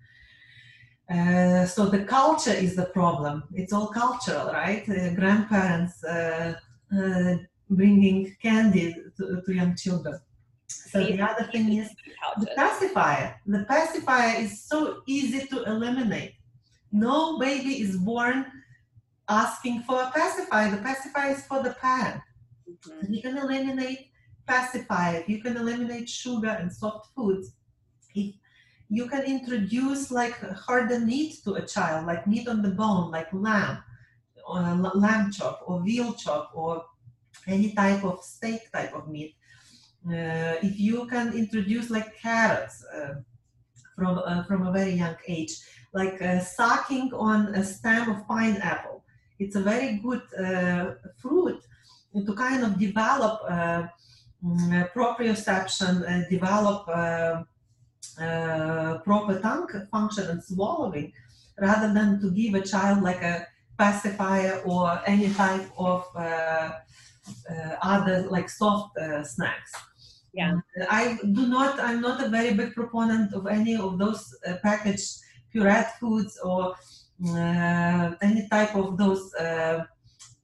Uh, 1.10 1.64
so 1.64 1.86
the 1.86 2.04
culture 2.04 2.52
is 2.52 2.74
the 2.74 2.86
problem. 2.86 3.44
It's 3.54 3.72
all 3.72 3.88
cultural, 3.88 4.52
right? 4.52 4.86
Uh, 4.88 5.14
grandparents 5.14 6.02
uh, 6.04 6.54
uh 6.92 7.36
bringing 7.70 8.36
candy 8.40 8.94
to, 9.16 9.42
to, 9.44 9.52
young 9.52 9.74
children. 9.76 10.20
So 10.68 11.02
the 11.02 11.20
other 11.20 11.44
thing 11.50 11.72
is 11.72 11.90
the 12.38 12.46
pacifier. 12.56 13.40
The 13.46 13.64
pacifier 13.64 14.40
is 14.40 14.62
so 14.62 15.02
easy 15.06 15.46
to 15.46 15.64
eliminate. 15.64 16.34
No 16.92 17.38
baby 17.38 17.80
is 17.80 17.96
born 17.96 18.46
asking 19.28 19.82
for 19.82 20.02
a 20.02 20.10
pacifier. 20.10 20.70
The 20.70 20.82
pacifier 20.82 21.32
is 21.32 21.44
for 21.46 21.62
the 21.62 21.70
parent. 21.70 22.22
Mm-hmm. 22.68 23.12
You 23.12 23.22
can 23.22 23.38
eliminate 23.38 24.10
pacifier, 24.46 25.24
you 25.26 25.42
can 25.42 25.56
eliminate 25.56 26.08
sugar 26.08 26.50
and 26.50 26.72
soft 26.72 27.08
foods. 27.14 27.52
If 28.14 28.34
you 28.88 29.08
can 29.08 29.24
introduce 29.24 30.10
like 30.10 30.38
harder 30.52 31.00
meat 31.00 31.38
to 31.44 31.54
a 31.54 31.66
child, 31.66 32.06
like 32.06 32.26
meat 32.26 32.48
on 32.48 32.62
the 32.62 32.70
bone, 32.70 33.10
like 33.10 33.28
lamb, 33.32 33.82
or 34.48 34.60
lamb 34.94 35.32
chop, 35.32 35.62
or 35.66 35.82
veal 35.82 36.14
chop, 36.14 36.52
or 36.54 36.84
any 37.46 37.72
type 37.72 38.04
of 38.04 38.22
steak 38.22 38.70
type 38.72 38.94
of 38.94 39.08
meat. 39.08 39.34
Uh, 40.06 40.54
if 40.62 40.78
you 40.78 41.06
can 41.06 41.32
introduce 41.32 41.90
like 41.90 42.16
carrots 42.16 42.84
uh, 42.94 43.14
from 43.96 44.18
uh, 44.18 44.44
from 44.44 44.66
a 44.66 44.72
very 44.72 44.92
young 44.92 45.16
age, 45.26 45.52
like 46.00 46.20
uh, 46.22 46.40
sucking 46.40 47.08
on 47.14 47.38
a 47.60 47.62
stem 47.64 48.04
of 48.12 48.18
pineapple, 48.28 48.98
it's 49.42 49.56
a 49.56 49.64
very 49.72 49.90
good 50.06 50.22
uh, 50.46 50.84
fruit 51.22 51.60
to 52.26 52.32
kind 52.34 52.62
of 52.66 52.78
develop 52.78 53.40
uh, 53.48 53.82
Mm, 54.44 54.92
proprioception 54.92 56.04
and 56.06 56.26
develop 56.28 56.86
uh, 56.88 57.42
uh, 58.22 58.98
proper 58.98 59.40
tongue 59.40 59.68
function 59.90 60.28
and 60.28 60.44
swallowing 60.44 61.12
rather 61.58 61.92
than 61.92 62.20
to 62.20 62.30
give 62.30 62.54
a 62.54 62.60
child 62.60 63.02
like 63.02 63.22
a 63.22 63.46
pacifier 63.78 64.60
or 64.64 65.00
any 65.06 65.32
type 65.32 65.66
of 65.78 66.04
uh, 66.14 66.70
uh 67.50 67.76
other 67.82 68.28
like 68.30 68.48
soft 68.48 68.96
uh, 68.98 69.24
snacks. 69.24 69.72
Yeah. 70.32 70.60
I 70.90 71.18
do 71.32 71.46
not, 71.48 71.80
I'm 71.80 72.02
not 72.02 72.22
a 72.22 72.28
very 72.28 72.52
big 72.52 72.74
proponent 72.74 73.32
of 73.32 73.46
any 73.46 73.74
of 73.74 73.98
those 73.98 74.22
uh, 74.46 74.56
packaged 74.62 75.10
pureed 75.56 75.90
foods 75.98 76.38
or 76.44 76.74
any 78.22 78.48
type 78.48 78.74
of 78.76 78.96
those 78.98 79.32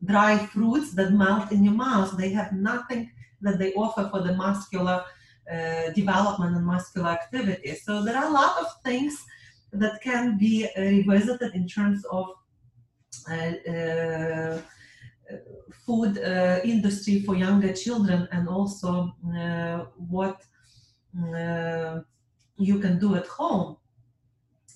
dry 0.04 0.38
fruits 0.46 0.94
that 0.94 1.12
melt 1.12 1.52
in 1.52 1.64
your 1.64 1.74
mouth. 1.74 2.16
They 2.16 2.30
have 2.30 2.52
nothing 2.52 3.10
that 3.40 3.58
they 3.58 3.72
offer 3.74 4.08
for 4.10 4.20
the 4.22 4.34
muscular 4.34 5.04
uh, 5.52 5.90
development 5.94 6.56
and 6.56 6.64
muscular 6.64 7.10
activity. 7.10 7.74
So 7.74 8.02
there 8.04 8.16
are 8.16 8.26
a 8.26 8.30
lot 8.30 8.60
of 8.60 8.68
things 8.84 9.24
that 9.72 10.00
can 10.02 10.38
be 10.38 10.66
uh, 10.66 10.80
revisited 10.80 11.54
in 11.54 11.66
terms 11.66 12.04
of 12.10 12.26
uh, 13.30 13.70
uh 13.70 14.58
food 15.86 16.18
uh, 16.18 16.60
industry 16.64 17.22
for 17.22 17.34
younger 17.34 17.72
children 17.72 18.28
and 18.32 18.48
also 18.48 19.14
uh, 19.34 19.86
what 19.96 20.42
you 22.58 22.78
can 22.78 22.98
do 22.98 23.14
at 23.16 23.26
home. 23.26 23.76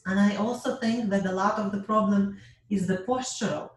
And 0.06 0.18
I 0.18 0.36
also 0.36 0.76
think 0.76 1.10
that 1.10 1.26
a 1.26 1.32
lot 1.32 1.58
of 1.58 1.72
the 1.72 1.82
problem 1.82 2.38
is 2.70 2.86
the 2.86 2.98
postural 2.98 3.70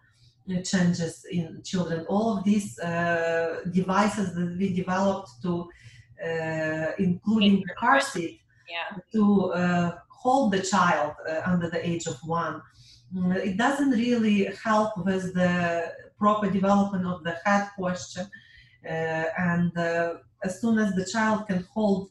changes 0.64 1.26
in 1.30 1.62
children. 1.64 2.06
All 2.08 2.38
of 2.38 2.44
these 2.44 2.80
uh, 2.80 3.62
devices 3.72 4.34
that 4.34 4.56
we 4.58 4.74
developed 4.74 5.30
to, 5.44 5.70
uh, 6.24 6.92
including 6.98 7.64
the 7.68 7.74
car 7.78 8.00
seat, 8.02 8.42
yeah. 8.70 8.98
to 9.14 9.52
uh, 9.52 9.98
hold 10.10 10.52
the 10.52 10.62
child 10.62 11.14
uh, 11.30 11.42
under 11.46 11.70
the 11.70 11.88
age 11.88 12.08
of 12.08 12.18
one. 12.26 12.62
Mm, 13.16 13.36
it 13.36 13.58
doesn't 13.58 13.92
really 13.92 14.46
help 14.64 14.98
with 15.06 15.34
the 15.34 15.94
proper 16.18 16.50
development 16.50 17.06
of 17.06 17.24
the 17.24 17.36
head 17.46 17.70
posture. 17.78 18.28
Uh, 18.86 19.26
and 19.38 19.78
uh, 19.78 20.16
as 20.44 20.62
soon 20.62 20.78
as 20.80 20.94
the 20.94 21.06
child 21.06 21.48
can 21.48 21.66
hold 21.74 22.10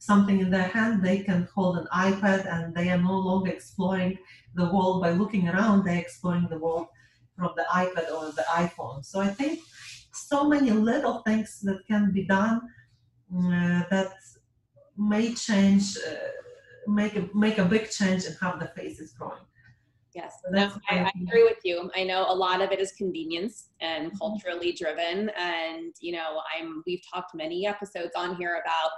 something 0.00 0.40
in 0.40 0.50
their 0.50 0.68
hand, 0.68 1.04
they 1.04 1.18
can 1.18 1.46
hold 1.54 1.76
an 1.76 1.86
iPad 1.92 2.50
and 2.52 2.74
they 2.74 2.88
are 2.90 2.98
no 2.98 3.16
longer 3.16 3.50
exploring 3.50 4.18
the 4.54 4.64
world 4.64 5.02
by 5.02 5.10
looking 5.10 5.48
around, 5.48 5.84
they're 5.84 5.98
exploring 5.98 6.48
the 6.50 6.58
world 6.58 6.86
from 7.36 7.52
the 7.56 7.66
iPad 7.72 8.10
or 8.10 8.32
the 8.32 8.44
iPhone. 8.50 9.04
So 9.04 9.20
I 9.20 9.28
think 9.28 9.60
so 10.12 10.48
many 10.48 10.70
little 10.70 11.18
things 11.26 11.60
that 11.62 11.80
can 11.86 12.12
be 12.12 12.24
done 12.24 12.62
uh, 13.32 13.82
that 13.90 14.12
may 14.96 15.34
change, 15.34 15.96
uh, 15.98 16.90
make 16.90 17.16
a, 17.16 17.28
make 17.34 17.58
a 17.58 17.64
big 17.64 17.90
change 17.90 18.24
in 18.24 18.34
how 18.40 18.56
the 18.56 18.68
face 18.68 19.00
is 19.00 19.12
growing. 19.12 19.44
Yes, 20.14 20.32
so 20.42 20.50
no, 20.50 20.72
I, 20.88 21.04
I, 21.04 21.12
agree 21.22 21.44
with 21.44 21.58
you. 21.62 21.88
I 21.94 22.02
know 22.02 22.24
a 22.28 22.34
lot 22.34 22.60
of 22.60 22.72
it 22.72 22.80
is 22.80 22.90
convenience 22.92 23.68
and 23.80 24.08
mm-hmm. 24.08 24.18
culturally 24.18 24.72
driven, 24.72 25.30
and 25.38 25.94
you 26.00 26.10
know, 26.10 26.40
I'm 26.52 26.82
we've 26.84 27.02
talked 27.14 27.32
many 27.32 27.64
episodes 27.64 28.10
on 28.16 28.34
here 28.34 28.60
about 28.64 28.90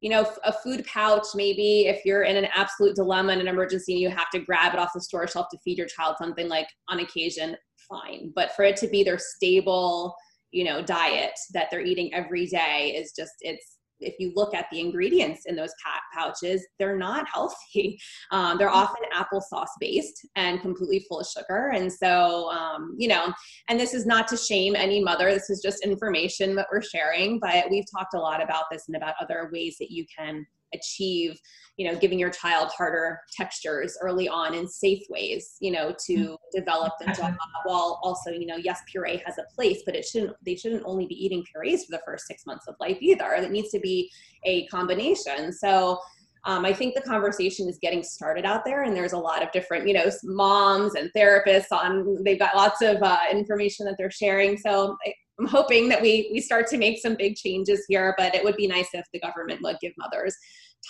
you 0.00 0.10
know, 0.10 0.30
a 0.44 0.52
food 0.52 0.84
pouch, 0.86 1.26
maybe 1.34 1.86
if 1.86 2.04
you're 2.04 2.22
in 2.22 2.36
an 2.36 2.48
absolute 2.54 2.94
dilemma 2.94 3.32
in 3.32 3.40
an 3.40 3.48
emergency 3.48 3.94
and 3.94 4.00
you 4.00 4.08
have 4.08 4.30
to 4.30 4.38
grab 4.38 4.72
it 4.72 4.78
off 4.78 4.92
the 4.94 5.00
store 5.00 5.26
shelf 5.26 5.46
to 5.50 5.58
feed 5.64 5.78
your 5.78 5.88
child 5.88 6.16
something 6.18 6.48
like 6.48 6.68
on 6.88 7.00
occasion, 7.00 7.56
fine. 7.88 8.32
But 8.34 8.52
for 8.52 8.64
it 8.64 8.76
to 8.76 8.88
be 8.88 9.02
their 9.02 9.18
stable, 9.18 10.14
you 10.52 10.64
know, 10.64 10.82
diet 10.82 11.32
that 11.52 11.68
they're 11.70 11.80
eating 11.80 12.14
every 12.14 12.46
day 12.46 12.94
is 12.96 13.12
just, 13.16 13.32
it's, 13.40 13.77
if 14.00 14.14
you 14.18 14.32
look 14.34 14.54
at 14.54 14.66
the 14.70 14.80
ingredients 14.80 15.42
in 15.46 15.56
those 15.56 15.72
pouches, 16.12 16.66
they're 16.78 16.96
not 16.96 17.26
healthy. 17.28 17.98
Um, 18.30 18.58
they're 18.58 18.68
mm-hmm. 18.68 18.76
often 18.76 19.02
applesauce 19.14 19.68
based 19.80 20.26
and 20.36 20.60
completely 20.60 21.04
full 21.08 21.20
of 21.20 21.26
sugar. 21.26 21.70
And 21.74 21.90
so, 21.90 22.50
um, 22.50 22.94
you 22.98 23.08
know, 23.08 23.32
and 23.68 23.78
this 23.80 23.94
is 23.94 24.06
not 24.06 24.28
to 24.28 24.36
shame 24.36 24.76
any 24.76 25.02
mother. 25.02 25.32
This 25.32 25.50
is 25.50 25.62
just 25.62 25.84
information 25.84 26.54
that 26.56 26.66
we're 26.70 26.82
sharing. 26.82 27.38
But 27.38 27.70
we've 27.70 27.84
talked 27.90 28.14
a 28.14 28.18
lot 28.18 28.42
about 28.42 28.64
this 28.70 28.84
and 28.88 28.96
about 28.96 29.14
other 29.20 29.50
ways 29.52 29.76
that 29.78 29.90
you 29.90 30.04
can 30.16 30.46
achieve 30.74 31.38
you 31.76 31.90
know 31.90 31.98
giving 31.98 32.18
your 32.18 32.30
child 32.30 32.70
harder 32.76 33.20
textures 33.34 33.96
early 34.02 34.28
on 34.28 34.54
in 34.54 34.68
safe 34.68 35.02
ways 35.08 35.56
you 35.60 35.70
know 35.70 35.94
to 36.06 36.14
mm-hmm. 36.14 36.34
develop 36.52 36.92
them 37.00 37.36
while 37.64 38.00
also 38.02 38.30
you 38.30 38.46
know 38.46 38.56
yes 38.56 38.80
puree 38.90 39.22
has 39.24 39.38
a 39.38 39.54
place 39.54 39.82
but 39.86 39.94
it 39.94 40.04
shouldn't 40.04 40.34
they 40.44 40.56
shouldn't 40.56 40.82
only 40.84 41.06
be 41.06 41.14
eating 41.14 41.44
purees 41.50 41.84
for 41.84 41.92
the 41.92 42.02
first 42.04 42.26
six 42.26 42.44
months 42.46 42.66
of 42.66 42.74
life 42.80 42.98
either 43.00 43.32
it 43.32 43.50
needs 43.50 43.70
to 43.70 43.80
be 43.80 44.10
a 44.44 44.66
combination 44.66 45.52
so 45.52 45.98
um, 46.44 46.64
I 46.64 46.72
think 46.72 46.94
the 46.94 47.02
conversation 47.02 47.68
is 47.68 47.78
getting 47.82 48.02
started 48.02 48.44
out 48.44 48.64
there, 48.64 48.84
and 48.84 48.96
there's 48.96 49.12
a 49.12 49.18
lot 49.18 49.42
of 49.42 49.50
different, 49.52 49.86
you 49.86 49.92
know, 49.92 50.10
moms 50.22 50.94
and 50.94 51.10
therapists 51.14 51.72
on. 51.72 52.22
They've 52.24 52.38
got 52.38 52.56
lots 52.56 52.80
of 52.80 53.02
uh, 53.02 53.18
information 53.30 53.84
that 53.86 53.96
they're 53.98 54.10
sharing. 54.10 54.56
So 54.56 54.96
I, 55.04 55.12
I'm 55.38 55.46
hoping 55.46 55.88
that 55.88 56.02
we 56.02 56.28
we 56.32 56.40
start 56.40 56.66
to 56.68 56.78
make 56.78 56.98
some 56.98 57.14
big 57.14 57.36
changes 57.36 57.84
here, 57.88 58.14
but 58.18 58.34
it 58.34 58.42
would 58.42 58.56
be 58.56 58.66
nice 58.66 58.88
if 58.92 59.06
the 59.12 59.20
government 59.20 59.60
would 59.62 59.76
give 59.80 59.92
mothers 59.96 60.36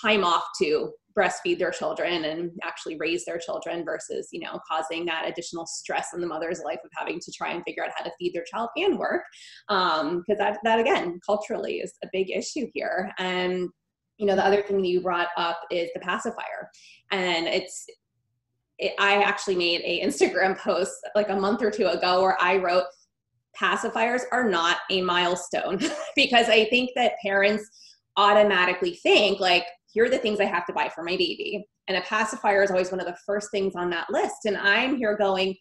time 0.02 0.24
off 0.24 0.44
to 0.60 0.92
breastfeed 1.16 1.58
their 1.58 1.70
children 1.70 2.24
and 2.24 2.50
actually 2.62 2.96
raise 2.98 3.24
their 3.24 3.38
children 3.38 3.84
versus 3.84 4.28
you 4.32 4.40
know 4.40 4.60
causing 4.68 5.04
that 5.04 5.26
additional 5.26 5.66
stress 5.66 6.08
in 6.14 6.20
the 6.20 6.26
mother's 6.26 6.60
life 6.62 6.78
of 6.84 6.90
having 6.94 7.18
to 7.18 7.32
try 7.32 7.50
and 7.50 7.62
figure 7.64 7.84
out 7.84 7.90
how 7.96 8.04
to 8.04 8.12
feed 8.18 8.32
their 8.34 8.44
child 8.50 8.68
and 8.76 8.98
work. 8.98 9.22
Because 9.68 10.00
um, 10.00 10.24
that 10.38 10.58
that 10.64 10.80
again 10.80 11.20
culturally 11.24 11.76
is 11.76 11.94
a 12.04 12.08
big 12.12 12.30
issue 12.30 12.68
here. 12.72 13.12
And 13.18 13.68
you 14.16 14.26
know 14.26 14.36
the 14.36 14.44
other 14.44 14.62
thing 14.62 14.80
that 14.80 14.88
you 14.88 15.00
brought 15.00 15.28
up 15.36 15.60
is 15.70 15.90
the 15.94 16.00
pacifier. 16.00 16.70
And 17.10 17.46
it's 17.46 17.86
it, 18.78 18.94
i 18.98 19.22
actually 19.22 19.56
made 19.56 19.80
a 19.84 20.04
instagram 20.06 20.56
post 20.68 20.92
like 21.14 21.28
a 21.30 21.36
month 21.36 21.62
or 21.62 21.70
two 21.70 21.86
ago 21.86 22.22
where 22.22 22.40
i 22.40 22.56
wrote 22.56 22.84
pacifiers 23.60 24.22
are 24.32 24.48
not 24.48 24.78
a 24.90 25.02
milestone 25.02 25.78
because 26.16 26.48
i 26.48 26.64
think 26.66 26.90
that 26.94 27.12
parents 27.22 27.68
automatically 28.16 28.94
think 29.02 29.40
like 29.40 29.64
here 29.92 30.04
are 30.04 30.10
the 30.10 30.18
things 30.18 30.40
I 30.40 30.44
have 30.44 30.66
to 30.66 30.72
buy 30.72 30.90
for 30.94 31.02
my 31.02 31.16
baby. 31.16 31.66
And 31.88 31.96
a 31.96 32.02
pacifier 32.02 32.62
is 32.62 32.70
always 32.70 32.90
one 32.90 33.00
of 33.00 33.06
the 33.06 33.16
first 33.24 33.50
things 33.50 33.74
on 33.74 33.90
that 33.90 34.10
list. 34.10 34.44
And 34.44 34.56
I'm 34.56 34.96
here 34.96 35.16
going, 35.16 35.56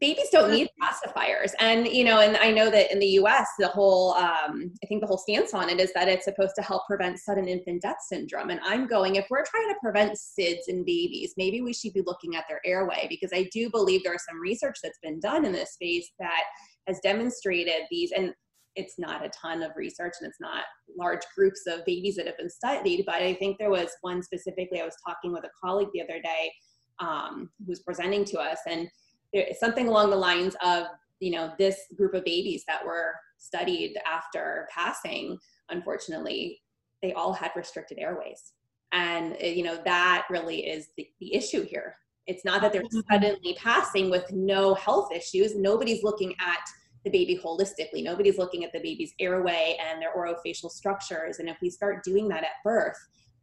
babies 0.00 0.28
don't 0.30 0.50
need 0.50 0.68
pacifiers 0.82 1.52
and 1.60 1.86
you 1.88 2.04
know 2.04 2.20
and 2.20 2.36
i 2.38 2.50
know 2.50 2.70
that 2.70 2.90
in 2.92 2.98
the 2.98 3.06
us 3.06 3.46
the 3.58 3.68
whole 3.68 4.14
um, 4.14 4.70
i 4.82 4.86
think 4.86 5.00
the 5.00 5.06
whole 5.06 5.18
stance 5.18 5.52
on 5.52 5.68
it 5.68 5.80
is 5.80 5.92
that 5.92 6.08
it's 6.08 6.24
supposed 6.24 6.54
to 6.54 6.62
help 6.62 6.86
prevent 6.86 7.18
sudden 7.18 7.48
infant 7.48 7.82
death 7.82 7.98
syndrome 8.08 8.50
and 8.50 8.60
i'm 8.64 8.86
going 8.86 9.16
if 9.16 9.26
we're 9.30 9.44
trying 9.44 9.68
to 9.68 9.76
prevent 9.82 10.12
sids 10.12 10.62
in 10.68 10.84
babies 10.84 11.34
maybe 11.36 11.60
we 11.60 11.72
should 11.72 11.92
be 11.92 12.02
looking 12.06 12.36
at 12.36 12.44
their 12.48 12.60
airway 12.64 13.06
because 13.08 13.30
i 13.34 13.48
do 13.52 13.68
believe 13.70 14.02
there's 14.04 14.24
some 14.28 14.40
research 14.40 14.76
that's 14.82 14.98
been 15.02 15.20
done 15.20 15.44
in 15.44 15.52
this 15.52 15.74
space 15.74 16.10
that 16.18 16.44
has 16.86 16.98
demonstrated 17.02 17.82
these 17.90 18.12
and 18.12 18.32
it's 18.76 18.94
not 18.98 19.24
a 19.24 19.30
ton 19.30 19.62
of 19.62 19.72
research 19.76 20.14
and 20.20 20.28
it's 20.28 20.40
not 20.40 20.64
large 20.98 21.22
groups 21.36 21.62
of 21.68 21.84
babies 21.84 22.16
that 22.16 22.26
have 22.26 22.36
been 22.36 22.50
studied, 22.50 23.04
but 23.06 23.16
I 23.16 23.34
think 23.34 23.58
there 23.58 23.70
was 23.70 23.88
one 24.00 24.22
specifically. 24.22 24.80
I 24.80 24.84
was 24.84 24.96
talking 25.06 25.32
with 25.32 25.44
a 25.44 25.50
colleague 25.64 25.88
the 25.94 26.02
other 26.02 26.20
day 26.20 26.52
um, 27.00 27.50
who 27.58 27.70
was 27.70 27.82
presenting 27.82 28.24
to 28.26 28.40
us, 28.40 28.58
and 28.68 28.88
something 29.58 29.88
along 29.88 30.10
the 30.10 30.16
lines 30.16 30.54
of, 30.62 30.86
you 31.20 31.30
know, 31.30 31.52
this 31.58 31.78
group 31.96 32.14
of 32.14 32.24
babies 32.24 32.64
that 32.66 32.84
were 32.84 33.14
studied 33.38 33.96
after 34.06 34.68
passing, 34.70 35.38
unfortunately, 35.70 36.60
they 37.02 37.12
all 37.12 37.32
had 37.32 37.50
restricted 37.56 37.98
airways. 37.98 38.52
And, 38.92 39.36
eh, 39.40 39.50
you 39.50 39.64
know, 39.64 39.78
that 39.84 40.24
really 40.30 40.66
is 40.66 40.88
the, 40.96 41.06
the 41.20 41.34
issue 41.34 41.64
here. 41.64 41.96
It's 42.26 42.44
not 42.44 42.62
that 42.62 42.72
they're 42.72 42.82
suddenly 43.10 43.54
passing 43.58 44.10
with 44.10 44.30
no 44.32 44.74
health 44.74 45.12
issues. 45.12 45.54
Nobody's 45.54 46.02
looking 46.02 46.34
at 46.40 46.60
the 47.04 47.10
baby 47.10 47.38
holistically. 47.42 48.02
Nobody's 48.02 48.38
looking 48.38 48.64
at 48.64 48.72
the 48.72 48.80
baby's 48.80 49.12
airway 49.20 49.76
and 49.84 50.00
their 50.00 50.14
orofacial 50.16 50.70
structures. 50.70 51.38
And 51.38 51.48
if 51.50 51.58
we 51.60 51.68
start 51.68 52.02
doing 52.02 52.28
that 52.28 52.44
at 52.44 52.62
birth, 52.64 52.96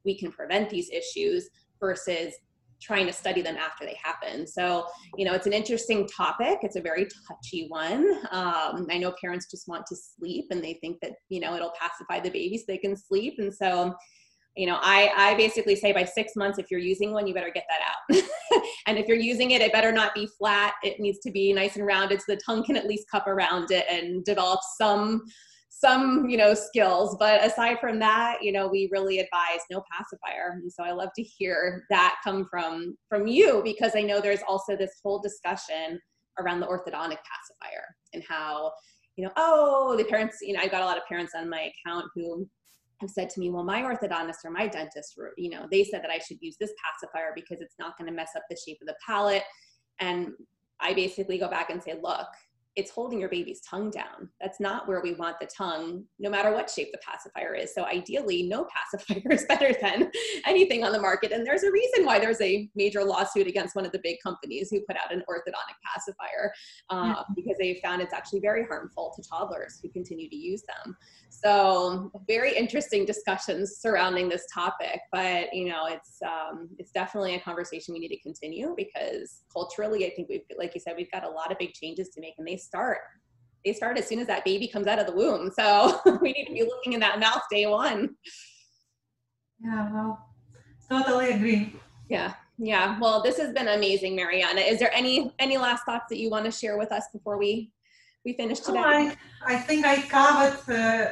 we 0.03 0.17
can 0.17 0.31
prevent 0.31 0.69
these 0.69 0.89
issues 0.89 1.49
versus 1.79 2.33
trying 2.81 3.05
to 3.07 3.13
study 3.13 3.41
them 3.41 3.57
after 3.57 3.85
they 3.85 3.97
happen. 4.03 4.47
So, 4.47 4.85
you 5.17 5.25
know, 5.25 5.33
it's 5.33 5.47
an 5.47 5.53
interesting 5.53 6.07
topic. 6.07 6.59
It's 6.63 6.75
a 6.75 6.81
very 6.81 7.07
touchy 7.27 7.67
one. 7.67 8.19
Um, 8.31 8.87
I 8.89 8.97
know 8.97 9.13
parents 9.21 9.49
just 9.49 9.67
want 9.67 9.85
to 9.87 9.95
sleep 9.95 10.45
and 10.51 10.63
they 10.63 10.73
think 10.81 10.97
that, 11.01 11.13
you 11.29 11.39
know, 11.39 11.55
it'll 11.55 11.73
pacify 11.79 12.19
the 12.19 12.31
baby 12.31 12.57
so 12.57 12.65
they 12.67 12.77
can 12.77 12.95
sleep. 12.95 13.35
And 13.37 13.53
so, 13.53 13.95
you 14.55 14.67
know 14.67 14.77
i 14.81 15.09
i 15.15 15.35
basically 15.35 15.75
say 15.75 15.93
by 15.93 16.03
six 16.03 16.33
months 16.35 16.59
if 16.59 16.69
you're 16.69 16.79
using 16.79 17.13
one 17.13 17.25
you 17.25 17.33
better 17.33 17.51
get 17.53 17.65
that 17.69 17.79
out 17.87 18.23
and 18.87 18.97
if 18.97 19.07
you're 19.07 19.17
using 19.17 19.51
it 19.51 19.61
it 19.61 19.71
better 19.71 19.91
not 19.91 20.13
be 20.13 20.27
flat 20.37 20.73
it 20.83 20.99
needs 20.99 21.19
to 21.19 21.31
be 21.31 21.53
nice 21.53 21.77
and 21.77 21.85
rounded 21.85 22.19
so 22.19 22.33
the 22.33 22.41
tongue 22.45 22.63
can 22.63 22.75
at 22.75 22.85
least 22.85 23.09
cup 23.09 23.27
around 23.27 23.71
it 23.71 23.85
and 23.89 24.25
develop 24.25 24.59
some 24.77 25.21
some 25.73 26.29
you 26.29 26.35
know 26.35 26.53
skills 26.53 27.15
but 27.17 27.43
aside 27.43 27.79
from 27.79 27.97
that 27.97 28.43
you 28.43 28.51
know 28.51 28.67
we 28.67 28.89
really 28.91 29.19
advise 29.19 29.61
no 29.71 29.81
pacifier 29.89 30.59
and 30.61 30.71
so 30.71 30.83
i 30.83 30.91
love 30.91 31.09
to 31.15 31.23
hear 31.23 31.85
that 31.89 32.17
come 32.23 32.45
from 32.51 32.95
from 33.07 33.25
you 33.25 33.61
because 33.63 33.93
i 33.95 34.01
know 34.01 34.19
there's 34.19 34.43
also 34.47 34.75
this 34.75 34.99
whole 35.01 35.21
discussion 35.21 35.97
around 36.39 36.59
the 36.59 36.67
orthodontic 36.67 37.19
pacifier 37.23 37.85
and 38.13 38.21
how 38.27 38.69
you 39.15 39.23
know 39.23 39.31
oh 39.37 39.95
the 39.95 40.03
parents 40.03 40.39
you 40.41 40.53
know 40.53 40.59
i 40.59 40.67
got 40.67 40.81
a 40.81 40.85
lot 40.85 40.97
of 40.97 41.05
parents 41.07 41.31
on 41.35 41.49
my 41.49 41.71
account 41.85 42.05
who 42.13 42.45
have 43.01 43.09
said 43.09 43.29
to 43.31 43.39
me, 43.39 43.49
well, 43.49 43.63
my 43.63 43.81
orthodontist 43.81 44.45
or 44.45 44.51
my 44.51 44.67
dentist, 44.67 45.19
you 45.35 45.49
know, 45.49 45.67
they 45.71 45.83
said 45.83 46.03
that 46.03 46.11
I 46.11 46.19
should 46.19 46.37
use 46.39 46.55
this 46.59 46.71
pacifier 46.85 47.31
because 47.35 47.59
it's 47.59 47.75
not 47.79 47.97
going 47.97 48.07
to 48.07 48.15
mess 48.15 48.29
up 48.35 48.43
the 48.49 48.55
shape 48.55 48.77
of 48.79 48.87
the 48.87 48.95
palate. 49.05 49.43
And 49.99 50.33
I 50.79 50.93
basically 50.93 51.37
go 51.37 51.49
back 51.49 51.69
and 51.71 51.81
say, 51.81 51.95
look, 52.01 52.27
it's 52.75 52.91
holding 52.91 53.19
your 53.19 53.29
baby's 53.29 53.61
tongue 53.61 53.89
down. 53.89 54.29
That's 54.39 54.59
not 54.59 54.87
where 54.87 55.01
we 55.01 55.13
want 55.13 55.39
the 55.39 55.47
tongue, 55.47 56.05
no 56.19 56.29
matter 56.29 56.53
what 56.53 56.69
shape 56.69 56.89
the 56.91 56.99
pacifier 56.99 57.53
is. 57.53 57.73
So 57.73 57.83
ideally, 57.83 58.43
no 58.43 58.65
pacifier 58.93 59.31
is 59.31 59.45
better 59.45 59.73
than 59.81 60.09
anything 60.45 60.83
on 60.83 60.93
the 60.93 61.01
market. 61.01 61.31
And 61.31 61.45
there's 61.45 61.63
a 61.63 61.71
reason 61.71 62.05
why 62.05 62.19
there's 62.19 62.39
a 62.41 62.69
major 62.75 63.03
lawsuit 63.03 63.47
against 63.47 63.75
one 63.75 63.85
of 63.85 63.91
the 63.91 63.99
big 64.03 64.17
companies 64.23 64.69
who 64.71 64.81
put 64.81 64.95
out 64.95 65.13
an 65.13 65.23
orthodontic 65.29 65.77
pacifier 65.93 66.53
uh, 66.89 67.15
mm-hmm. 67.15 67.33
because 67.35 67.57
they 67.59 67.79
found 67.83 68.01
it's 68.01 68.13
actually 68.13 68.39
very 68.39 68.65
harmful 68.65 69.13
to 69.15 69.29
toddlers 69.29 69.79
who 69.81 69.89
continue 69.89 70.29
to 70.29 70.35
use 70.35 70.63
them. 70.63 70.95
So 71.29 72.11
very 72.27 72.55
interesting 72.55 73.05
discussions 73.05 73.77
surrounding 73.79 74.29
this 74.29 74.45
topic, 74.53 75.01
but 75.11 75.53
you 75.53 75.65
know, 75.65 75.87
it's 75.87 76.17
um, 76.25 76.69
it's 76.77 76.91
definitely 76.91 77.35
a 77.35 77.39
conversation 77.39 77.93
we 77.93 77.99
need 77.99 78.09
to 78.09 78.19
continue 78.19 78.73
because 78.77 79.43
culturally, 79.51 80.05
I 80.05 80.11
think 80.15 80.29
we've, 80.29 80.43
like 80.57 80.73
you 80.75 80.81
said, 80.81 80.95
we've 80.97 81.11
got 81.11 81.23
a 81.23 81.29
lot 81.29 81.51
of 81.51 81.57
big 81.57 81.73
changes 81.73 82.09
to 82.09 82.21
make, 82.21 82.35
and 82.37 82.47
they 82.47 82.60
start 82.61 82.99
they 83.63 83.73
start 83.73 83.97
as 83.97 84.07
soon 84.07 84.19
as 84.19 84.27
that 84.27 84.45
baby 84.45 84.67
comes 84.67 84.87
out 84.87 84.99
of 84.99 85.05
the 85.05 85.13
womb. 85.13 85.51
So 85.51 85.99
we 86.21 86.33
need 86.33 86.45
to 86.45 86.53
be 86.53 86.63
looking 86.63 86.93
in 86.93 86.99
that 87.01 87.19
mouth 87.19 87.41
day 87.49 87.67
one. 87.67 88.15
Yeah, 89.63 89.91
well, 89.93 90.29
totally 90.89 91.31
agree. 91.31 91.75
Yeah, 92.09 92.33
yeah. 92.57 92.99
Well, 92.99 93.21
this 93.21 93.37
has 93.37 93.53
been 93.53 93.67
amazing, 93.67 94.15
Marianna. 94.15 94.61
Is 94.61 94.79
there 94.79 94.91
any 94.93 95.31
any 95.39 95.57
last 95.57 95.85
thoughts 95.85 96.05
that 96.09 96.17
you 96.17 96.29
want 96.29 96.45
to 96.45 96.51
share 96.51 96.77
with 96.77 96.91
us 96.91 97.05
before 97.13 97.37
we 97.37 97.71
we 98.25 98.33
finish 98.33 98.59
today? 98.59 98.79
Oh, 98.79 98.83
I, 98.83 99.15
I 99.45 99.55
think 99.57 99.85
I 99.85 100.01
covered 100.01 100.57
uh, 100.67 101.11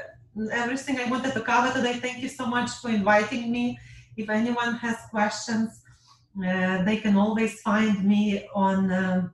everything 0.51 0.99
I 0.99 1.05
wanted 1.09 1.33
to 1.33 1.41
cover 1.41 1.71
today. 1.71 1.93
Thank 1.99 2.23
you 2.23 2.29
so 2.29 2.47
much 2.47 2.71
for 2.81 2.89
inviting 2.89 3.51
me. 3.51 3.77
If 4.17 4.29
anyone 4.29 4.75
has 4.75 4.97
questions, 5.11 5.81
uh, 6.43 6.83
they 6.83 6.97
can 6.97 7.15
always 7.15 7.61
find 7.61 8.03
me 8.03 8.47
on 8.55 8.91
um, 8.91 9.33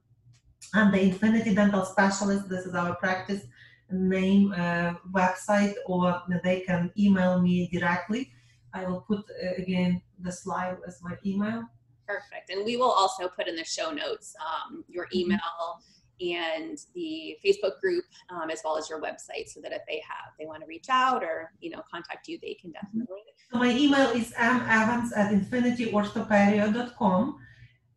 on 0.75 0.91
the 0.91 1.01
Infinity 1.01 1.55
Dental 1.55 1.85
Specialist. 1.85 2.49
This 2.49 2.65
is 2.65 2.75
our 2.75 2.95
practice 2.95 3.43
name 3.89 4.51
uh, 4.53 4.95
website, 5.11 5.73
or 5.85 6.21
they 6.43 6.61
can 6.61 6.91
email 6.97 7.41
me 7.41 7.69
directly. 7.71 8.31
I 8.73 8.85
will 8.85 9.01
put 9.01 9.19
uh, 9.19 9.61
again 9.61 10.01
the 10.19 10.31
slide 10.31 10.77
as 10.87 11.01
my 11.01 11.17
email. 11.25 11.63
Perfect, 12.07 12.49
and 12.49 12.65
we 12.65 12.77
will 12.77 12.91
also 12.91 13.27
put 13.27 13.47
in 13.47 13.55
the 13.55 13.63
show 13.63 13.91
notes 13.91 14.35
um, 14.39 14.83
your 14.87 15.05
mm-hmm. 15.05 15.19
email. 15.19 15.39
Mm-hmm 15.39 15.91
and 16.21 16.77
the 16.93 17.35
Facebook 17.45 17.81
group, 17.81 18.05
um, 18.29 18.49
as 18.49 18.61
well 18.63 18.77
as 18.77 18.89
your 18.89 19.01
website, 19.01 19.47
so 19.47 19.59
that 19.61 19.73
if 19.73 19.81
they 19.85 20.01
have 20.07 20.31
they 20.39 20.45
want 20.45 20.61
to 20.61 20.65
reach 20.65 20.85
out 20.89 21.21
or 21.23 21.51
you 21.59 21.69
know 21.69 21.81
contact 21.91 22.29
you, 22.29 22.39
they 22.41 22.53
can 22.53 22.71
definitely. 22.71 23.19
So 23.51 23.59
my 23.59 23.71
email 23.71 24.11
is 24.11 24.31
mevans 24.31 25.09
at 25.15 25.33
infinityorthoperio.com, 25.33 27.37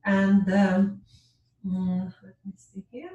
and 0.05 0.53
um, 0.53 1.01
let 2.23 2.35
me 2.45 2.53
see 2.57 2.85
here, 2.91 3.11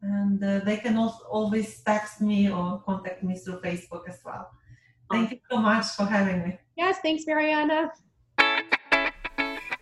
and 0.00 0.42
uh, 0.42 0.60
they 0.64 0.76
can 0.76 0.96
also 0.96 1.24
always 1.30 1.80
text 1.82 2.20
me 2.20 2.50
or 2.50 2.80
contact 2.84 3.22
me 3.22 3.36
through 3.36 3.60
Facebook 3.60 4.08
as 4.08 4.20
well. 4.24 4.50
Thank 5.10 5.30
you 5.32 5.38
so 5.50 5.58
much 5.58 5.86
for 5.96 6.04
having 6.04 6.42
me. 6.42 6.58
Yes, 6.76 6.98
thanks, 7.02 7.24
Marianna. 7.26 7.92